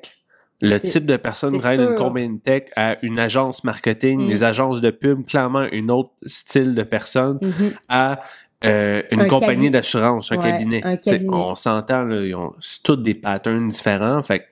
Le 0.62 0.78
C'est- 0.78 0.88
type 0.88 1.06
de 1.06 1.18
personne 1.18 1.60
c'est 1.60 1.76
qui 1.78 1.82
une 1.84 1.96
compagnie 1.96 2.38
de 2.38 2.42
tech 2.42 2.64
à 2.76 2.98
une 3.06 3.20
agence 3.20 3.64
marketing, 3.64 4.22
Mm. 4.22 4.30
les 4.30 4.44
agences 4.44 4.82
de 4.82 4.92
pub, 4.92 5.26
clairement 5.28 5.66
une 5.72 5.92
autre 5.92 6.12
style 6.26 6.74
de 6.74 6.84
personne 6.84 7.38
Mhm. 7.42 7.74
à 7.90 8.22
euh, 8.66 9.02
une 9.12 9.22
Un 9.22 9.28
compagnie 9.28 9.70
d'assurance, 9.72 10.32
un 10.32 10.38
Ouais, 10.38 10.52
cabinet. 10.52 10.82
un 10.86 10.98
cabinet. 10.98 11.30
On 11.34 11.56
s'entend, 11.56 12.04
là, 12.06 12.22
ils 12.26 12.36
ont- 12.36 12.54
c'est 12.62 12.82
tous 12.84 12.96
des 12.96 13.14
patterns 13.16 13.68
différents. 13.68 14.22
Fait 14.24 14.46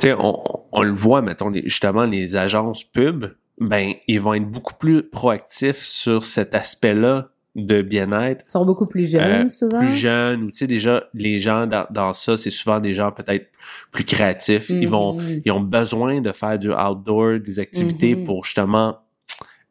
que, 0.00 0.14
on, 0.18 0.42
on 0.72 0.82
le 0.82 0.92
voit, 0.92 1.22
mettons, 1.22 1.52
justement, 1.52 2.04
les 2.04 2.36
agences 2.36 2.84
pub, 2.84 3.26
ben, 3.60 3.92
ils 4.06 4.20
vont 4.20 4.34
être 4.34 4.48
beaucoup 4.48 4.74
plus 4.74 5.02
proactifs 5.02 5.82
sur 5.82 6.24
cet 6.24 6.54
aspect-là 6.54 7.28
de 7.56 7.82
bien-être. 7.82 8.42
Ils 8.46 8.50
sont 8.50 8.64
beaucoup 8.64 8.86
plus 8.86 9.10
jeunes 9.10 9.46
Euh, 9.46 9.48
souvent. 9.48 9.80
plus 9.80 9.96
jeunes, 9.96 10.44
ou 10.44 10.50
tu 10.52 10.58
sais, 10.58 10.66
déjà, 10.68 11.04
les 11.12 11.40
gens 11.40 11.66
dans, 11.66 11.86
dans 11.90 12.12
ça, 12.12 12.36
c'est 12.36 12.50
souvent 12.50 12.78
des 12.78 12.94
gens 12.94 13.10
peut-être 13.10 13.46
plus 13.90 14.04
créatifs. 14.04 14.68
Ils 14.70 14.88
vont, 14.88 15.14
Mhm. 15.14 15.40
ils 15.44 15.50
ont 15.50 15.60
besoin 15.60 16.20
de 16.20 16.30
faire 16.30 16.56
du 16.58 16.70
outdoor, 16.70 17.40
des 17.40 17.58
activités 17.58 18.14
Mhm. 18.14 18.24
pour 18.26 18.44
justement 18.44 18.98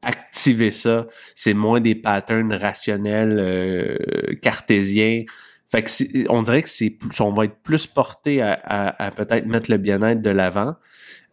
activer 0.02 0.72
ça. 0.72 1.08
C'est 1.36 1.54
moins 1.54 1.82
des 1.82 1.96
patterns 1.96 2.54
rationnels 2.54 3.40
euh, 3.40 3.98
cartésiens. 4.42 5.24
Fait 5.70 5.84
que 5.84 6.30
on 6.32 6.44
dirait 6.44 6.62
que 6.64 6.70
c'est 6.70 6.90
plus- 6.90 7.20
on 7.20 7.34
va 7.34 7.46
être 7.46 7.58
plus 7.62 7.88
porté 7.88 8.42
à, 8.42 8.54
à, 8.64 9.06
à 9.08 9.12
peut-être 9.12 9.46
mettre 9.48 9.70
le 9.70 9.78
bien-être 9.78 10.22
de 10.22 10.30
l'avant. 10.30 10.76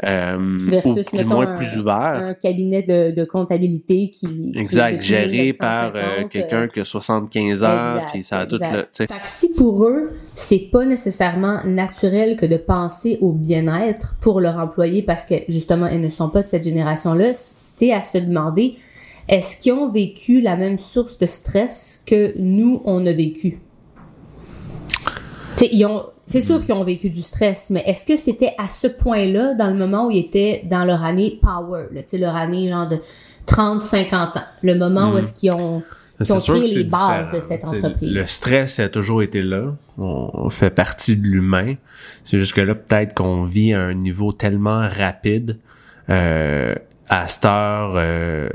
Euh, 0.04 0.56
Versus, 0.60 1.06
ou 1.12 1.16
du 1.18 1.24
moins 1.24 1.46
un- 1.46 1.56
plus 1.56 1.78
ouvert. 1.78 1.94
un 2.20 2.34
cabinet 2.34 2.82
de, 2.82 3.12
de 3.12 3.24
comptabilité 3.24 4.10
qui 4.10 4.52
Exact, 4.56 5.00
géré 5.00 5.52
par 5.52 5.94
euh, 5.94 6.00
1950, 6.24 6.30
quelqu'un 6.32 6.66
qui 6.66 6.80
a 6.80 6.84
75 6.84 7.62
ans, 7.62 7.94
exact, 7.94 8.10
puis 8.10 8.24
ça 8.24 8.38
a 8.40 8.46
tout 8.46 8.56
le. 8.60 8.86
Fait 8.92 9.06
que 9.06 9.12
si 9.22 9.54
pour 9.54 9.84
eux, 9.84 10.10
c'est 10.34 10.68
pas 10.72 10.84
nécessairement 10.84 11.60
naturel 11.64 12.36
que 12.36 12.44
de 12.44 12.56
penser 12.56 13.18
au 13.20 13.30
bien-être 13.30 14.16
pour 14.20 14.40
leur 14.40 14.56
employé 14.58 15.02
parce 15.02 15.24
que 15.24 15.36
justement, 15.48 15.86
ils 15.86 16.00
ne 16.00 16.08
sont 16.08 16.28
pas 16.28 16.42
de 16.42 16.48
cette 16.48 16.64
génération-là, 16.64 17.30
c'est 17.32 17.92
à 17.92 18.02
se 18.02 18.18
demander 18.18 18.74
est-ce 19.28 19.56
qu'ils 19.58 19.72
ont 19.74 19.88
vécu 19.88 20.40
la 20.40 20.56
même 20.56 20.76
source 20.78 21.18
de 21.18 21.26
stress 21.26 22.02
que 22.04 22.34
nous, 22.36 22.82
on 22.84 23.06
a 23.06 23.12
vécu? 23.12 23.60
C'est 26.26 26.40
sûr 26.40 26.62
qu'ils 26.64 26.72
ont 26.74 26.84
vécu 26.84 27.10
du 27.10 27.20
stress, 27.22 27.68
mais 27.70 27.82
est-ce 27.86 28.06
que 28.06 28.16
c'était 28.16 28.54
à 28.58 28.68
ce 28.68 28.86
point-là, 28.86 29.54
dans 29.54 29.68
le 29.68 29.74
moment 29.74 30.06
où 30.06 30.10
ils 30.10 30.20
étaient 30.20 30.62
dans 30.64 30.84
leur 30.84 31.04
année 31.04 31.38
power, 31.42 31.84
là, 31.92 32.00
leur 32.18 32.34
année 32.36 32.68
genre 32.70 32.88
de 32.88 32.98
30-50 33.46 34.38
ans, 34.38 34.42
le 34.62 34.74
moment 34.74 35.10
où 35.10 35.12
Mhm. 35.12 35.18
est-ce 35.18 35.34
qu'ils 35.34 35.54
ont, 35.54 35.82
C'est 36.20 36.32
ont 36.32 36.40
créé 36.40 36.66
les 36.76 36.84
bases 36.84 37.24
différent. 37.30 37.34
de 37.36 37.40
cette 37.40 37.64
entreprise? 37.68 38.12
Le 38.12 38.22
stress 38.22 38.78
a 38.80 38.88
toujours 38.88 39.22
été 39.22 39.42
là. 39.42 39.74
On 39.98 40.30
on 40.32 40.50
fait 40.50 40.70
partie 40.70 41.16
de 41.16 41.26
l'humain. 41.26 41.74
C'est 42.24 42.38
juste 42.38 42.54
que 42.54 42.60
là, 42.62 42.74
peut-être 42.74 43.14
qu'on 43.14 43.44
vit 43.44 43.74
à 43.74 43.80
un 43.82 43.94
niveau 43.94 44.32
tellement 44.32 44.86
rapide 44.88 45.58
euh, 46.10 46.74
à 47.08 47.28
cette 47.28 47.44
heure. 47.44 47.92
Euh, 47.96 48.48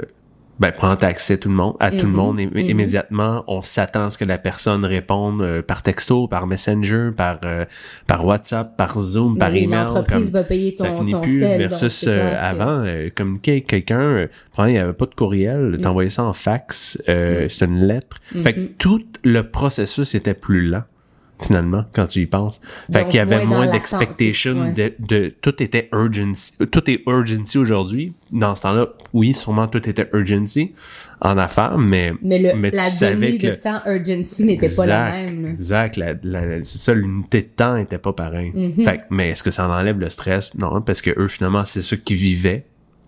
ben, 0.59 0.71
prendre 0.71 1.03
accès 1.05 1.37
tout 1.37 1.49
le 1.49 1.55
monde, 1.55 1.75
à 1.79 1.89
tout 1.91 2.05
le 2.05 2.11
Mhm. 2.11 2.15
monde 2.17 2.39
Mhm. 2.41 2.57
immédiatement. 2.57 3.43
On 3.47 3.61
s'attend 3.61 4.05
à 4.05 4.09
ce 4.09 4.17
que 4.17 4.25
la 4.25 4.37
personne 4.37 4.83
réponde 4.85 5.41
euh, 5.41 5.61
par 5.61 5.83
texto, 5.83 6.27
par 6.27 6.47
Messenger, 6.47 7.11
par 7.15 7.39
euh, 7.45 7.65
par 8.07 8.25
WhatsApp, 8.25 8.75
par 8.77 8.99
Zoom, 8.99 9.37
par 9.37 9.51
Oui, 9.51 9.63
email. 9.63 9.85
L'entreprise 9.85 10.31
va 10.31 10.43
payer 10.43 10.75
ton, 10.75 10.83
ça 10.83 10.95
finit 10.95 11.11
ton 11.13 11.21
plus 11.21 11.39
sel. 11.39 11.57
versus 11.59 11.81
donc 11.81 12.13
c'est 12.13 12.21
euh, 12.21 12.41
avant 12.41 12.83
euh, 12.85 13.09
communiquer 13.13 13.51
avec 13.53 13.67
quelqu'un 13.67 13.99
euh, 14.01 14.27
il 14.59 14.65
n'y 14.65 14.77
avait 14.77 14.93
pas 14.93 15.05
de 15.05 15.15
courriel 15.15 15.75
Mm. 15.77 15.81
t'envoyais 15.81 16.09
ça 16.09 16.23
en 16.23 16.33
fax 16.33 17.01
euh, 17.07 17.47
c'était 17.49 17.65
une 17.65 17.85
lettre 17.87 18.17
fait 18.43 18.53
que 18.53 18.59
Mhm. 18.59 18.67
tout 18.77 19.03
le 19.23 19.43
processus 19.49 20.13
était 20.15 20.33
plus 20.33 20.67
lent 20.67 20.83
finalement 21.41 21.86
quand 21.93 22.08
tu 22.08 22.19
y 22.21 22.25
penses 22.25 22.60
fait 22.91 23.06
qu'il 23.08 23.15
y 23.15 23.19
avait 23.19 23.45
moins 23.45 23.67
d'expectation 23.71 24.73
de, 24.73 24.93
de 24.99 25.34
tout 25.41 25.62
était 25.63 25.89
urgency 25.93 26.54
tout 26.71 26.89
est 26.89 27.02
urgency 27.08 27.58
aujourd'hui 27.58 28.13
dans 28.32 28.56
ce 28.56 28.62
temps-là 28.63 28.88
oui 29.13 29.34
sûrement 29.34 29.67
tout 29.67 29.88
était 29.89 30.10
urgency 30.13 30.73
en 31.21 31.38
affaires 31.38 31.78
mais 31.78 32.13
Mais, 32.21 32.39
le, 32.39 32.56
mais 32.58 32.71
tu 32.71 32.78
la 32.78 32.84
savais 32.84 33.38
que 33.38 33.43
de 33.45 33.52
le- 33.52 33.60
temps 33.60 33.82
urgency 33.86 34.43
n'était 34.43 34.69
pas 34.69 34.86
la 34.86 35.12
même. 35.12 35.45
Exact. 35.47 35.97
La, 35.97 36.13
la- 36.23 36.63
c'est 36.63 36.78
ça, 36.78 36.93
l'unité 36.93 37.41
de 37.41 37.47
temps 37.47 37.75
était 37.75 37.97
pas 37.97 38.13
pareil. 38.13 38.52
Mhm. 38.56 38.86
Fait 38.86 38.97
que, 38.99 39.04
mais 39.10 39.30
est-ce 39.30 39.43
que 39.43 39.52
ça 39.52 39.67
en 39.67 39.71
enlève 39.71 39.99
le 39.99 40.10
stress? 40.10 40.54
Non, 40.56 40.82
parce 40.82 41.02
que 41.02 41.12
eux, 41.19 41.28
finalement, 41.28 41.63
c'est 41.65 41.82
ceux 41.82 41.97
qui 41.97 42.15
vivaient, 42.15 42.63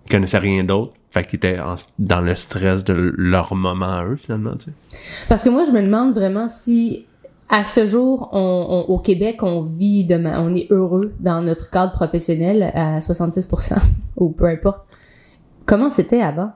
qui 0.05 0.11
connaissaient 0.11 0.39
rien 0.39 0.63
d'autre. 0.65 0.93
Fait 1.09 1.23
qu'ils 1.25 1.37
étaient 1.37 1.59
en- 1.59 1.75
dans 1.99 2.19
le 2.21 2.35
stress 2.35 2.83
de 2.83 3.13
leur 3.17 3.55
moment 3.55 3.93
à 3.99 4.03
eux, 4.05 4.15
finalement, 4.17 4.55
tu 4.57 4.65
sais. 4.65 4.97
Parce 5.29 5.43
que 5.43 5.49
moi, 5.49 5.63
je 5.63 5.71
me 5.71 5.81
demande 5.81 6.13
vraiment 6.13 6.47
si, 6.49 7.05
à 7.51 7.63
ce 7.65 7.85
jour, 7.85 8.29
on, 8.31 8.39
on- 8.89 8.93
au 8.93 8.97
Québec, 8.99 9.43
on 9.43 9.61
vit 9.63 10.03
demain, 10.05 10.41
on 10.43 10.55
est 10.55 10.67
heureux 10.71 11.13
dans 11.19 11.41
notre 11.41 11.69
cadre 11.69 11.91
professionnel 11.91 12.71
à 12.73 12.99
66%, 12.99 13.77
ou 14.17 14.29
peu 14.29 14.45
importe. 14.45 14.85
Comment 15.65 15.89
c'était 15.89 16.21
avant? 16.21 16.51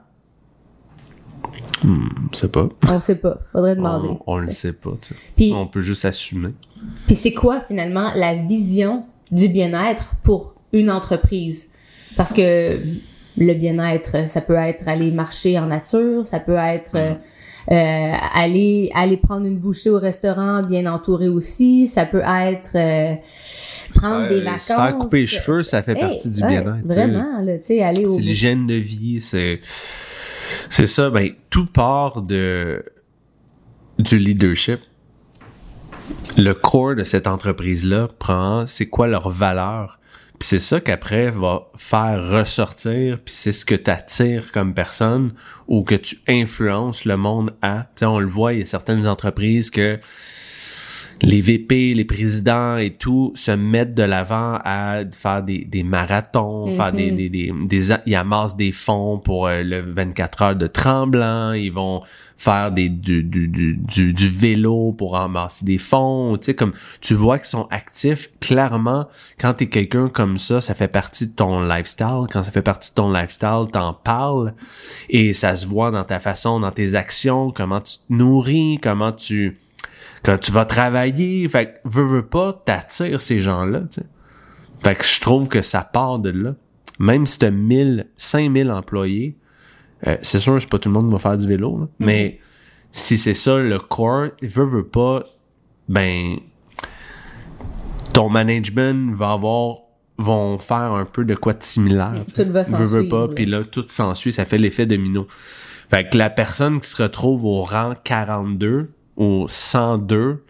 On 1.84 2.34
sait 2.34 2.50
pas. 2.50 2.70
On 2.90 3.00
sait 3.00 3.16
pas. 3.18 3.40
Faudrait 3.52 3.76
demander. 3.78 4.10
On, 4.10 4.20
on 4.34 4.38
le 4.38 4.50
sait 4.50 4.74
pas, 4.74 4.92
tu 5.02 5.14
sais. 5.14 5.20
Puis, 5.36 5.54
On 5.54 5.68
peut 5.68 5.82
juste 5.82 6.06
assumer. 6.06 6.54
Puis 7.08 7.16
c'est 7.16 7.34
quoi 7.34 7.60
finalement 7.62 8.12
la 8.16 8.36
vision 8.36 9.06
du 9.32 9.48
bien-être 9.48 10.14
pour 10.24 10.56
une 10.74 10.90
entreprise? 10.92 11.70
Parce 12.16 12.34
que 12.34 12.80
le 13.38 13.54
bien-être, 13.54 14.28
ça 14.28 14.42
peut 14.42 14.56
être 14.56 14.88
aller 14.88 15.12
marcher 15.12 15.60
en 15.60 15.68
nature, 15.68 16.26
ça 16.26 16.40
peut 16.40 16.56
être 16.56 16.96
euh, 16.96 17.14
euh, 17.72 18.14
aller 18.34 18.92
aller 18.94 19.18
prendre 19.18 19.46
une 19.46 19.58
bouchée 19.58 19.90
au 19.90 20.00
restaurant 20.00 20.64
bien 20.64 20.92
entouré 20.92 21.28
aussi, 21.28 21.88
ça 21.88 22.06
peut 22.06 22.24
être 22.26 22.76
euh, 22.76 23.16
prendre 23.94 24.30
des 24.30 24.42
vacances. 24.42 24.62
Se 24.62 24.74
faire 24.74 24.98
couper 24.98 25.22
les 25.22 25.28
cheveux, 25.28 25.64
ça 25.64 25.82
fait 25.82 25.96
Hey, 25.96 26.02
partie 26.02 26.30
du 26.30 26.42
ouais, 26.42 26.48
bien-être. 26.48 26.86
Vraiment, 26.86 27.46
tu 27.46 27.62
sais, 27.62 27.82
aller 27.82 28.06
au 28.06 28.16
C'est 28.16 28.22
l'hygiène 28.22 28.68
de 28.68 28.76
vie, 28.76 29.20
c'est 29.20 29.60
c'est 30.70 30.88
ça. 30.88 31.10
Ben 31.10 31.32
tout 31.50 31.66
part 31.66 32.22
de 32.22 32.84
du 34.00 34.18
leadership. 34.18 34.80
Le 36.38 36.54
core 36.54 36.96
de 36.96 37.04
cette 37.04 37.28
entreprise-là 37.28 38.10
prend 38.20 38.66
c'est 38.68 38.86
quoi 38.88 39.08
leur 39.08 39.30
valeur? 39.30 40.00
Puis 40.40 40.48
c'est 40.50 40.60
ça 40.60 40.82
qu'après 40.82 41.32
va 41.32 41.70
faire 41.78 42.30
ressortir, 42.30 43.20
puis 43.24 43.34
c'est 43.34 43.54
ce 43.54 43.66
que 43.66 43.76
tu 43.76 43.90
attires 43.90 44.52
comme 44.52 44.74
personne 44.74 45.34
ou 45.68 45.84
que 45.84 45.96
tu 45.96 46.20
influences 46.28 47.06
le 47.06 47.16
monde 47.16 47.54
à. 47.62 47.88
Tu 47.96 48.00
sais, 48.02 48.06
on 48.06 48.20
le 48.20 48.28
voit, 48.28 48.54
il 48.54 48.60
y 48.60 48.64
a 48.64 48.66
certaines 48.66 49.08
entreprises 49.08 49.70
que 49.70 50.00
les 51.22 51.42
VP, 51.42 51.94
les 51.94 52.06
présidents 52.06 52.78
et 52.78 52.92
tout 52.92 53.32
se 53.36 53.52
mettent 53.52 53.94
de 53.94 54.04
l'avant 54.04 54.60
à 54.64 55.00
faire 55.12 55.44
des, 55.44 55.66
des 55.66 55.84
marathons, 55.84 56.76
faire 56.76 56.92
des, 56.92 57.12
des, 57.12 57.30
des, 57.30 57.54
des, 57.66 57.96
ils 58.06 58.16
amassent 58.16 58.58
des 58.58 58.72
fonds 58.72 59.20
pour 59.20 59.48
euh, 59.48 59.64
le 59.64 59.80
24 59.80 60.42
heures 60.42 60.56
de 60.56 60.68
tremblant, 60.68 61.54
ils 61.54 61.72
vont 61.72 62.02
faire 62.38 62.72
des, 62.72 62.90
du, 62.90 63.24
du, 63.24 63.48
du, 63.48 63.76
du, 63.76 64.14
du 64.14 64.28
vélo 64.28 64.92
pour 64.92 65.16
amasser 65.16 65.64
des 65.64 65.78
fonds, 65.78 66.38
tu 66.38 66.48
sais, 66.48 66.54
comme, 66.54 66.74
tu 67.00 67.14
vois 67.14 67.38
qu'ils 67.38 67.48
sont 67.48 67.68
actifs, 67.72 68.30
clairement, 68.42 69.08
quand 69.40 69.54
t'es 69.54 69.68
quelqu'un 69.68 70.10
comme 70.10 70.38
ça, 70.38 70.60
ça 70.60 70.74
fait 70.74 70.90
partie 70.90 71.28
de 71.28 71.34
ton 71.34 71.66
lifestyle, 71.66 72.24
quand 72.32 72.44
ça 72.44 72.52
fait 72.52 72.62
partie 72.62 72.90
de 72.90 72.96
ton 72.96 73.12
lifestyle, 73.12 73.68
t'en 73.72 73.94
parles, 73.94 74.54
et 75.10 75.34
ça 75.34 75.56
se 75.56 75.66
voit 75.66 75.92
dans 75.92 76.04
ta 76.04 76.20
façon, 76.20 76.60
dans 76.60 76.72
tes 76.72 76.96
actions, 76.96 77.52
comment 77.52 77.80
tu 77.80 77.98
te 77.98 78.14
nourris, 78.14 78.80
comment 78.82 79.14
tu, 79.14 79.58
quand 80.24 80.38
tu 80.38 80.52
vas 80.52 80.66
travailler, 80.66 81.48
fait 81.50 81.66
que 81.66 81.72
veux, 81.86 82.06
veux 82.06 82.26
pas, 82.28 82.54
t'attires 82.54 83.22
ces 83.22 83.42
gens-là, 83.42 83.82
tu 83.82 84.02
sais. 84.02 84.08
Fait 84.84 84.96
que 84.96 85.04
je 85.04 85.20
trouve 85.20 85.50
que 85.50 85.62
ça 85.62 85.82
part 85.82 86.20
de 86.20 86.30
là. 86.30 86.56
Même 87.00 87.26
si 87.26 87.40
t'as 87.40 87.52
1000, 87.52 88.08
5000 88.18 88.72
employés, 88.72 89.38
euh, 90.08 90.18
c'est 90.22 90.40
sûr, 90.40 90.62
c'est 90.62 90.70
pas 90.70 90.80
tout 90.80 90.90
le 90.90 90.94
monde 90.94 91.08
qui 91.08 91.14
va 91.14 91.20
faire 91.20 91.38
du 91.38 91.48
vélo, 91.48 91.80
là. 91.80 91.88
mais 92.00 92.40
si 92.92 93.18
c'est 93.18 93.34
ça 93.34 93.58
le 93.58 93.80
core, 93.80 94.28
veut, 94.42 94.66
veut 94.66 94.88
pas, 94.88 95.24
ben, 95.90 96.38
ton 98.14 98.30
management 98.30 99.14
va 99.14 99.32
avoir, 99.32 99.80
vont 100.18 100.58
faire 100.58 100.94
un 100.94 101.06
peu 101.06 101.26
de 101.26 101.36
quoi 101.36 101.54
de 101.54 101.64
similaire. 101.64 102.24
Tout 102.34 102.50
va 102.50 102.64
Veux, 102.64 102.86
veux 102.86 103.10
pas, 103.10 103.28
puis 103.28 103.46
là, 103.46 103.64
tout 103.64 103.86
s'ensuit, 103.88 104.32
ça 104.32 104.46
fait 104.46 104.58
l'effet 104.58 104.86
domino. 104.86 105.28
Fait 105.90 106.10
que 106.10 106.18
la 106.18 106.30
personne 106.30 106.80
qui 106.80 106.88
se 106.88 107.02
retrouve 107.02 107.46
au 107.46 107.64
rang 107.64 107.94
42, 108.04 108.92
au 109.18 109.48
102, 109.48 110.44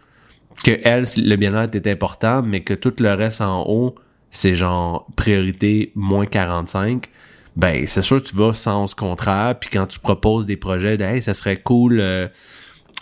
que 0.64 0.72
elle, 0.84 1.04
le 1.16 1.36
bien-être 1.36 1.74
est 1.74 1.86
important, 1.86 2.42
mais 2.42 2.62
que 2.62 2.74
tout 2.74 2.94
le 2.98 3.12
reste 3.12 3.40
en 3.40 3.64
haut, 3.66 3.94
c'est 4.30 4.54
genre 4.56 5.06
priorité 5.16 5.92
moins 5.94 6.26
45, 6.26 7.08
ben 7.56 7.86
c'est 7.86 8.02
sûr 8.02 8.22
que 8.22 8.28
tu 8.28 8.36
vas 8.36 8.54
sens 8.54 8.94
contraire, 8.94 9.58
puis 9.58 9.70
quand 9.72 9.86
tu 9.86 9.98
proposes 9.98 10.46
des 10.46 10.56
projets 10.56 10.96
de 10.96 11.04
hey, 11.04 11.22
ça 11.22 11.32
serait 11.34 11.56
cool 11.56 12.00
euh, 12.00 12.28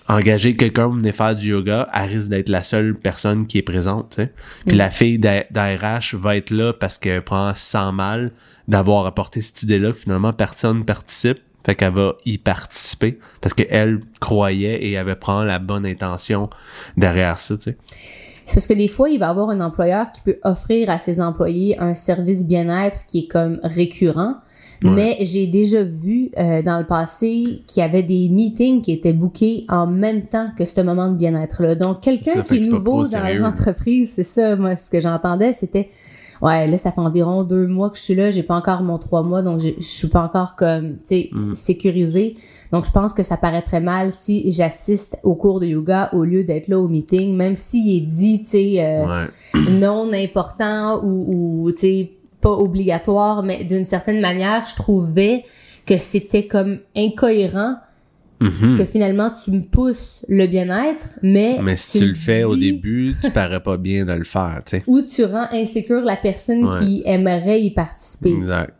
engager 0.09 0.55
quelqu'un 0.57 0.85
pour 0.85 0.95
venir 0.99 1.15
faire 1.15 1.35
du 1.35 1.51
yoga, 1.51 1.89
elle 1.93 2.11
risque 2.11 2.29
d'être 2.29 2.49
la 2.49 2.63
seule 2.63 2.95
personne 2.95 3.47
qui 3.47 3.59
est 3.59 3.63
présente, 3.63 4.11
tu 4.11 4.23
sais. 4.23 4.33
Puis 4.67 4.77
la 4.77 4.91
fille 4.91 5.19
d'A- 5.19 5.47
d'ARH 5.51 6.15
va 6.15 6.37
être 6.37 6.51
là 6.51 6.73
parce 6.73 6.99
qu'elle 6.99 7.23
prend 7.23 7.53
sans 7.55 7.91
mal 7.93 8.33
d'avoir 8.69 9.07
apporté 9.07 9.43
cette 9.43 9.63
idée-là, 9.63 9.93
finalement 9.93 10.33
personne 10.33 10.85
participe. 10.85 11.39
Fait 11.65 11.75
qu'elle 11.75 11.95
va 11.95 12.15
y 12.27 12.39
participer 12.39 13.19
parce 13.41 13.55
qu'elle 13.55 14.01
croyait 14.21 14.87
et 14.87 14.99
avait 14.99 15.17
prend 15.17 15.45
la 15.45 15.59
bonne 15.59 15.87
intention 15.87 16.51
derrière 16.97 17.39
ça, 17.39 17.57
tu 17.57 17.63
sais. 17.63 17.77
C'est 18.45 18.57
parce 18.57 18.67
que 18.67 18.75
des 18.75 18.89
fois, 18.89 19.09
il 19.09 19.19
va 19.19 19.27
y 19.27 19.31
avoir 19.31 19.49
un 19.49 19.61
employeur 19.61 20.13
qui 20.13 20.21
peut 20.21 20.39
offrir 20.45 20.91
à 20.91 20.99
ses 20.99 21.21
employés 21.21 21.79
un 21.79 21.95
service 21.95 22.45
bien-être 22.45 23.07
qui 23.07 23.21
est 23.21 23.27
comme 23.27 23.59
récurrent. 23.63 24.35
Ouais. 24.83 24.91
Mais 24.91 25.17
j'ai 25.23 25.47
déjà 25.47 25.83
vu 25.83 26.31
euh, 26.37 26.61
dans 26.61 26.79
le 26.79 26.85
passé 26.85 27.63
qu'il 27.67 27.81
y 27.81 27.83
avait 27.83 28.03
des 28.03 28.29
meetings 28.29 28.83
qui 28.83 28.93
étaient 28.93 29.15
bookés 29.15 29.65
en 29.71 29.87
même 29.87 30.27
temps 30.27 30.51
que 30.59 30.67
ce 30.67 30.81
moment 30.83 31.11
de 31.11 31.17
bien-être-là. 31.17 31.75
Donc, 31.75 32.03
quelqu'un 32.03 32.43
qui 32.43 32.57
est 32.59 32.67
nouveau 32.67 33.05
dans 33.05 33.39
l'entreprise, 33.39 34.13
c'est 34.13 34.25
ça, 34.25 34.57
moi, 34.57 34.77
ce 34.77 34.91
que 34.91 35.01
j'entendais, 35.01 35.55
c'était 35.55 35.89
Ouais, 36.45 36.67
là, 36.67 36.77
ça 36.77 36.93
fait 36.93 37.01
environ 37.01 37.43
deux 37.43 37.67
mois 37.67 37.89
que 37.91 37.97
je 37.97 38.03
suis 38.03 38.15
là, 38.15 38.31
j'ai 38.31 38.43
pas 38.43 38.55
encore 38.55 38.83
mon 38.83 38.99
trois 38.99 39.23
mois, 39.23 39.43
donc 39.43 39.61
je 39.61 39.73
suis 39.81 40.09
pas 40.09 40.21
encore 40.23 40.57
comme, 40.57 40.97
tu 40.99 41.01
sais, 41.05 41.31
Mm. 41.33 41.55
sécurisé. 41.55 42.35
Donc, 42.71 42.85
je 42.85 42.91
pense 42.91 43.15
que 43.15 43.23
ça 43.23 43.37
paraît 43.37 43.63
très 43.63 43.81
mal 43.81 44.13
si 44.13 44.51
j'assiste 44.51 45.19
au 45.23 45.35
cours 45.37 45.59
de 45.59 45.67
yoga 45.67 46.11
au 46.13 46.23
lieu 46.25 46.45
d'être 46.45 46.69
là 46.69 46.79
au 46.79 46.87
meeting, 46.89 47.35
même 47.35 47.57
s'il 47.57 47.97
est 47.97 48.01
dit, 48.01 48.41
tu 48.43 48.49
sais, 48.51 48.75
euh, 48.85 49.07
Ouais. 49.07 49.71
non 49.81 50.13
important 50.13 51.03
ou, 51.03 51.65
ou 51.65 51.73
tu 51.73 51.79
sais, 51.79 52.11
pas 52.41 52.51
obligatoire, 52.53 53.43
mais 53.43 53.65
d'une 53.65 53.87
certaine 53.87 54.21
manière, 54.21 54.65
je 54.67 54.75
trouvais 54.75 55.45
que 55.87 55.97
c'était 55.99 56.47
comme 56.47 56.79
incohérent 56.97 57.77
Mhm. 58.41 58.77
que 58.77 58.85
finalement 58.85 59.31
tu 59.31 59.51
me 59.53 59.63
pousses 59.63 60.25
le 60.29 60.47
bien-être, 60.47 61.09
mais 61.23 61.59
Mais 61.63 61.77
si 61.77 61.99
tu 61.99 62.07
le 62.07 62.15
fais 62.15 62.45
au 62.45 62.57
début, 62.57 63.15
tu 63.23 63.31
parais 63.31 63.63
pas 63.63 63.77
bien 63.77 64.05
de 64.05 64.13
le 64.13 64.25
faire, 64.25 64.61
tu 64.67 64.71
sais. 64.79 64.85
ou 64.87 65.01
tu 65.03 65.25
rends 65.25 65.47
insécure 65.53 66.01
la 66.03 66.17
personne 66.17 66.65
Ouais. 66.67 66.79
qui 66.81 67.03
aimerait 67.07 67.63
y 67.63 67.71
participer. 67.71 68.31
Exact. 68.31 68.75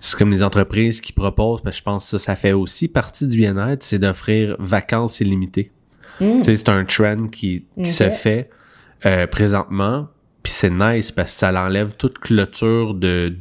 C'est 0.00 0.18
comme 0.18 0.30
les 0.30 0.42
entreprises 0.42 1.00
qui 1.00 1.12
proposent, 1.12 1.62
parce 1.62 1.76
que 1.76 1.78
je 1.80 1.84
pense 1.84 2.04
que 2.10 2.18
ça, 2.18 2.24
ça 2.32 2.36
fait 2.36 2.52
aussi 2.52 2.88
partie 2.88 3.26
du 3.26 3.36
bien-être, 3.36 3.82
c'est 3.82 3.98
d'offrir 3.98 4.56
vacances 4.58 5.20
illimitées. 5.20 5.70
Mm. 6.20 6.38
Tu 6.38 6.42
sais, 6.44 6.56
c'est 6.56 6.68
un 6.68 6.84
trend 6.84 7.28
qui, 7.30 7.66
qui 7.78 7.90
se 7.90 8.10
fait 8.10 8.50
euh, 9.06 9.26
présentement, 9.26 10.08
puis 10.42 10.52
c'est 10.52 10.70
nice 10.70 11.12
parce 11.12 11.30
que 11.32 11.38
ça 11.38 11.52
l'enlève 11.52 11.94
toute 11.96 12.18
clôture 12.18 12.94
de 12.94 13.34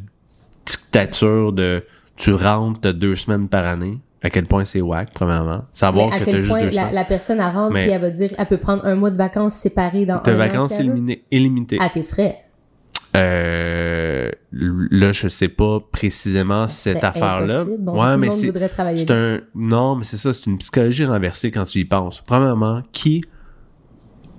dictature 0.65 1.51
de 1.53 1.83
tu 2.15 2.33
rentres 2.33 2.93
deux 2.93 3.15
semaines 3.15 3.47
par 3.49 3.65
année. 3.65 3.99
À 4.23 4.29
quel 4.29 4.45
point 4.45 4.63
c'est 4.63 4.81
whack, 4.81 5.09
premièrement. 5.13 5.57
Mais 5.57 5.63
Savoir 5.71 6.13
à 6.13 6.19
que 6.19 6.25
quel 6.25 6.35
juste 6.37 6.47
point 6.47 6.63
deux 6.63 6.69
la, 6.69 6.91
la 6.91 7.03
personne 7.03 7.39
elle 7.39 7.53
rentre 7.53 7.73
puis 7.73 7.89
elle 7.89 8.01
va 8.01 8.09
dire 8.09 8.31
elle 8.37 8.45
peut 8.45 8.57
prendre 8.57 8.85
un 8.85 8.95
mois 8.95 9.11
de 9.11 9.17
vacances 9.17 9.55
séparées 9.55 10.05
dans 10.05 10.15
un 10.15 10.33
an, 10.33 10.37
vacances 10.37 10.79
illimitées. 11.31 11.77
à 11.79 11.89
tes 11.89 12.03
frais. 12.03 12.37
Euh, 13.15 14.31
là, 14.51 15.11
je 15.11 15.27
sais 15.27 15.47
pas 15.47 15.79
précisément 15.91 16.67
Ça 16.67 16.93
cette 16.93 17.03
affaire-là. 17.03 17.65
Bon, 17.77 18.01
ouais, 18.01 18.17
mais 18.17 18.31
c'est 18.31 19.11
un 19.11 19.41
non, 19.53 19.95
mais 19.95 20.03
c'est 20.03 20.17
ça, 20.17 20.33
c'est 20.33 20.47
une 20.47 20.57
psychologie 20.57 21.05
renversée 21.05 21.51
quand 21.51 21.65
tu 21.65 21.79
y 21.79 21.85
penses. 21.85 22.21
Premièrement, 22.21 22.81
qui 22.91 23.23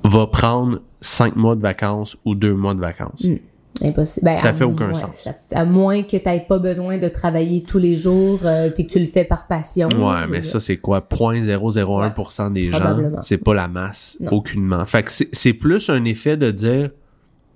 va 0.02 0.26
prendre 0.26 0.80
cinq 1.00 1.36
mois 1.36 1.54
de 1.54 1.60
vacances 1.60 2.16
ou 2.24 2.34
deux 2.34 2.54
mois 2.54 2.74
de 2.74 2.80
vacances? 2.80 3.24
Mm. 3.24 3.36
Impossible. 3.82 4.24
Ben, 4.26 4.36
Ça 4.36 4.52
fait 4.52 4.64
aucun 4.64 4.86
moins- 4.86 4.94
sens. 4.94 5.28
ça 5.28 5.32
à 5.58 5.64
moins 5.64 6.02
que 6.04 6.16
tu 6.16 6.22
n'aies 6.28 6.44
pas 6.48 6.58
besoin 6.58 6.96
de 6.98 7.08
travailler 7.08 7.62
tous 7.62 7.78
les 7.78 7.96
jours 7.96 8.38
euh, 8.44 8.70
puis 8.70 8.86
que 8.86 8.92
tu 8.92 9.00
le 9.00 9.06
fais 9.06 9.24
par 9.24 9.46
passion. 9.48 9.88
Ouais, 9.88 10.26
mais 10.28 10.42
ça 10.44 10.60
c'est 10.60 10.76
quoi? 10.76 11.00
0.001% 11.00 12.52
des 12.52 12.70
gens, 12.72 12.96
c'est 13.20 13.38
pas 13.38 13.54
la 13.54 13.68
masse 13.68 14.16
Non. 14.20 14.32
aucunement. 14.32 14.84
Fait 14.84 15.02
que 15.02 15.10
c'est 15.10 15.52
plus 15.52 15.90
un 15.90 16.04
effet 16.04 16.36
de 16.36 16.50
dire 16.50 16.90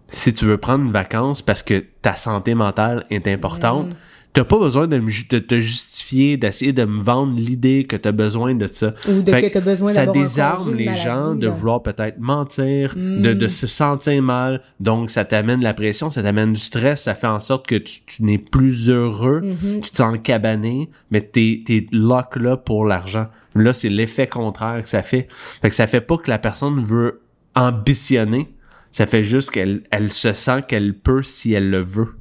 si 0.08 0.32
tu 0.34 0.44
veux 0.46 0.56
prendre 0.58 0.84
une 0.84 0.92
vacance 0.92 1.42
parce 1.42 1.62
que 1.62 1.84
ta 2.02 2.14
santé 2.16 2.54
mentale 2.54 3.04
est 3.10 3.28
importante. 3.28 3.88
T'as 4.32 4.44
pas 4.44 4.58
besoin 4.58 4.86
de, 4.86 4.98
me 4.98 5.08
ju- 5.10 5.26
de 5.28 5.38
te 5.38 5.60
justifier, 5.60 6.36
d'essayer 6.36 6.72
de 6.72 6.84
me 6.84 7.02
vendre 7.02 7.34
l'idée 7.36 7.84
que 7.84 7.96
t'as 7.96 8.12
besoin 8.12 8.54
de 8.54 8.68
ça. 8.70 8.94
Ou 9.08 9.22
de 9.22 9.30
Fait 9.30 9.42
que 9.42 9.52
tu 9.52 9.58
as 9.58 9.60
besoin 9.60 9.92
ça 9.92 10.06
désarme 10.06 10.74
les 10.74 10.84
maladie, 10.86 11.02
gens 11.02 11.34
de 11.34 11.48
vouloir 11.48 11.82
peut-être 11.82 12.18
mentir, 12.18 12.94
Mm. 12.96 13.22
de, 13.22 13.32
de 13.32 13.48
se 13.48 13.66
sentir 13.66 14.22
mal. 14.22 14.62
Donc, 14.80 15.10
ça 15.10 15.24
t'amène 15.24 15.62
la 15.62 15.74
pression, 15.74 16.10
ça 16.10 16.22
t'amène 16.22 16.52
du 16.52 16.60
stress, 16.60 17.02
ça 17.02 17.14
fait 17.14 17.26
en 17.26 17.40
sorte 17.40 17.66
que 17.66 17.74
tu, 17.76 18.00
tu 18.06 18.22
n'es 18.22 18.38
plus 18.38 18.88
heureux, 18.90 19.40
Mhm. 19.42 19.80
tu 19.80 19.90
te 19.90 19.96
sens 19.96 20.16
cabané, 20.22 20.88
mais 21.10 21.20
t'es, 21.20 21.62
t'es 21.66 21.86
lock 21.92 22.36
là 22.36 22.56
pour 22.56 22.84
l'argent. 22.84 23.26
Là, 23.54 23.72
c'est 23.72 23.88
l'effet 23.88 24.26
contraire 24.28 24.82
que 24.82 24.88
ça 24.88 25.02
fait. 25.02 25.26
Fait 25.62 25.70
que 25.70 25.74
ça 25.74 25.86
fait 25.88 26.00
pas 26.00 26.16
que 26.18 26.30
la 26.30 26.38
personne 26.38 26.80
veut 26.82 27.22
ambitionner, 27.56 28.48
ça 28.92 29.06
fait 29.06 29.24
juste 29.24 29.50
qu'elle 29.50 29.82
elle 29.90 30.12
se 30.12 30.32
sent 30.32 30.62
qu'elle 30.68 30.94
peut 30.94 31.22
si 31.22 31.52
elle 31.52 31.70
le 31.70 31.80
veut. 31.80 32.14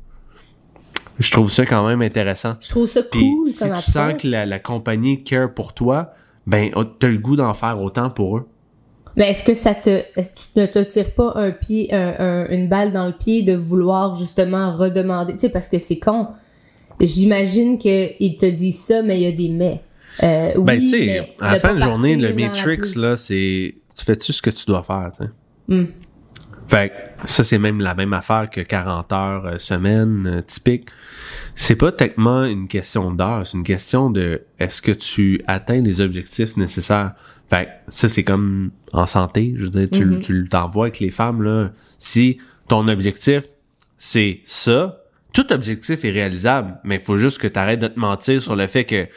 Je 1.19 1.31
trouve 1.31 1.51
ça 1.51 1.65
quand 1.65 1.87
même 1.87 2.01
intéressant. 2.01 2.55
Je 2.59 2.69
trouve 2.69 2.87
ça 2.87 3.01
Puis 3.03 3.19
cool 3.21 3.47
si 3.47 3.59
comme 3.59 3.75
tu 3.77 3.91
sens 3.91 4.13
que 4.21 4.27
la, 4.27 4.45
la 4.45 4.59
compagnie 4.59 5.23
care 5.23 5.51
pour 5.53 5.73
toi, 5.73 6.11
ben 6.45 6.69
oh, 6.75 6.83
t'as 6.83 7.07
le 7.07 7.17
goût 7.17 7.35
d'en 7.35 7.53
faire 7.53 7.81
autant 7.81 8.09
pour 8.09 8.37
eux. 8.37 8.47
Mais 9.15 9.31
est-ce 9.31 9.41
que 9.41 9.55
ça 9.55 9.73
te, 9.73 9.89
est-ce 9.89 10.29
que 10.29 10.35
tu 10.53 10.59
ne 10.59 10.65
te 10.67 10.79
tires 10.79 11.13
pas 11.15 11.33
un 11.35 11.49
pied, 11.51 11.91
un- 11.91 12.15
un- 12.19 12.49
une 12.49 12.69
balle 12.69 12.91
dans 12.93 13.07
le 13.07 13.13
pied 13.13 13.41
de 13.41 13.55
vouloir 13.55 14.13
justement 14.13 14.75
redemander, 14.75 15.33
tu 15.33 15.39
sais, 15.39 15.49
parce 15.49 15.69
que 15.69 15.79
c'est 15.79 15.97
con. 15.97 16.27
J'imagine 16.99 17.77
qu'il 17.77 18.37
te 18.37 18.45
dit 18.45 18.71
ça, 18.71 19.01
mais 19.01 19.19
il 19.19 19.23
y 19.23 19.27
a 19.27 19.31
des 19.31 19.49
mais. 19.49 19.81
Euh, 20.23 20.51
oui, 20.57 20.63
ben 20.63 20.79
tu 20.79 20.89
sais, 20.89 21.29
à 21.39 21.53
la 21.53 21.59
fin 21.59 21.73
de 21.75 21.79
journée, 21.79 22.15
le 22.15 22.33
Matrix 22.33 22.95
là, 22.95 23.15
c'est 23.15 23.75
tu 23.95 24.05
fais-tu 24.05 24.33
ce 24.33 24.41
que 24.41 24.49
tu 24.49 24.65
dois 24.65 24.83
faire, 24.83 25.11
tu 25.17 25.23
sais? 25.25 25.29
Hmm. 25.67 25.85
Fait 26.67 26.89
que 26.89 27.27
ça, 27.29 27.43
c'est 27.43 27.57
même 27.59 27.79
la 27.79 27.95
même 27.95 28.13
affaire 28.13 28.49
que 28.49 28.61
40 28.61 29.13
heures 29.13 29.45
euh, 29.45 29.57
semaine 29.57 30.27
euh, 30.27 30.41
typique. 30.41 30.89
C'est 31.55 31.75
pas 31.77 31.91
techniquement 31.91 32.43
une 32.43 32.67
question 32.67 33.11
d'heure, 33.11 33.47
c'est 33.47 33.57
une 33.57 33.63
question 33.63 34.09
de 34.09 34.41
est-ce 34.59 34.81
que 34.81 34.91
tu 34.91 35.41
atteins 35.47 35.81
les 35.81 36.01
objectifs 36.01 36.57
nécessaires. 36.57 37.13
Fait 37.49 37.65
que 37.65 37.69
ça, 37.87 38.09
c'est 38.09 38.23
comme 38.25 38.71
en 38.91 39.07
santé. 39.07 39.53
Je 39.55 39.63
veux 39.63 39.69
dire, 39.69 39.87
tu, 39.89 40.05
Mhm. 40.05 40.19
tu 40.19 40.49
t'envoies 40.49 40.87
avec 40.87 40.99
les 40.99 41.11
femmes, 41.11 41.41
là. 41.41 41.71
Si 41.97 42.39
ton 42.67 42.87
objectif, 42.89 43.43
c'est 43.97 44.41
ça, 44.43 45.01
tout 45.33 45.51
objectif 45.53 46.03
est 46.03 46.11
réalisable, 46.11 46.77
mais 46.83 46.95
il 46.95 47.01
faut 47.01 47.17
juste 47.17 47.37
que 47.39 47.47
tu 47.47 47.57
arrêtes 47.57 47.79
de 47.79 47.87
te 47.87 47.99
mentir 47.99 48.41
sur 48.41 48.55
le 48.57 48.67
fait 48.67 48.83
que 48.83 49.07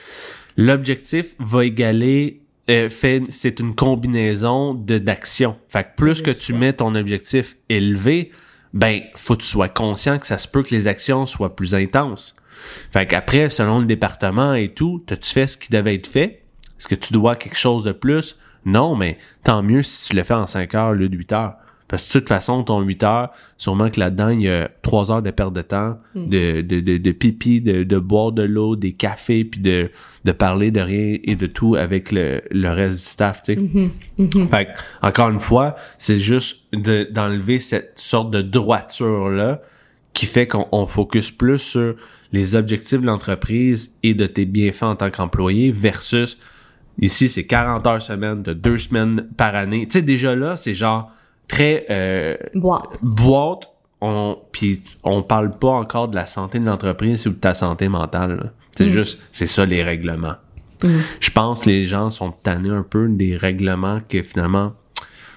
l'objectif 0.56 1.34
va 1.40 1.64
égaler 1.64 2.42
fait 2.66 3.22
c'est 3.30 3.60
une 3.60 3.74
combinaison 3.74 4.74
de 4.74 4.98
d'actions. 4.98 5.56
Fait 5.68 5.84
que 5.84 5.96
plus 5.96 6.22
que 6.22 6.30
tu 6.30 6.52
mets 6.52 6.72
ton 6.72 6.94
objectif 6.94 7.56
élevé, 7.68 8.30
ben 8.72 9.00
faut 9.16 9.36
que 9.36 9.42
tu 9.42 9.48
sois 9.48 9.68
conscient 9.68 10.18
que 10.18 10.26
ça 10.26 10.38
se 10.38 10.46
peut 10.46 10.62
que 10.62 10.74
les 10.74 10.88
actions 10.88 11.26
soient 11.26 11.56
plus 11.56 11.74
intenses. 11.74 12.36
Fait 12.92 13.06
qu'après, 13.06 13.50
selon 13.50 13.80
le 13.80 13.86
département 13.86 14.54
et 14.54 14.68
tout, 14.68 15.02
t'as-tu 15.06 15.32
fait 15.32 15.46
ce 15.46 15.56
qui 15.56 15.70
devait 15.70 15.94
être 15.94 16.06
fait? 16.06 16.42
Est-ce 16.78 16.88
que 16.88 16.94
tu 16.94 17.12
dois 17.12 17.36
quelque 17.36 17.58
chose 17.58 17.84
de 17.84 17.92
plus? 17.92 18.36
Non, 18.64 18.96
mais 18.96 19.18
tant 19.44 19.62
mieux 19.62 19.82
si 19.82 20.08
tu 20.10 20.16
le 20.16 20.22
fais 20.22 20.34
en 20.34 20.46
5 20.46 20.74
heures 20.74 20.92
lieu 20.92 21.08
de 21.08 21.16
8 21.16 21.32
heures. 21.32 21.54
Parce 21.90 22.04
que 22.06 22.12
de 22.14 22.18
toute 22.20 22.28
façon, 22.28 22.62
ton 22.62 22.80
8 22.80 23.02
heures, 23.02 23.30
sûrement 23.58 23.90
que 23.90 23.98
là-dedans, 23.98 24.28
il 24.28 24.42
y 24.42 24.48
a 24.48 24.70
3 24.82 25.10
heures 25.10 25.22
de 25.22 25.30
perte 25.32 25.52
de 25.52 25.62
temps, 25.62 25.98
de, 26.14 26.60
de, 26.60 26.78
de, 26.80 26.98
de 26.98 27.12
pipi, 27.12 27.60
de, 27.60 27.82
de 27.82 27.98
boire 27.98 28.30
de 28.30 28.42
l'eau, 28.44 28.76
des 28.76 28.92
cafés, 28.92 29.44
puis 29.44 29.60
de, 29.60 29.90
de 30.24 30.32
parler 30.32 30.70
de 30.70 30.80
rien 30.80 31.18
et 31.24 31.34
de 31.34 31.46
tout 31.46 31.74
avec 31.74 32.12
le, 32.12 32.42
le 32.52 32.68
reste 32.68 32.94
du 32.98 33.02
staff, 33.04 33.42
tu 33.42 33.54
sais. 33.54 33.60
Fait 34.50 34.66
que, 34.66 34.70
encore 35.06 35.30
une 35.30 35.40
fois, 35.40 35.74
c'est 35.98 36.20
juste 36.20 36.66
de- 36.72 37.08
d'enlever 37.10 37.58
cette 37.58 37.98
sorte 37.98 38.30
de 38.30 38.40
droiture-là 38.40 39.60
qui 40.12 40.26
fait 40.26 40.46
qu'on 40.46 40.66
on 40.72 40.86
focus 40.86 41.30
plus 41.30 41.58
sur 41.58 41.94
les 42.32 42.54
objectifs 42.54 43.00
de 43.00 43.06
l'entreprise 43.06 43.94
et 44.02 44.14
de 44.14 44.26
tes 44.26 44.44
bienfaits 44.44 44.82
en 44.84 44.96
tant 44.96 45.10
qu'employé 45.10 45.72
versus 45.72 46.38
ici, 47.00 47.28
c'est 47.28 47.46
40 47.46 47.86
heures 47.86 48.02
semaine, 48.02 48.42
de 48.42 48.52
deux 48.52 48.78
semaines 48.78 49.26
par 49.36 49.54
année. 49.54 49.86
Tu 49.86 49.94
sais, 49.98 50.02
déjà 50.02 50.34
là, 50.36 50.56
c'est 50.56 50.74
genre 50.74 51.10
très 51.50 51.86
euh, 51.90 52.36
Boîte. 52.54 52.98
boîte, 53.02 53.68
on 54.00 54.38
puis 54.52 54.82
on 55.02 55.22
parle 55.22 55.58
pas 55.58 55.70
encore 55.70 56.08
de 56.08 56.16
la 56.16 56.26
santé 56.26 56.58
de 56.58 56.64
l'entreprise 56.64 57.26
ou 57.26 57.30
de 57.30 57.34
ta 57.34 57.54
santé 57.54 57.88
mentale. 57.88 58.52
C'est 58.76 58.90
juste, 58.90 59.20
c'est 59.32 59.46
ça 59.46 59.66
les 59.66 59.82
règlements. 59.82 60.36
Je 61.20 61.30
pense 61.30 61.62
que 61.62 61.68
les 61.68 61.84
gens 61.84 62.08
sont 62.08 62.30
tannés 62.30 62.70
un 62.70 62.82
peu 62.82 63.06
des 63.08 63.36
règlements 63.36 63.98
que 64.08 64.22
finalement, 64.22 64.72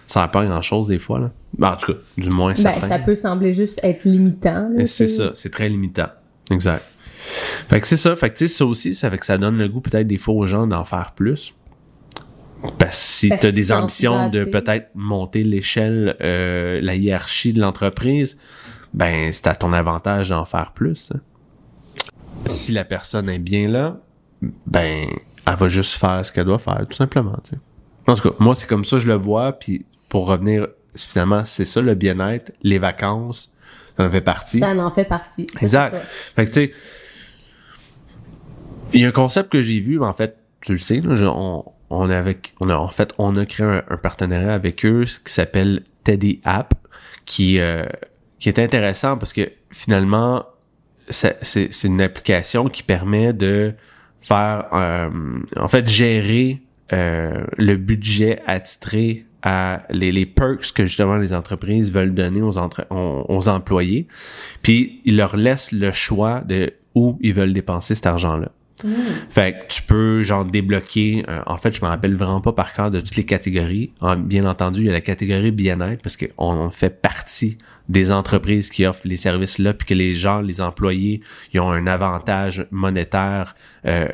ça 0.07 0.21
n'a 0.21 0.29
pas 0.29 0.45
grand 0.45 0.61
chose 0.61 0.87
des 0.87 0.99
fois. 0.99 1.19
Là. 1.19 1.31
Ben, 1.57 1.71
en 1.71 1.75
tout 1.75 1.93
cas, 1.93 1.99
du 2.17 2.29
moins 2.29 2.53
Ben, 2.53 2.81
ça 2.81 2.99
peut 2.99 3.15
sembler 3.15 3.51
juste 3.51 3.81
être 3.83 4.05
limitant. 4.05 4.69
c'est 4.85 5.09
ça, 5.09 5.31
c'est 5.33 5.49
très 5.51 5.67
limitant. 5.67 6.07
Exact. 6.49 6.83
Fait 7.67 7.81
que 7.81 7.87
c'est 7.87 7.97
ça. 7.97 8.15
Fait 8.15 8.29
que 8.29 8.37
tu 8.37 8.47
sais, 8.47 8.53
ça 8.53 8.65
aussi, 8.65 8.95
ça 8.95 9.09
fait 9.09 9.17
que 9.17 9.25
ça 9.25 9.37
donne 9.37 9.57
le 9.57 9.67
goût 9.67 9.81
peut-être 9.81 10.07
des 10.07 10.17
fois 10.17 10.35
aux 10.35 10.47
gens 10.47 10.67
d'en 10.67 10.85
faire 10.85 11.13
plus. 11.15 11.53
Parce 12.79 12.91
que 12.91 12.95
si 12.95 13.27
tu 13.29 13.45
as 13.47 13.51
des 13.51 13.71
ambitions 13.71 14.29
de 14.29 14.45
peut-être 14.45 14.89
monter 14.95 15.43
l'échelle, 15.43 16.15
euh, 16.21 16.79
la 16.81 16.95
hiérarchie 16.95 17.51
de 17.53 17.59
l'entreprise, 17.61 18.37
ben 18.93 19.31
c'est 19.33 19.47
à 19.47 19.55
ton 19.55 19.73
avantage 19.73 20.29
d'en 20.29 20.45
faire 20.45 20.71
plus. 20.73 21.11
hein. 21.13 21.19
Si 22.45 22.71
la 22.71 22.85
personne 22.85 23.29
est 23.29 23.39
bien 23.39 23.67
là, 23.69 23.97
ben 24.67 25.07
elle 25.45 25.55
va 25.55 25.67
juste 25.69 25.93
faire 25.93 26.25
ce 26.25 26.31
qu'elle 26.31 26.45
doit 26.45 26.59
faire, 26.59 26.85
tout 26.89 26.95
simplement. 26.95 27.37
tu 27.43 27.51
sais. 27.51 27.57
En 28.07 28.15
tout 28.15 28.29
cas, 28.29 28.35
moi 28.39 28.55
c'est 28.55 28.67
comme 28.67 28.85
ça 28.85 28.97
que 28.97 29.01
je 29.01 29.07
le 29.07 29.15
vois. 29.15 29.53
Puis 29.53 29.85
pour 30.09 30.27
revenir, 30.27 30.67
finalement, 30.95 31.43
c'est 31.45 31.65
ça 31.65 31.81
le 31.81 31.95
bien-être, 31.95 32.51
les 32.61 32.79
vacances, 32.79 33.53
ça 33.97 34.05
en 34.05 34.09
fait 34.11 34.21
partie. 34.21 34.59
Ça 34.59 34.73
en 34.75 34.89
fait 34.91 35.05
partie. 35.05 35.47
Exact. 35.61 35.91
ça. 35.91 35.99
Fait 36.35 36.45
que 36.45 36.49
tu 36.51 36.53
sais, 36.53 36.71
il 38.93 39.01
y 39.01 39.05
a 39.05 39.07
un 39.07 39.11
concept 39.11 39.51
que 39.51 39.61
j'ai 39.61 39.79
vu, 39.79 40.01
en 40.01 40.13
fait, 40.13 40.37
tu 40.61 40.73
le 40.73 40.77
sais, 40.77 41.01
là, 41.01 41.15
je- 41.15 41.25
on, 41.25 41.65
on 42.01 42.69
a 42.69 42.75
en 42.75 42.87
fait, 42.87 43.13
on 43.17 43.37
a 43.37 43.45
créé 43.45 43.65
un, 43.65 43.97
partenariat 43.97 44.53
avec 44.53 44.85
eux 44.85 45.05
qui 45.25 45.33
s'appelle 45.33 45.83
Teddy 46.03 46.39
App, 46.43 46.73
qui, 47.25 47.59
euh, 47.59 47.85
qui 48.39 48.49
est 48.49 48.59
intéressant 48.59 49.17
parce 49.17 49.33
que 49.33 49.51
finalement, 49.71 50.45
c'est 51.09 51.37
c'est 51.43 51.83
une 51.83 52.01
application 52.01 52.69
qui 52.69 52.83
permet 52.83 53.33
de 53.33 53.73
faire, 54.19 54.67
euh, 54.73 55.09
en 55.57 55.67
fait, 55.67 55.89
gérer 55.89 56.61
euh, 56.93 57.45
le 57.57 57.75
budget 57.75 58.41
attitré 58.47 59.25
à 59.41 59.83
les, 59.89 60.11
les 60.11 60.25
perks 60.25 60.71
que 60.73 60.85
justement 60.85 61.17
les 61.17 61.33
entreprises 61.33 61.91
veulent 61.91 62.13
donner 62.13 62.41
aux, 62.41 62.57
entre- 62.57 62.87
aux 62.89 63.49
employés. 63.49 64.07
Puis 64.61 65.01
ils 65.03 65.17
leur 65.17 65.35
laissent 65.35 65.73
le 65.73 65.91
choix 65.91 66.41
de 66.41 66.73
où 66.95 67.17
ils 67.21 67.33
veulent 67.33 67.53
dépenser 67.53 67.95
cet 67.95 68.05
argent-là. 68.05 68.51
Fait 69.29 69.53
que 69.59 69.73
tu 69.73 69.81
peux 69.81 70.23
genre 70.23 70.45
débloquer. 70.45 71.23
euh, 71.29 71.41
en 71.45 71.57
fait, 71.57 71.75
je 71.75 71.81
me 71.81 71.87
rappelle 71.87 72.15
vraiment 72.15 72.41
pas 72.41 72.51
par 72.53 72.73
cœur 72.73 72.89
de 72.89 72.99
toutes 72.99 73.15
les 73.15 73.25
catégories. 73.25 73.91
En- 74.01 74.17
bien 74.17 74.45
entendu, 74.45 74.81
il 74.81 74.85
y 74.87 74.89
a 74.89 74.93
la 74.93 75.01
catégorie 75.01 75.51
bien-être 75.51 76.01
parce 76.01 76.17
qu'on 76.17 76.27
on 76.37 76.69
fait 76.69 76.89
partie 77.01 77.57
des 77.89 78.11
entreprises 78.13 78.69
qui 78.69 78.85
offrent 78.85 79.01
les 79.05 79.17
services 79.17 79.57
là, 79.57 79.73
puis 79.73 79.85
que 79.85 79.93
les 79.93 80.13
gens, 80.13 80.39
les 80.39 80.61
employés, 80.61 81.19
ils 81.53 81.59
ont 81.59 81.69
un 81.69 81.85
avantage 81.85 82.65
monétaire 82.71 83.55
euh, 83.85 84.07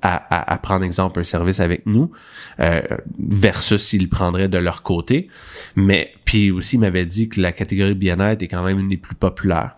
à, 0.00 0.14
à, 0.14 0.52
à 0.54 0.58
prendre 0.58 0.84
exemple 0.84 1.18
un 1.18 1.24
service 1.24 1.58
avec 1.58 1.86
nous 1.86 2.12
euh, 2.60 2.80
versus 3.18 3.82
s'ils 3.82 4.02
le 4.02 4.08
prendraient 4.08 4.48
de 4.48 4.58
leur 4.58 4.82
côté. 4.82 5.28
Mais 5.74 6.12
puis 6.24 6.50
aussi, 6.52 6.76
il 6.76 6.80
m'avait 6.80 7.06
dit 7.06 7.28
que 7.28 7.40
la 7.40 7.50
catégorie 7.52 7.94
bien-être 7.94 8.42
est 8.42 8.48
quand 8.48 8.62
même 8.62 8.78
une 8.78 8.88
des 8.88 8.96
plus 8.96 9.14
populaires. 9.16 9.76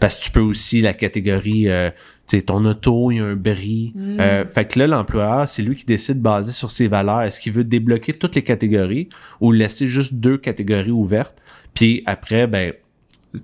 Parce 0.00 0.16
que 0.16 0.24
tu 0.24 0.30
peux 0.30 0.40
aussi 0.40 0.80
la 0.82 0.92
catégorie, 0.94 1.68
euh, 1.68 1.90
sais, 2.26 2.42
ton 2.42 2.64
auto, 2.64 3.10
il 3.10 3.16
y 3.16 3.20
a 3.20 3.24
un 3.24 3.36
bris. 3.36 3.94
Euh, 3.96 4.46
fait 4.46 4.64
que 4.66 4.78
là, 4.78 4.86
l'employeur, 4.86 5.48
c'est 5.48 5.62
lui 5.62 5.76
qui 5.76 5.84
décide 5.84 6.20
basé 6.20 6.52
sur 6.52 6.70
ses 6.70 6.88
valeurs. 6.88 7.22
Est-ce 7.22 7.40
qu'il 7.40 7.52
veut 7.52 7.64
débloquer 7.64 8.12
toutes 8.12 8.34
les 8.34 8.42
catégories 8.42 9.08
ou 9.40 9.52
laisser 9.52 9.86
juste 9.86 10.14
deux 10.14 10.38
catégories 10.38 10.90
ouvertes? 10.90 11.36
Puis 11.74 12.02
après, 12.06 12.46
ben, 12.46 12.72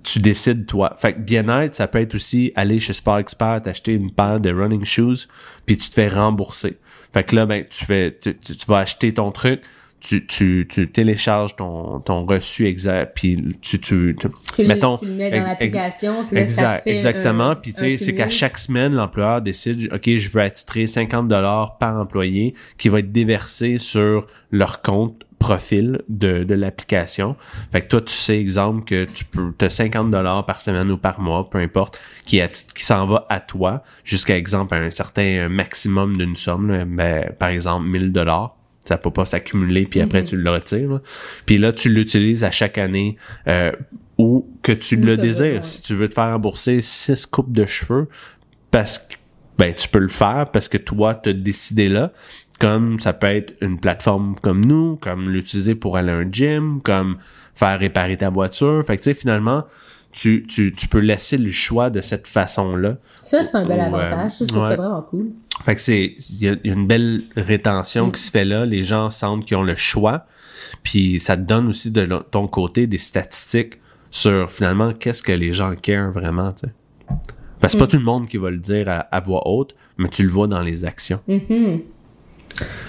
tu 0.01 0.19
décides 0.19 0.65
toi. 0.65 0.95
Fait 0.97 1.13
que 1.13 1.19
bien-être, 1.19 1.75
ça 1.75 1.87
peut 1.87 1.99
être 1.99 2.15
aussi 2.15 2.51
aller 2.55 2.79
chez 2.79 2.93
Sport 2.93 3.19
Expert, 3.19 3.61
acheter 3.65 3.93
une 3.93 4.11
paire 4.11 4.39
de 4.39 4.51
running 4.51 4.85
shoes, 4.85 5.27
puis 5.65 5.77
tu 5.77 5.89
te 5.89 5.93
fais 5.93 6.09
rembourser. 6.09 6.77
Fait 7.13 7.23
que 7.23 7.35
là, 7.35 7.45
ben, 7.45 7.63
tu 7.69 7.85
fais, 7.85 8.17
tu, 8.19 8.35
tu, 8.37 8.55
tu 8.55 8.65
vas 8.65 8.79
acheter 8.79 9.13
ton 9.13 9.31
truc, 9.31 9.61
tu, 10.03 10.25
tu, 10.27 10.67
tu 10.69 10.89
télécharges 10.91 11.55
ton, 11.55 11.99
ton 12.01 12.25
reçu 12.25 12.65
exact, 12.67 13.13
puis 13.15 13.57
tu, 13.61 13.79
tu, 13.79 14.15
tu, 14.19 14.27
Tu, 14.55 14.67
mettons, 14.67 14.93
le, 14.93 14.99
tu 14.99 15.05
le 15.05 15.13
mets 15.13 15.31
dans 15.31 15.43
l'application, 15.43 16.25
puis 16.25 16.35
là, 16.35 16.45
ça 16.45 16.61
Exact, 16.61 16.83
fait 16.83 16.93
exactement. 16.93 17.49
un- 17.51 17.55
Puis 17.55 17.73
tu 17.73 17.79
sais, 17.79 17.97
c'est 17.97 18.13
qu'à 18.13 18.29
chaque 18.29 18.57
semaine, 18.57 18.93
l'employeur 18.93 19.41
décide, 19.41 19.89
ok, 19.93 20.09
je 20.17 20.29
veux 20.29 20.41
attitrer 20.41 20.87
50 20.87 21.27
dollars 21.27 21.77
par 21.77 21.97
employé 21.97 22.53
qui 22.77 22.89
va 22.89 22.99
être 22.99 23.11
déversé 23.11 23.77
sur 23.77 24.27
leur 24.51 24.81
compte 24.81 25.23
profil 25.39 26.01
de, 26.07 26.43
de 26.45 26.53
l'application. 26.53 27.35
Fait 27.71 27.81
que 27.81 27.87
toi, 27.87 27.99
tu 28.01 28.13
sais, 28.13 28.39
exemple, 28.39 28.85
que 28.85 29.03
tu 29.05 29.25
peux, 29.25 29.53
as 29.59 29.69
50 29.69 30.09
dollars 30.09 30.45
par 30.45 30.61
semaine 30.61 30.89
ou 30.91 30.97
par 30.97 31.19
mois, 31.19 31.49
peu 31.49 31.57
importe, 31.59 31.99
qui, 32.25 32.39
qui 32.75 32.83
s'en 32.85 33.05
va 33.07 33.25
à 33.29 33.39
toi 33.41 33.83
jusqu'à, 34.05 34.37
exemple, 34.37 34.73
un 34.75 34.89
certain 34.91 35.49
maximum 35.49 36.15
d'une 36.15 36.35
somme, 36.37 36.71
là, 36.71 36.85
ben, 36.85 37.29
par 37.39 37.49
exemple, 37.49 37.85
1000 37.87 38.11
dollars 38.13 38.55
ça 38.85 38.97
peut 38.97 39.11
pas 39.11 39.25
s'accumuler 39.25 39.85
puis 39.85 40.01
après 40.01 40.23
tu 40.23 40.35
le 40.35 40.49
retires 40.49 40.89
là. 40.89 41.01
puis 41.45 41.57
là 41.57 41.71
tu 41.73 41.89
l'utilises 41.89 42.43
à 42.43 42.51
chaque 42.51 42.77
année 42.77 43.17
euh, 43.47 43.71
ou 44.17 44.47
que 44.61 44.71
tu 44.71 44.95
le 44.97 45.17
désires 45.17 45.65
si 45.65 45.81
tu 45.81 45.95
veux 45.95 46.07
te 46.09 46.13
faire 46.13 46.31
rembourser 46.31 46.81
six 46.81 47.25
coupes 47.25 47.51
de 47.51 47.65
cheveux 47.65 48.07
parce 48.71 48.97
que 48.99 49.15
ben 49.57 49.73
tu 49.73 49.87
peux 49.87 49.99
le 49.99 50.07
faire 50.09 50.49
parce 50.51 50.67
que 50.67 50.77
toi 50.77 51.15
t'as 51.15 51.33
décidé 51.33 51.87
là 51.89 52.11
comme 52.59 52.99
ça 52.99 53.13
peut 53.13 53.27
être 53.27 53.53
une 53.61 53.79
plateforme 53.79 54.35
comme 54.41 54.63
nous 54.65 54.97
comme 54.97 55.29
l'utiliser 55.29 55.75
pour 55.75 55.95
aller 55.97 56.11
à 56.11 56.15
un 56.17 56.29
gym 56.31 56.81
comme 56.83 57.17
faire 57.53 57.79
réparer 57.79 58.17
ta 58.17 58.29
voiture 58.29 58.83
fait 58.85 58.97
que 58.97 59.03
tu 59.03 59.09
sais 59.11 59.13
finalement 59.13 59.65
tu, 60.11 60.45
tu, 60.47 60.71
tu 60.73 60.87
peux 60.87 60.99
laisser 60.99 61.37
le 61.37 61.49
choix 61.51 61.89
de 61.89 61.99
cette 61.99 62.27
façon 62.27 62.75
là 62.75 62.97
Ça, 63.23 63.43
c'est 63.43 63.57
un 63.57 63.65
bel 63.65 63.79
avantage. 63.79 64.31
Ça, 64.33 64.43
Ouais. 64.45 64.69
ça 64.69 64.75
vraiment 64.75 65.01
cool. 65.01 65.31
Fait 65.65 65.75
que 65.75 65.81
c'est 65.81 66.15
il 66.29 66.43
y, 66.43 66.49
a 66.49 66.55
il 66.63 66.67
y 66.67 66.69
a 66.69 66.73
une 66.73 66.87
belle 66.87 67.23
rétention 67.35 68.11
qui 68.11 68.21
se 68.21 68.31
fait 68.31 68.45
là, 68.45 68.65
les 68.65 68.83
gens 68.83 69.11
sentent 69.11 69.45
qu'ils 69.45 69.57
ont 69.57 69.63
le 69.63 69.75
choix, 69.75 70.25
puis 70.83 71.19
ça 71.19 71.37
te 71.37 71.41
donne 71.41 71.67
aussi 71.67 71.91
de 71.91 72.05
ton 72.31 72.47
côté 72.47 72.87
des 72.87 72.97
statistiques 72.97 73.79
sur 74.09 74.51
finalement 74.51 74.93
qu'est-ce 74.93 75.23
que 75.23 75.31
les 75.31 75.53
gens 75.53 75.75
care 75.75 76.11
vraiment, 76.11 76.51
tu 76.51 76.67
sais. 76.67 76.73
Parce 77.59 77.73
que 77.73 77.79
c'est 77.79 77.85
pas 77.85 77.87
tout 77.87 77.97
le 77.97 78.03
monde 78.03 78.27
qui 78.27 78.37
va 78.37 78.51
le 78.51 78.57
dire 78.57 78.89
à, 78.89 78.99
à 78.99 79.21
voix 79.21 79.47
haute, 79.47 79.73
mais 79.97 80.09
tu 80.09 80.23
le 80.23 80.29
vois 80.29 80.47
dans 80.47 80.61
les 80.61 80.83
actions. 80.83 81.21
Mhm. 81.27 81.79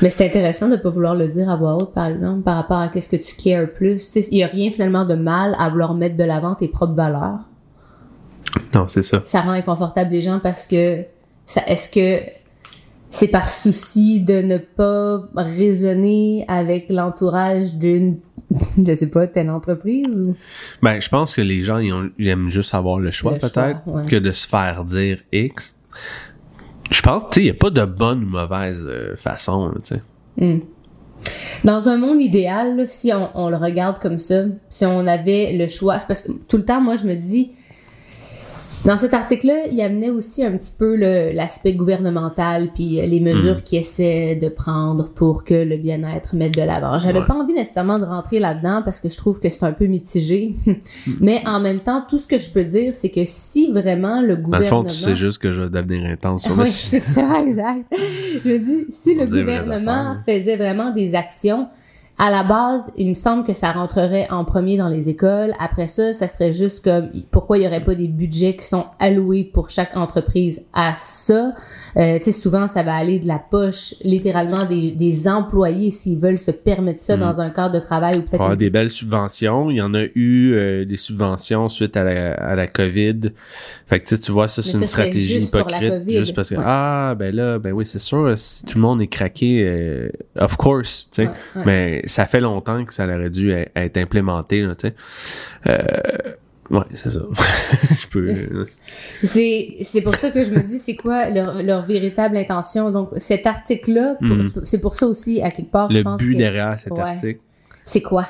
Mais 0.03 0.11
c'est 0.11 0.27
intéressant 0.27 0.69
de 0.69 0.77
pas 0.77 0.91
vouloir 0.91 1.15
le 1.15 1.29
dire 1.29 1.49
à 1.49 1.57
voix 1.57 1.77
haute, 1.77 1.95
par 1.95 2.07
exemple, 2.07 2.43
par 2.43 2.57
rapport 2.57 2.79
à 2.79 2.89
qu'est-ce 2.89 3.09
que 3.09 3.17
tu 3.17 3.35
cares 3.37 3.71
plus. 3.73 4.15
Il 4.31 4.39
y 4.39 4.43
a 4.43 4.47
rien 4.47 4.71
finalement 4.71 5.05
de 5.05 5.15
mal 5.15 5.57
à 5.59 5.69
vouloir 5.69 5.95
mettre 5.95 6.17
de 6.17 6.25
l'avant 6.25 6.55
tes 6.55 6.69
propres 6.69 6.95
valeurs. 6.95 7.39
Non, 8.75 8.89
c'est 8.89 9.03
ça. 9.03 9.23
Ça 9.25 9.41
rend 9.41 9.53
inconfortable 9.53 10.11
les 10.11 10.21
gens 10.21 10.41
parce 10.41 10.67
que 10.67 11.05
ça, 11.47 11.63
est-ce 11.67 11.89
que 11.89 12.23
c'est 13.11 13.29
par 13.29 13.49
souci 13.49 14.21
de 14.25 14.43
ne 14.43 14.59
pas 14.59 15.23
raisonner 15.37 16.45
avec 16.49 16.90
l'entourage 16.90 17.75
d'une 17.75 18.19
je 18.87 18.93
sais 18.95 19.09
pas, 19.11 19.27
telle 19.27 19.51
entreprise 19.51 20.21
ou... 20.21 20.37
Ben, 20.83 21.01
je 21.01 21.09
pense 21.09 21.35
que 21.35 21.40
les 21.40 21.64
gens, 21.64 21.79
ils, 21.79 21.93
ont- 21.93 22.11
ils 22.19 22.29
aiment 22.29 22.51
juste 22.51 22.75
avoir 22.75 22.99
le 22.99 23.11
choix, 23.11 23.35
peut-être, 23.35 23.81
ouais. 23.87 24.05
que 24.07 24.17
de 24.17 24.33
se 24.33 24.47
faire 24.47 24.85
dire 24.85 25.19
X. 25.33 25.75
Je 26.90 27.01
pense, 27.03 27.23
tu 27.31 27.35
sais, 27.35 27.40
il 27.40 27.45
n'y 27.45 27.51
a 27.51 27.55
pas 27.55 27.71
de 27.71 27.85
bonne 27.85 28.25
ou 28.25 28.29
mauvaise 28.29 28.85
euh, 28.87 29.17
façon, 29.17 29.73
tu 29.83 29.95
sais. 29.95 30.03
Hmm. 30.37 30.61
Dans 31.64 31.88
un 31.88 31.97
monde 31.97 32.21
idéal, 32.21 32.77
là, 32.77 32.87
si 32.87 33.12
on, 33.14 33.31
on 33.35 33.49
le 33.49 33.57
regarde 33.57 33.99
comme 33.99 34.19
ça, 34.19 34.43
si 34.69 34.85
on 34.85 35.07
avait 35.07 35.53
le 35.57 35.67
choix, 35.67 35.99
c'est 35.99 36.07
parce 36.07 36.23
que 36.23 36.33
tout 36.33 36.59
le 36.59 36.64
temps, 36.64 36.81
moi, 36.81 36.97
je 36.97 37.05
me 37.05 37.14
dis, 37.14 37.53
dans 38.85 38.97
cet 38.99 39.14
article-là, 39.14 39.66
il 39.73 39.81
amenait 39.81 40.11
aussi 40.11 40.44
un 40.44 40.53
petit 40.57 40.73
peu 40.79 40.94
l'aspect 41.33 41.73
gouvernemental 41.75 42.68
puis 42.75 43.01
euh, 43.01 43.07
les 43.07 43.20
mesures 43.20 43.62
qu'il 43.62 43.79
essaie 43.79 44.37
de 44.37 44.49
prendre 44.49 45.09
pour 45.09 45.44
que 45.44 45.55
le 45.55 45.77
bien-être 45.77 46.35
mette 46.37 46.55
de 46.55 46.62
l'avant. 46.62 46.99
J'avais 46.99 47.20
Ouais. 47.20 47.27
pas 47.27 47.35
envie 47.35 47.55
nécessairement 47.55 47.99
de 47.99 48.05
rentrer 48.05 48.40
là-dedans 48.40 48.83
parce 48.85 49.01
que 49.01 49.09
je 49.09 49.16
trouve 49.16 49.40
que 49.40 49.49
c'est 49.49 49.62
un 49.64 49.73
peu 49.73 49.87
mitigé. 49.87 50.55
Mais 51.20 51.42
en 51.47 51.61
même 51.61 51.81
temps, 51.81 52.05
tout 52.09 52.18
ce 52.18 52.27
que 52.27 52.38
je 52.38 52.51
peux 52.51 52.64
dire, 52.64 52.94
c'est 52.94 53.11
que 53.11 53.23
si 53.25 53.70
vraiment 53.73 54.20
le 54.20 54.29
Dans 54.29 54.35
le 54.37 54.42
gouvernement... 54.42 54.68
fond, 54.83 54.85
tu 54.85 54.94
sais 54.94 55.16
juste 55.16 55.38
que 55.38 55.53
je 55.53 55.62
vais 55.62 55.70
devenir 55.70 56.05
intense 56.11 56.49
Oui, 56.57 56.66
c'est 56.66 57.01
ça, 57.01 57.40
exact. 57.42 57.85
Je 58.44 58.57
dis, 58.59 58.85
si 58.90 59.16
On 59.18 59.25
le 59.25 59.27
gouvernement 59.29 60.16
faisait 60.27 60.57
vraiment 60.57 60.90
des 60.92 61.14
actions, 61.14 61.68
à 62.16 62.31
la 62.31 62.44
base, 62.44 62.92
il 62.96 63.09
me 63.09 63.14
semble 63.14 63.44
que 63.44 63.55
ça 63.55 63.72
rentrerait 63.72 64.29
en 64.31 64.44
premier 64.44 64.77
dans 64.77 64.88
les 64.88 65.09
écoles. 65.09 65.53
Après 65.59 65.88
ça, 65.88 66.12
ça 66.12 66.29
serait 66.29 66.53
juste 66.53 66.85
comme 66.85 67.09
pourquoi 67.33 67.59
il 67.59 67.64
y 67.64 67.66
aurait 67.66 67.83
pas 67.83 67.94
des 67.96 68.07
budgets 68.07 68.55
qui 68.55 68.64
sont 68.64 68.85
alloués 69.00 69.42
pour 69.44 69.68
chaque 69.70 69.96
entreprise 69.96 70.64
à 70.72 70.94
ça? 70.96 71.55
Euh, 71.96 72.18
tu 72.18 72.24
sais, 72.24 72.33
souvent 72.33 72.66
ça 72.68 72.83
va 72.85 72.94
aller 72.94 73.18
de 73.18 73.27
la 73.27 73.38
poche, 73.38 73.94
littéralement 74.05 74.64
des, 74.64 74.92
des 74.92 75.29
employés 75.29 75.90
s'ils 75.90 76.18
veulent 76.18 76.38
se 76.38 76.50
permettre 76.53 77.03
ça 77.03 77.16
dans 77.16 77.40
un 77.40 77.50
cadre 77.50 77.74
de 77.74 77.81
travail 77.81 78.16
ou 78.18 78.20
peut-être. 78.22 78.35
avoir 78.40 78.57
des 78.57 78.70
belles 78.70 78.90
subventions. 78.90 79.70
Il 79.70 79.77
y 79.79 79.83
en 79.83 79.94
a 79.94 80.05
eu 80.14 80.55
euh, 80.55 80.85
des 80.85 80.96
subventions 80.96 81.68
suite 81.68 81.96
à 81.96 82.05
la, 82.05 82.35
à 82.35 82.55
la 82.55 82.66
COVID. 82.68 83.20
Fait 83.87 83.98
que 84.00 84.07
tu 84.07 84.14
sais, 84.14 84.20
tu 84.20 84.31
vois, 84.33 84.46
ça, 84.48 84.62
c'est 84.62 84.79
une 84.79 84.85
stratégie 84.85 85.35
juste 85.40 85.48
hypocrite. 85.48 85.90
COVID. 85.90 86.16
Juste 86.16 86.35
parce 86.35 86.50
que, 86.50 86.55
Ouais. 86.55 86.62
ah, 86.64 87.14
ben 87.18 87.35
là, 87.35 87.59
ben 87.59 87.72
oui, 87.72 87.85
c'est 87.85 87.98
sûr, 87.98 88.33
si 88.37 88.64
tout 88.64 88.79
le 88.79 88.83
monde 88.83 89.03
est 89.03 89.09
craqué, 89.09 89.64
euh, 89.66 90.09
of 90.38 90.57
course, 90.57 91.09
tu 91.12 91.22
sais. 91.22 91.29
Ouais, 91.29 91.35
ouais. 91.57 91.62
Mais 91.66 92.03
ça 92.07 92.27
fait 92.27 92.40
longtemps 92.40 92.85
que 92.85 92.93
ça 92.95 93.05
aurait 93.05 93.31
dû 93.31 93.51
être 93.53 93.97
implémenté, 93.97 94.62
là, 94.62 94.75
tu 94.75 94.88
sais. 94.88 94.95
Euh, 95.69 95.79
ouais, 96.71 96.85
c'est 96.95 97.11
ça. 97.11 97.21
Je 97.90 98.07
peux... 98.09 98.67
C'est, 99.23 99.77
c'est 99.83 100.01
pour 100.03 100.14
ça 100.17 100.31
que 100.31 100.43
je 100.45 100.51
me 100.51 100.61
dis, 100.61 100.79
c'est 100.79 100.97
quoi 100.97 101.29
leur, 101.31 101.62
leur 101.62 101.83
véritable 101.83 102.37
intention? 102.37 102.90
Donc, 102.90 103.11
cet 103.19 103.47
article-là, 103.47 104.17
Mhm. 104.21 104.43
c'est 104.64 104.81
pour 104.81 104.95
ça 104.95 105.07
aussi, 105.07 105.40
à 105.43 105.51
quelque 105.51 105.71
part, 105.71 105.90
je 105.90 105.97
le 105.99 106.03
pense 106.05 106.21
but 106.21 106.33
que- 106.33 106.38
derrière 106.38 106.79
cet 106.79 106.93
Ouais. 106.93 107.01
article, 107.01 107.40
c'est 107.85 108.03
quoi? 108.03 108.27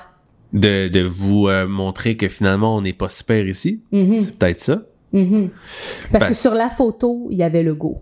de, 0.53 0.87
de 0.87 1.01
vous 1.01 1.49
euh, 1.49 1.67
montrer 1.67 2.17
que 2.17 2.29
finalement, 2.29 2.77
on 2.77 2.81
n'est 2.83 2.93
pas 2.93 3.09
super 3.09 3.45
ici. 3.45 3.81
Mhm, 3.91 4.23
C'est 4.23 4.37
peut-être 4.39 4.61
ça. 4.61 4.83
mhm. 5.13 5.49
Parce 6.13 6.25
Ben, 6.25 6.29
que 6.29 6.35
sur 6.35 6.55
la 6.55 6.71
photo, 6.71 7.27
il 7.33 7.39
y 7.39 7.43
avait 7.43 7.65
le 7.65 7.75
go. 7.75 7.99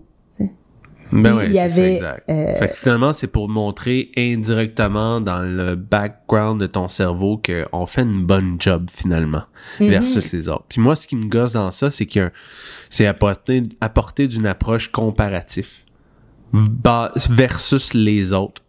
Ben 1.12 1.36
ouais, 1.36 1.46
il 1.46 1.52
y 1.52 1.56
ça, 1.56 1.62
avait, 1.64 1.92
exact. 1.92 2.30
euh, 2.30 2.56
Fait 2.58 2.68
que 2.68 2.74
finalement, 2.74 3.12
c'est 3.12 3.26
pour 3.26 3.48
montrer 3.48 4.10
indirectement 4.16 5.20
dans 5.20 5.42
le 5.42 5.74
background 5.76 6.60
de 6.60 6.66
ton 6.66 6.88
cerveau 6.88 7.40
qu'on 7.44 7.86
fait 7.86 8.02
une 8.02 8.24
bonne 8.24 8.56
job 8.58 8.88
finalement 8.90 9.42
Mhm. 9.80 9.88
versus 9.88 10.32
les 10.32 10.48
autres. 10.48 10.64
Puis 10.68 10.80
moi, 10.80 10.96
ce 10.96 11.06
qui 11.06 11.16
me 11.16 11.26
gosse 11.26 11.52
dans 11.52 11.70
ça, 11.70 11.90
c'est 11.90 12.06
que 12.06 12.30
c'est 12.88 13.06
apporter, 13.06 13.62
apporter 13.80 14.26
d'une 14.28 14.46
approche 14.46 14.88
comparatif 14.90 15.84
ba- 16.52 17.12
versus 17.30 17.94
les 17.94 18.32
autres. 18.32 18.62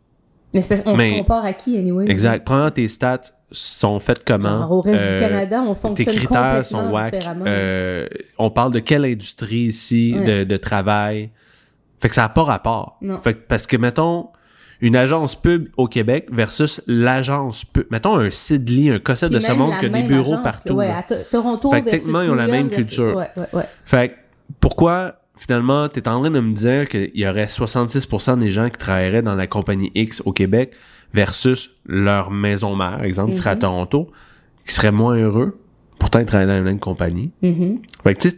Parce 0.54 0.82
qu'on 0.82 0.96
Mais- 0.96 1.14
se 1.14 1.18
compare 1.20 1.46
à 1.46 1.54
qui, 1.54 1.78
anyway? 1.78 2.06
Exact. 2.10 2.46
Premièrement, 2.46 2.70
tes 2.70 2.88
stats 2.88 3.22
sont 3.52 4.00
faites 4.00 4.24
comment? 4.24 4.60
Genre, 4.60 4.72
au 4.72 4.82
reste 4.82 5.02
Euh, 5.02 5.14
du 5.14 5.20
Canada, 5.20 5.64
on 5.66 5.74
tes 5.74 5.80
fonctionne 5.80 6.16
critères 6.16 6.64
sont 6.66 6.78
complètement 6.78 7.06
différemment. 7.06 7.46
Euh, 7.48 8.08
on 8.38 8.52
parle 8.52 8.72
de 8.72 8.80
quelle 8.80 9.04
industrie 9.06 9.62
ici 9.62 10.14
Ouais. 10.16 10.26
de, 10.26 10.44
de 10.44 10.58
travail? 10.58 11.32
Fait 12.04 12.10
que 12.10 12.16
ça 12.16 12.24
n'a 12.24 12.30
pas 12.30 12.44
rapport. 12.44 12.98
Non. 13.02 13.22
Fait 13.22 13.34
que, 13.34 13.40
parce 13.48 13.66
que, 13.66 13.78
mettons, 13.78 14.28
une 14.82 14.98
agence 14.98 15.36
pub 15.40 15.70
au 15.78 15.88
Québec 15.88 16.28
versus 16.34 16.82
l'agence 16.86 17.64
pub. 17.64 17.86
Mettons 17.92 18.18
un 18.18 18.30
Sidley, 18.30 18.92
un 18.94 19.00
Cossette 19.00 19.32
de 19.32 19.40
ce 19.40 19.48
même 19.48 19.60
monde 19.60 19.70
la 19.70 19.80
qui 19.80 19.86
a 19.86 19.90
des 19.90 20.04
bureaux 20.04 20.34
agence, 20.34 20.44
partout. 20.44 20.74
Ouais, 20.74 20.90
à 20.92 21.02
To- 21.04 21.16
Toronto 21.32 21.72
Fait 21.72 21.82
que 21.82 21.90
techniquement, 21.92 22.22
ils 22.22 22.30
ont 22.30 22.36
la 22.36 22.48
même 22.48 22.68
versus- 22.68 22.90
culture. 22.90 23.16
Ouais, 23.16 23.30
ouais, 23.38 23.48
ouais. 23.54 23.64
Fait 23.86 24.10
que, 24.10 24.14
pourquoi, 24.60 25.16
finalement, 25.38 25.88
t'es 25.88 26.06
en 26.10 26.20
train 26.22 26.30
de 26.30 26.40
me 26.42 26.54
dire 26.54 26.90
qu'il 26.90 27.12
y 27.16 27.26
aurait 27.26 27.48
66% 27.48 28.36
des 28.38 28.52
gens 28.52 28.66
qui 28.70 28.78
travailleraient 28.78 29.22
dans 29.22 29.36
la 29.36 29.48
compagnie 29.48 29.90
X 29.96 30.22
au 30.26 30.34
Québec 30.34 30.74
versus 31.14 31.70
leur 31.86 32.32
maison 32.32 32.76
mère, 32.76 33.02
exemple, 33.04 33.32
qui 33.32 33.38
serait 33.38 33.52
à 33.52 33.56
Mhm. 33.56 33.60
Toronto, 33.62 34.12
qui 34.68 34.74
seraient 34.76 34.92
moins 34.92 35.16
heureux, 35.16 35.58
pourtant 36.00 36.20
ils 36.20 36.26
travaillent 36.26 36.48
dans 36.48 36.54
la 36.54 36.62
même 36.62 36.80
compagnie. 36.80 37.32
Mhm. 37.42 37.80
Fait 38.04 38.16
que, 38.16 38.20
tu 38.24 38.30
sais, 38.32 38.38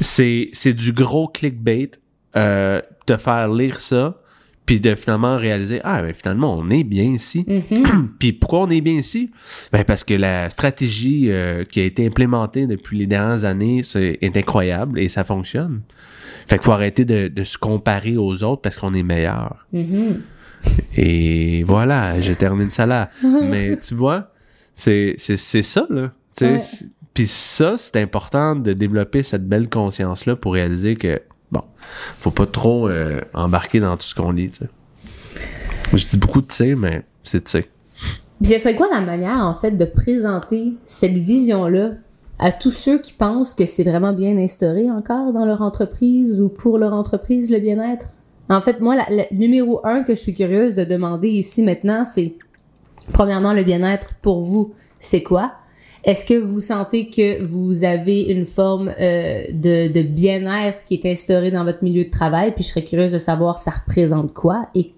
c'est, 0.00 0.48
c'est 0.52 0.74
du 0.74 0.92
gros 0.92 1.28
clickbait, 1.28 1.90
euh, 2.36 2.80
te 3.06 3.16
faire 3.16 3.48
lire 3.52 3.80
ça, 3.80 4.20
puis 4.66 4.80
de 4.80 4.94
finalement 4.94 5.36
réaliser, 5.36 5.80
ah, 5.82 6.02
ben 6.02 6.14
finalement, 6.14 6.56
on 6.56 6.70
est 6.70 6.84
bien 6.84 7.04
ici. 7.04 7.44
Mhm. 7.48 8.10
Puis 8.18 8.32
pourquoi 8.32 8.60
on 8.60 8.70
est 8.70 8.80
bien 8.80 8.94
ici? 8.94 9.30
Ben 9.72 9.84
parce 9.84 10.04
que 10.04 10.14
la 10.14 10.50
stratégie 10.50 11.30
euh, 11.30 11.64
qui 11.64 11.80
a 11.80 11.84
été 11.84 12.06
implémentée 12.06 12.66
depuis 12.66 12.96
les 12.96 13.06
dernières 13.06 13.44
années 13.44 13.82
c'est, 13.82 14.18
est 14.20 14.36
incroyable 14.36 15.00
et 15.00 15.08
ça 15.08 15.24
fonctionne. 15.24 15.82
Fait 16.46 16.58
qu'il 16.58 16.64
faut 16.64 16.72
arrêter 16.72 17.04
de, 17.04 17.28
de 17.28 17.44
se 17.44 17.58
comparer 17.58 18.16
aux 18.16 18.42
autres 18.44 18.62
parce 18.62 18.76
qu'on 18.76 18.94
est 18.94 19.02
meilleur. 19.02 19.66
Mhm. 19.72 20.22
Et 20.96 21.64
voilà, 21.64 22.20
je 22.20 22.32
termine 22.32 22.70
ça 22.70 22.86
là. 22.86 23.10
Mais 23.50 23.76
tu 23.78 23.94
vois, 23.94 24.30
c'est, 24.72 25.14
c'est, 25.18 25.36
c'est 25.36 25.62
ça, 25.62 25.86
là. 25.90 26.12
Ouais. 26.40 26.58
Puis 27.14 27.26
ça, 27.26 27.74
c'est 27.76 28.00
important 28.00 28.56
de 28.56 28.72
développer 28.72 29.22
cette 29.22 29.46
belle 29.46 29.68
conscience-là 29.68 30.36
pour 30.36 30.54
réaliser 30.54 30.96
que, 30.96 31.20
bon, 31.52 31.62
faut 32.18 32.30
pas 32.30 32.46
trop 32.46 32.88
euh, 32.88 33.20
embarquer 33.34 33.78
dans 33.80 33.96
tout 33.96 34.02
ce 34.06 34.14
qu'on 34.14 34.32
lit, 34.32 34.50
tu 34.50 34.60
sais. 34.64 34.70
Je 35.94 36.06
dis 36.06 36.16
beaucoup 36.16 36.40
de 36.40 36.50
sais, 36.50 36.74
mais 36.74 37.02
c'est 37.22 37.46
sais. 37.46 37.68
Puis 38.42 38.52
ce 38.52 38.58
serait 38.58 38.74
quoi 38.74 38.88
la 38.90 39.00
manière, 39.00 39.46
en 39.46 39.54
fait, 39.54 39.72
de 39.72 39.84
présenter 39.84 40.72
cette 40.84 41.12
vision-là 41.12 41.90
à 42.38 42.50
tous 42.50 42.70
ceux 42.72 42.98
qui 42.98 43.12
pensent 43.12 43.54
que 43.54 43.66
c'est 43.66 43.84
vraiment 43.84 44.12
bien 44.12 44.36
instauré 44.36 44.90
encore 44.90 45.32
dans 45.32 45.44
leur 45.44 45.62
entreprise 45.62 46.40
ou 46.42 46.48
pour 46.48 46.78
leur 46.78 46.92
entreprise, 46.94 47.50
le 47.50 47.60
bien-être? 47.60 48.06
En 48.48 48.60
fait, 48.60 48.80
moi, 48.80 48.96
la- 48.96 49.26
numéro 49.30 49.80
un 49.86 50.02
que 50.02 50.14
je 50.14 50.20
suis 50.20 50.34
curieuse 50.34 50.74
de 50.74 50.84
demander 50.84 51.28
ici 51.28 51.62
maintenant, 51.62 52.04
c'est 52.04 52.34
premièrement 53.12 53.52
le 53.52 53.62
bien-être 53.62 54.14
pour 54.22 54.40
vous, 54.40 54.72
c'est 54.98 55.22
quoi? 55.22 55.52
Est-ce 56.04 56.24
que 56.24 56.34
vous 56.34 56.60
sentez 56.60 57.08
que 57.08 57.42
vous 57.42 57.84
avez 57.84 58.22
une 58.22 58.44
forme 58.44 58.88
euh, 58.88 59.42
de, 59.52 59.92
de 59.92 60.02
bien-être 60.02 60.84
qui 60.84 60.94
est 60.94 61.06
instaurée 61.10 61.50
dans 61.50 61.64
votre 61.64 61.84
milieu 61.84 62.04
de 62.04 62.10
travail? 62.10 62.52
Puis 62.54 62.64
je 62.64 62.68
serais 62.70 62.82
curieuse 62.82 63.12
de 63.12 63.18
savoir 63.18 63.58
ça 63.58 63.70
représente 63.70 64.34
quoi 64.34 64.68
et 64.74 64.92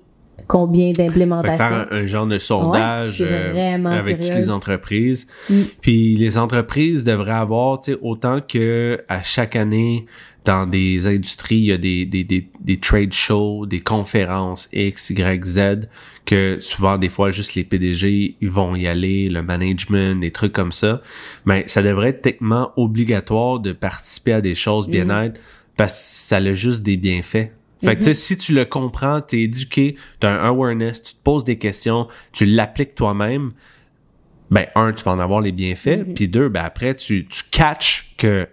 combien 0.47 0.89
Fait 0.89 1.05
que 1.05 1.09
d'implémentation? 1.09 1.57
faire 1.59 1.89
un, 1.91 1.97
un 1.97 2.07
genre 2.07 2.27
de 2.27 2.39
sondage 2.39 3.21
Ouais, 3.21 3.29
euh, 3.31 3.85
avec 3.87 4.21
toutes 4.21 4.35
les 4.35 4.51
entreprises. 4.51 5.27
Mm. 5.51 5.61
Puis 5.81 6.17
les 6.17 6.39
entreprises 6.39 7.05
devraient 7.05 7.33
avoir, 7.33 7.81
tu 7.81 7.93
sais, 7.93 7.99
autant 8.03 8.41
que 8.41 9.03
à 9.09 9.23
chaque 9.23 9.57
année, 9.57 10.07
dans 10.45 10.67
des 10.67 11.07
industries, 11.07 11.57
il 11.57 11.65
y 11.65 11.73
a 11.73 11.79
des, 11.79 12.05
des, 12.05 12.23
des, 12.23 12.51
des 12.61 12.79
trade 12.79 13.13
shows, 13.13 13.65
des 13.67 13.81
conférences 13.81 14.69
X, 14.73 15.11
Y, 15.11 15.45
Z, 15.45 15.89
que 16.27 16.59
souvent, 16.61 16.99
des 16.99 17.09
fois, 17.09 17.31
juste 17.31 17.55
les 17.55 17.65
PDG, 17.65 18.37
ils 18.41 18.51
vont 18.51 18.75
y 18.75 18.87
aller, 18.87 19.29
le 19.31 19.43
management, 19.43 20.21
des 20.21 20.31
trucs 20.31 20.53
comme 20.53 20.73
ça. 20.73 21.01
Mais 21.47 21.65
ça 21.67 21.83
devrait 21.83 22.11
être 22.11 22.23
techniquement 22.23 22.73
obligatoire 22.77 23.59
de 23.59 23.73
participer 23.73 24.35
à 24.35 24.41
des 24.41 24.55
choses 24.55 24.89
bien-être 24.89 25.41
parce 25.77 25.93
que 25.93 26.29
ça 26.29 26.37
a 26.37 26.55
juste 26.55 26.83
des 26.83 26.97
bienfaits. 26.97 27.51
Fait 27.83 27.97
que, 27.97 28.01
tu 28.01 28.05
sais, 28.05 28.15
si 28.15 28.39
tu 28.39 28.55
le 28.55 28.65
comprends, 28.65 29.21
t'es 29.21 29.43
éduqué, 29.43 29.97
t'as 30.19 30.31
un 30.31 30.47
awareness, 30.47 31.03
tu 31.03 31.15
te 31.15 31.23
poses 31.23 31.45
des 31.45 31.59
questions, 31.59 32.09
tu 32.33 32.47
l'appliques 32.47 32.95
toi-même, 32.95 33.53
ben, 34.51 34.67
un, 34.75 34.93
tu 34.93 35.05
vas 35.05 35.13
en 35.13 35.19
avoir 35.19 35.43
les 35.43 35.53
bienfaits, 35.53 36.15
puis 36.15 36.29
deux, 36.29 36.49
ben, 36.49 36.63
après, 36.65 36.95
tu, 36.95 37.27
tu 37.27 37.43
catches 37.51 38.15
que 38.17 38.49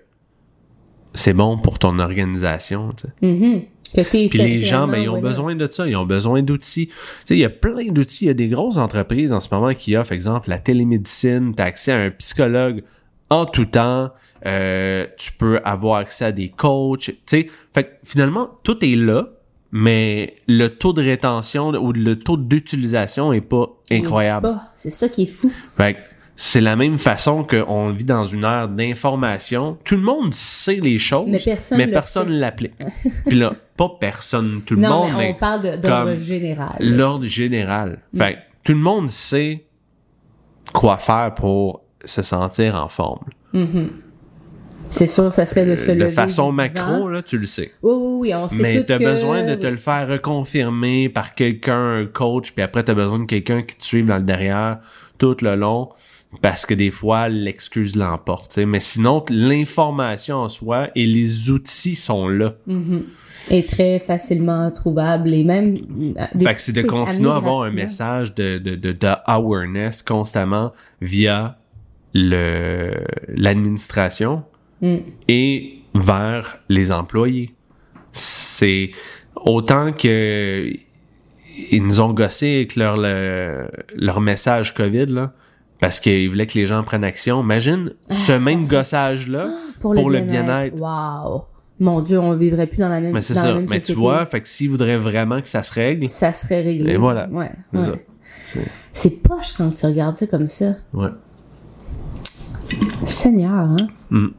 c'est 1.13 1.33
bon 1.33 1.57
pour 1.57 1.79
ton 1.79 1.99
organisation, 1.99 2.93
tu. 2.93 3.07
Mhm. 3.25 3.61
T'es 3.93 4.03
Puis 4.03 4.29
les 4.37 4.61
gens, 4.61 4.87
réellement, 4.87 4.91
ben, 4.91 5.01
ils 5.01 5.09
ont 5.09 5.21
besoin 5.21 5.55
de 5.55 5.67
ça, 5.69 5.85
ils 5.85 5.97
ont 5.97 6.05
besoin 6.05 6.41
d'outils. 6.43 6.87
Tu 6.87 6.93
sais, 7.25 7.35
il 7.35 7.39
y 7.39 7.45
a 7.45 7.49
plein 7.49 7.91
d'outils, 7.91 8.25
il 8.25 8.27
y 8.27 8.31
a 8.31 8.33
des 8.33 8.47
grosses 8.47 8.77
entreprises 8.77 9.33
en 9.33 9.41
ce 9.41 9.53
moment 9.53 9.73
qui 9.73 9.97
offrent, 9.97 10.13
exemple, 10.13 10.49
la 10.49 10.59
télémédecine, 10.59 11.53
t'as 11.55 11.65
accès 11.65 11.91
à 11.91 11.97
un 11.97 12.09
psychologue 12.11 12.83
en 13.29 13.45
tout 13.45 13.65
temps, 13.65 14.11
euh, 14.45 15.07
tu 15.17 15.33
peux 15.33 15.59
avoir 15.63 15.97
accès 15.97 16.25
à 16.25 16.31
des 16.31 16.49
coachs, 16.49 16.99
tu 16.99 17.15
sais. 17.25 17.47
Fait 17.73 17.83
que 17.83 17.89
finalement, 18.03 18.49
tout 18.63 18.83
est 18.83 18.95
là, 18.95 19.27
mais 19.71 20.35
le 20.47 20.67
taux 20.67 20.93
de 20.93 21.01
rétention 21.01 21.69
ou 21.69 21.93
le 21.93 22.19
taux 22.19 22.37
d'utilisation 22.37 23.31
est 23.33 23.41
pas 23.41 23.69
incroyable. 23.89 24.53
C'est 24.75 24.89
ça 24.89 25.07
qui 25.07 25.23
est 25.23 25.27
fou. 25.27 25.51
Fait 25.77 25.93
que 25.93 25.99
c'est 26.43 26.59
la 26.59 26.75
même 26.75 26.97
façon 26.97 27.43
qu'on 27.43 27.91
vit 27.91 28.03
dans 28.03 28.25
une 28.25 28.43
ère 28.45 28.67
d'information. 28.67 29.77
Tout 29.83 29.95
le 29.95 30.01
monde 30.01 30.33
sait 30.33 30.79
les 30.81 30.97
choses, 30.97 31.27
Mais 31.29 31.37
personne 31.37 31.77
mais 31.77 31.85
personne 31.87 32.29
l'applique. 32.31 32.73
Puis 33.27 33.37
là, 33.37 33.53
pas 33.77 33.91
personne, 33.99 34.63
tout 34.65 34.73
le 34.73 34.81
non, 34.81 35.03
monde, 35.03 35.11
mais 35.17 35.27
mais 35.27 35.33
on 35.35 35.39
parle 35.39 35.79
d'ordre 35.79 36.15
général. 36.15 36.75
l'ordre 36.79 37.25
général. 37.25 37.99
Mm. 38.13 38.17
Fait 38.17 38.37
tout 38.63 38.71
le 38.73 38.79
monde 38.79 39.07
sait 39.07 39.65
quoi 40.73 40.97
faire 40.97 41.35
pour 41.35 41.83
se 42.03 42.23
sentir 42.23 42.73
en 42.75 42.89
forme. 42.89 43.19
C'est 44.89 45.05
sûr, 45.05 45.31
ça 45.31 45.45
serait 45.45 45.67
de 45.67 45.75
se 45.75 45.91
Euh, 45.91 45.95
de 45.95 46.07
façon 46.09 46.51
macro, 46.51 47.07
là, 47.07 47.21
tu 47.21 47.37
le 47.37 47.45
sais. 47.45 47.71
Oui, 47.83 47.93
oui, 47.95 48.17
oui, 48.19 48.33
on 48.35 48.47
sait 48.47 48.63
Mais 48.63 48.83
t'as 48.83 48.97
que- 48.97 49.03
besoin 49.03 49.45
de 49.45 49.53
te 49.53 49.67
le 49.67 49.77
faire 49.77 50.07
reconfirmer 50.07 51.07
par 51.07 51.35
quelqu'un, 51.35 51.99
un 52.01 52.05
coach, 52.07 52.51
puis 52.53 52.63
après 52.63 52.83
t'as 52.83 52.95
besoin 52.95 53.19
de 53.19 53.25
quelqu'un 53.25 53.61
qui 53.61 53.75
te 53.75 53.83
suive 53.83 54.07
dans 54.07 54.17
le 54.17 54.23
derrière 54.23 54.79
tout 55.19 55.37
le 55.41 55.55
long, 55.55 55.89
parce 56.41 56.65
que 56.65 56.73
des 56.73 56.91
fois 56.91 57.27
l'excuse 57.29 57.95
l'emporte. 57.95 58.51
tu 58.51 58.55
sais. 58.55 58.65
Mais 58.65 58.79
sinon, 58.79 59.23
l'information 59.29 60.37
en 60.37 60.49
soi 60.49 60.89
et 60.95 61.05
les 61.05 61.49
outils 61.51 61.95
sont 61.95 62.27
là. 62.29 62.53
est 63.49 63.67
très 63.69 63.99
facilement 63.99 64.69
trouvable 64.71 65.33
et 65.33 65.43
même 65.43 65.73
euh, 65.99 66.25
des- 66.35 66.45
Fait 66.45 66.53
que 66.55 66.61
c'est 66.61 66.71
de 66.73 66.83
continuer 66.83 67.29
à 67.31 67.35
avoir 67.37 67.63
un 67.63 67.71
message 67.71 68.33
de, 68.35 68.57
de, 68.59 68.75
de, 68.75 68.91
de 68.91 69.07
awareness 69.25 70.03
constamment 70.03 70.71
via 71.01 71.57
le 72.13 72.93
l'administration 73.29 74.43
Mm. 74.81 74.95
et 75.27 75.79
vers 75.93 76.57
les 76.69 76.91
employés. 76.91 77.53
C'est 78.11 78.91
autant 79.35 79.91
que 79.93 80.71
ils 81.71 81.83
nous 81.83 81.99
ont 82.01 82.13
gossé 82.13 82.55
avec 82.55 82.75
leur 82.75 82.97
le- 82.97 83.67
leur 83.95 84.21
message 84.21 84.73
COVID 84.73 85.05
là 85.07 85.33
parce 85.81 85.99
qu'ils 85.99 86.29
voulaient 86.29 86.47
que 86.47 86.57
les 86.57 86.65
gens 86.65 86.81
prennent 86.83 87.03
action. 87.03 87.41
Imagine 87.43 87.91
ce 88.09 88.13
Ah, 88.13 88.15
ça 88.15 88.39
même 88.39 88.61
serait- 88.61 88.77
gossage 88.77 89.27
là 89.27 89.49
pour, 89.81 89.93
pour 89.95 90.09
le 90.09 90.21
bien-être. 90.21 90.79
Wow. 90.79 91.43
Mon 91.79 91.99
Dieu, 92.01 92.19
on 92.19 92.37
vivrait 92.37 92.67
plus 92.67 92.77
dans 92.77 92.87
la 92.89 93.01
même 93.01 93.11
Mais 93.11 93.21
c'est 93.23 93.33
ça. 93.33 93.57
Mais 93.69 93.81
tu 93.81 93.93
vois, 93.93 94.25
fait 94.27 94.39
que 94.39 94.47
s'ils 94.47 94.69
voudraient 94.69 94.97
vraiment 94.99 95.41
que 95.41 95.49
ça 95.49 95.63
se 95.63 95.73
règle, 95.73 96.07
ça 96.09 96.31
serait 96.31 96.61
réglé. 96.61 96.93
Et 96.93 96.97
voilà. 96.97 97.27
Ouais. 97.29 97.51
c'est 98.93 99.09
ouais. 99.09 99.15
poche 99.17 99.53
quand 99.57 99.69
tu 99.71 99.85
regardes 99.87 100.13
ça 100.15 100.27
comme 100.27 100.47
ça. 100.47 100.73
Ouais. 100.93 101.09
Seigneur, 103.03 103.67
hein? 104.11 104.29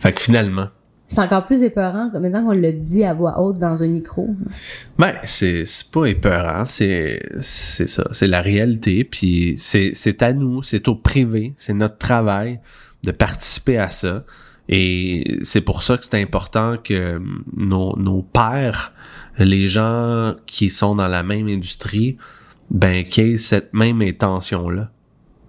Fait 0.00 0.12
que 0.12 0.20
finalement, 0.20 0.66
C'est 1.08 1.20
encore 1.20 1.46
plus 1.46 1.62
épeurant 1.62 2.10
maintenant 2.14 2.44
qu'on 2.44 2.58
le 2.58 2.72
dit 2.72 3.04
à 3.04 3.14
voix 3.14 3.40
haute 3.40 3.58
dans 3.58 3.82
un 3.82 3.86
micro. 3.86 4.34
Ben, 4.98 5.14
c'est, 5.24 5.64
pas 5.92 6.06
épeurant, 6.06 6.64
c'est, 6.64 7.22
ça, 7.40 8.08
c'est 8.10 8.26
la 8.26 8.42
réalité, 8.42 9.04
puis 9.04 9.54
c'est, 9.58 10.22
à 10.22 10.32
nous, 10.32 10.62
c'est 10.62 10.88
au 10.88 10.96
privé, 10.96 11.54
c'est 11.56 11.74
notre 11.74 11.98
travail 11.98 12.60
de 13.04 13.12
participer 13.12 13.78
à 13.78 13.90
ça, 13.90 14.24
et 14.68 15.38
c'est 15.42 15.60
pour 15.60 15.84
ça 15.84 15.96
que 15.96 16.04
c'est 16.04 16.20
important 16.20 16.76
que 16.82 17.16
hum, 17.16 17.44
nos, 17.56 17.96
nos 17.96 18.22
pairs, 18.22 18.92
les 19.38 19.68
gens 19.68 20.34
qui 20.46 20.70
sont 20.70 20.96
dans 20.96 21.08
la 21.08 21.22
même 21.22 21.46
industrie, 21.46 22.16
ben, 22.70 23.04
qu'ils 23.04 23.34
aient 23.34 23.38
cette 23.38 23.74
même 23.74 24.02
intention-là. 24.02 24.90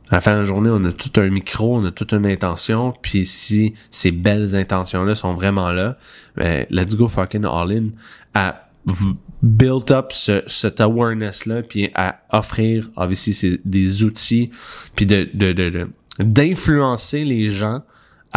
À 0.10 0.16
la 0.16 0.22
fin 0.22 0.34
de 0.36 0.40
la 0.40 0.46
journée, 0.46 0.70
on 0.72 0.84
a 0.86 0.92
tout 0.94 1.20
un 1.20 1.30
micro, 1.30 1.76
on 1.78 1.86
a 1.86 1.92
toute 1.92 2.14
une 2.14 2.26
intention, 2.26 2.94
puis 3.02 3.26
si 3.26 3.74
ces 3.92 4.12
belles 4.12 4.56
intentions-là 4.56 5.16
sont 5.16 5.34
vraiment 5.34 5.72
là, 5.72 5.98
ben, 6.36 6.66
let's 6.70 6.96
go 6.96 7.08
fucking 7.10 7.44
all 7.46 7.72
in 7.72 7.90
à 8.34 8.70
build 9.44 9.92
up 9.92 10.14
ce, 10.14 10.42
cet 10.48 10.80
awareness-là, 10.80 11.62
puis 11.64 11.90
à 11.94 12.22
offrir, 12.32 12.90
obviously, 12.96 13.60
des 13.66 14.04
outils, 14.04 14.50
puis 14.96 15.06
de, 15.06 15.28
de, 15.34 15.52
de- 15.52 15.90
d'influencer 16.20 17.24
les 17.26 17.52
gens 17.52 17.84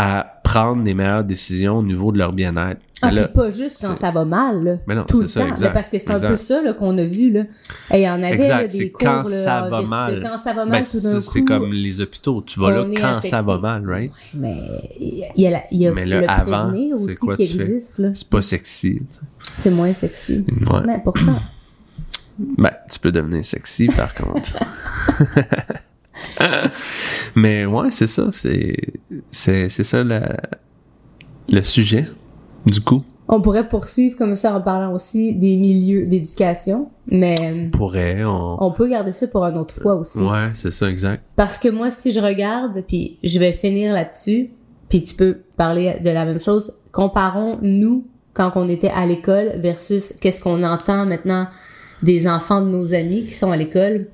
à 0.03 0.41
prendre 0.43 0.83
les 0.83 0.95
meilleures 0.95 1.25
décisions 1.25 1.77
au 1.79 1.83
niveau 1.83 2.11
de 2.11 2.17
leur 2.19 2.33
bien-être. 2.33 2.81
Ah, 3.03 3.09
Mais 3.09 3.21
là, 3.23 3.29
pas 3.29 3.51
juste 3.51 3.79
quand 3.83 3.95
ça 3.95 4.11
va 4.11 4.25
mal, 4.25 4.65
là. 4.65 4.77
Mais 4.87 4.95
non, 4.95 5.05
tout 5.05 5.17
c'est 5.19 5.23
le 5.23 5.29
ça, 5.29 5.41
temps. 5.41 5.47
exact, 5.49 5.67
Mais 5.69 5.73
parce 5.75 5.89
que 5.91 5.99
c'est 5.99 6.11
un 6.11 6.21
peu 6.21 6.37
ça 6.37 6.61
qu'on 6.79 6.97
a 6.97 7.05
vu, 7.05 7.31
là. 7.31 7.41
Et 7.93 7.99
il 7.99 8.03
y 8.03 8.09
en 8.09 8.23
avait 8.23 8.35
Exact, 8.35 8.63
là, 8.63 8.67
des 8.69 8.91
cours, 8.91 9.07
quand 9.07 9.25
ça 9.25 9.63
va 9.71 9.83
mal. 9.83 10.21
Quand 10.23 10.37
ça 10.39 10.53
va 10.55 10.65
Ben, 10.65 10.71
mal, 10.71 10.85
tout 10.91 11.01
d'un 11.01 11.21
c'est, 11.21 11.45
comme 11.45 11.71
les 11.73 12.01
hôpitaux, 12.01 12.43
tu 12.47 12.61
vas 12.61 12.71
là 12.71 12.87
quand 12.97 13.21
ça 13.29 13.43
va 13.43 13.59
mal, 13.59 13.87
right? 13.89 14.11
Mais 14.35 14.59
il 14.99 15.25
y 15.37 15.47
a, 15.47 15.51
la- 15.51 15.63
y 15.71 15.87
a 15.87 15.93
Mais 15.93 16.07
le 16.07 16.21
le 16.21 16.31
avant, 16.31 16.73
aussi 16.95 17.17
quoi 17.17 17.37
qui 17.37 17.43
existe, 17.43 17.99
là. 17.99 18.09
C'est 18.15 18.29
pas 18.29 18.43
sexy. 18.43 19.03
C'est 19.57 19.71
moins 19.71 19.93
sexy. 19.93 20.45
Ouais. 20.49 20.81
Mais 20.87 21.01
pourtant, 21.05 21.41
Ben, 22.39 22.71
tu 22.91 22.99
peux 22.99 23.13
devenir 23.13 23.45
sexy 23.45 23.89
par 23.89 24.15
contre. 24.15 24.53
Mais 27.35 27.67
ouais, 27.67 27.91
c'est 27.91 28.07
ça. 28.07 28.31
C'est, 28.33 28.77
c'est, 29.31 29.69
ça 29.71 30.05
la- 30.05 30.41
le 31.49 31.63
sujet, 31.63 32.07
du 32.67 32.81
coup. 32.81 33.03
on 33.29 33.41
pourrait 33.41 33.69
poursuivre 33.69 34.17
comme 34.17 34.37
ça 34.37 34.55
en 34.57 34.61
parlant 34.61 34.93
aussi 34.95 35.35
des 35.35 35.57
milieux 35.57 36.07
d'éducation, 36.07 36.91
mais 37.07 37.69
Pourrait, 37.73 38.25
on... 38.27 38.57
on 38.63 38.73
peut 38.73 38.89
garder 38.89 39.13
ça 39.13 39.27
pour 39.29 39.45
une 39.45 39.57
autre 39.59 39.75
fois 39.75 39.95
aussi. 39.97 40.19
Ouais, 40.21 40.51
c'est 40.55 40.71
ça, 40.73 40.89
exact. 40.91 41.23
Parce 41.37 41.59
que 41.59 41.69
moi, 41.69 41.91
si 41.91 42.13
je 42.13 42.21
regarde, 42.21 42.83
puis 42.87 43.19
je 43.23 43.39
vais 43.39 43.53
finir 43.53 43.93
là-dessus, 43.93 44.51
puis 44.89 45.03
tu 45.03 45.15
peux 45.15 45.39
parler 45.57 45.99
de 46.05 46.11
la 46.11 46.25
même 46.25 46.41
chose, 46.41 46.73
comparons 46.93 47.59
nous 47.63 48.05
quand 48.33 48.53
on 48.57 48.69
était 48.69 48.89
à 48.91 49.07
l'école 49.07 49.53
versus 49.57 50.15
qu'est-ce 50.21 50.41
qu'on 50.41 50.63
entend 50.63 51.07
maintenant 51.07 51.47
des 52.03 52.27
enfants 52.29 52.63
de 52.63 52.69
nos 52.69 52.95
amis 52.95 53.25
qui 53.25 53.33
sont 53.33 53.51
à 53.53 53.57
l'école. 53.57 54.07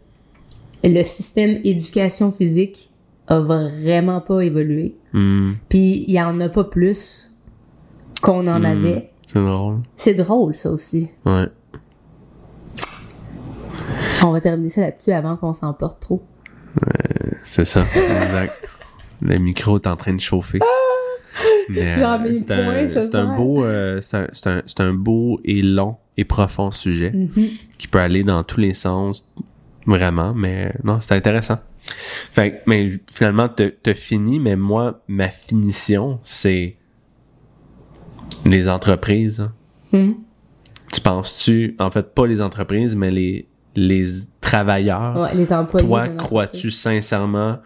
Le 0.84 1.02
système 1.04 1.58
éducation 1.64 2.30
physique 2.30 2.90
a 3.28 3.40
vraiment 3.40 4.20
pas 4.20 4.40
évolué. 4.40 4.96
Hmm, 5.12 5.52
Puis 5.68 6.04
il 6.06 6.12
y 6.14 6.20
en 6.20 6.38
a 6.40 6.48
pas 6.48 6.64
plus 6.64 7.30
qu'on 8.22 8.46
en 8.46 8.60
Hmm. 8.60 8.64
avait. 8.64 9.10
c'est 9.26 9.40
drôle. 9.40 9.78
C'est 9.96 10.14
drôle 10.14 10.54
ça 10.54 10.70
aussi. 10.70 11.08
Ouais. 11.24 11.46
On 14.24 14.30
va 14.32 14.40
terminer 14.40 14.68
ça 14.68 14.80
là-dessus 14.80 15.12
avant 15.12 15.36
qu'on 15.36 15.52
s'emporte 15.52 16.00
trop. 16.00 16.22
C'est 17.44 17.64
ça, 17.64 17.84
exact. 17.94 18.52
Le 19.22 19.38
micro 19.38 19.78
est 19.78 19.86
en 19.86 19.96
train 19.96 20.12
de 20.14 20.20
chauffer. 20.20 20.58
Mais, 21.68 21.98
Genre, 21.98 22.12
euh, 22.12 22.18
mes 22.30 22.36
c'est 22.36 22.52
un, 22.52 23.00
c'est 23.00 23.36
beau, 23.36 23.64
euh, 23.64 24.00
c'est 24.00 24.16
un, 24.16 24.26
c'est 24.32 24.46
un, 24.48 24.62
c'est 24.66 24.80
un 24.80 24.92
beau 24.92 25.40
et 25.44 25.62
long 25.62 25.96
et 26.16 26.24
profond 26.24 26.70
sujet 26.70 27.10
Mhm. 27.12 27.48
qui 27.78 27.88
peut 27.88 27.98
aller 27.98 28.24
dans 28.24 28.42
tous 28.42 28.60
les 28.60 28.74
sens, 28.74 29.30
vraiment. 29.86 30.32
Mais 30.34 30.72
non, 30.84 30.98
c'est 31.00 31.14
intéressant. 31.14 31.58
Fait, 32.32 32.52
que- 32.52 32.56
mais 32.66 32.90
finalement, 33.12 33.48
t'as 33.48 33.94
fini. 33.94 34.38
Mais 34.40 34.56
moi, 34.56 35.02
ma 35.08 35.28
finition, 35.28 36.18
c'est 36.22 36.76
les 38.44 38.68
entreprises. 38.68 39.48
Mhm. 39.92 40.14
Tu 40.92 41.00
penses-tu, 41.00 41.76
en 41.78 41.90
fait, 41.90 42.14
pas 42.14 42.26
les 42.26 42.40
entreprises, 42.42 42.94
mais 42.96 43.10
les 43.10 43.48
les 43.78 44.06
travailleurs? 44.40 45.20
Ouais, 45.20 45.34
les 45.34 45.52
employés. 45.52 45.86
Toi, 45.86 46.08
crois-tu 46.16 46.70
sincèrement 46.70 47.58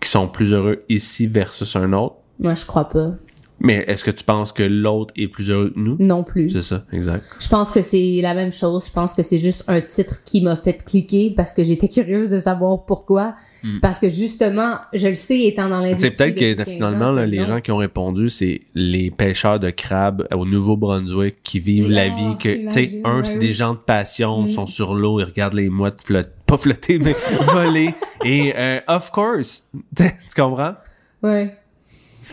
qu'ils 0.00 0.10
sont 0.10 0.28
plus 0.28 0.52
heureux 0.52 0.84
ici 0.90 1.26
versus 1.26 1.74
un 1.76 1.92
autre? 1.94 2.16
Moi, 2.38 2.54
je 2.54 2.66
crois 2.66 2.88
pas. 2.88 3.12
Mais 3.60 3.84
est-ce 3.88 4.04
que 4.04 4.10
tu 4.10 4.22
penses 4.24 4.52
que 4.52 4.62
l'autre 4.62 5.12
est 5.16 5.26
plus 5.28 5.50
heureux 5.50 5.70
que 5.74 5.78
nous? 5.80 5.96
Non 5.98 6.22
plus. 6.22 6.50
C'est 6.50 6.62
ça, 6.62 6.84
exact. 6.92 7.24
Je 7.40 7.48
pense 7.48 7.70
que 7.70 7.82
c'est 7.82 8.20
la 8.22 8.34
même 8.34 8.52
chose. 8.52 8.86
Je 8.86 8.92
pense 8.92 9.14
que 9.14 9.22
c'est 9.22 9.38
juste 9.38 9.64
un 9.66 9.80
titre 9.80 10.22
qui 10.24 10.40
m'a 10.42 10.54
fait 10.56 10.84
cliquer 10.84 11.32
parce 11.36 11.52
que 11.52 11.64
j'étais 11.64 11.88
curieuse 11.88 12.30
de 12.30 12.38
savoir 12.38 12.84
pourquoi. 12.84 13.34
Parce 13.82 13.98
que 13.98 14.08
justement, 14.08 14.76
je 14.92 15.08
le 15.08 15.16
sais 15.16 15.40
étant 15.46 15.68
dans 15.68 15.80
l'industrie. 15.80 16.10
C'est 16.10 16.16
peut-être 16.16 16.34
que 16.36 16.50
depuis 16.52 16.64
15 16.64 16.74
finalement, 16.74 17.06
ans, 17.06 17.12
là, 17.12 17.26
les 17.26 17.44
gens 17.44 17.60
qui 17.60 17.72
ont 17.72 17.76
répondu, 17.78 18.30
c'est 18.30 18.60
les 18.74 19.10
pêcheurs 19.10 19.58
de 19.58 19.70
crabes 19.70 20.28
au 20.32 20.46
Nouveau-Brunswick 20.46 21.42
qui 21.42 21.58
vivent 21.58 21.90
la 21.90 22.08
vie 22.08 22.36
que, 22.38 22.66
tu 22.66 22.70
sais, 22.70 23.00
un, 23.04 23.18
ouais, 23.22 23.24
c'est 23.26 23.38
des 23.40 23.52
gens 23.52 23.72
de 23.74 23.78
passion, 23.78 24.42
Mm. 24.42 24.48
sont 24.48 24.66
sur 24.66 24.94
l'eau, 24.94 25.18
ils 25.18 25.24
regardent 25.24 25.54
les 25.54 25.68
mouettes 25.68 26.02
flotter, 26.04 26.30
pas 26.46 26.56
flotter, 26.56 26.98
mais 26.98 27.16
voler. 27.52 27.90
Et, 28.24 28.52
euh, 28.56 28.78
of 28.86 29.10
course, 29.10 29.66
tu 29.96 30.04
comprends? 30.36 30.74
Ouais. 31.22 31.52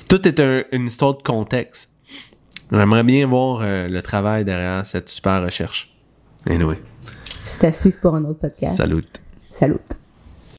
Tout 0.10 0.28
est 0.28 0.40
un- 0.40 0.64
une 0.72 0.86
histoire 0.86 1.16
de 1.18 1.22
contexte. 1.24 1.92
J'aimerais 2.72 3.04
bien 3.04 3.28
voir 3.28 3.60
euh, 3.62 3.88
le 3.88 4.02
travail 4.02 4.44
derrière 4.46 4.86
cette 4.86 5.10
super 5.10 5.42
recherche. 5.44 5.96
Anyway, 6.48 6.80
C'est 7.44 7.64
à 7.66 7.72
suivre 7.72 8.00
pour 8.02 8.16
un 8.16 8.24
autre 8.26 8.40
podcast. 8.40 8.76
salut. 8.78 9.04
Salut. 9.50 9.78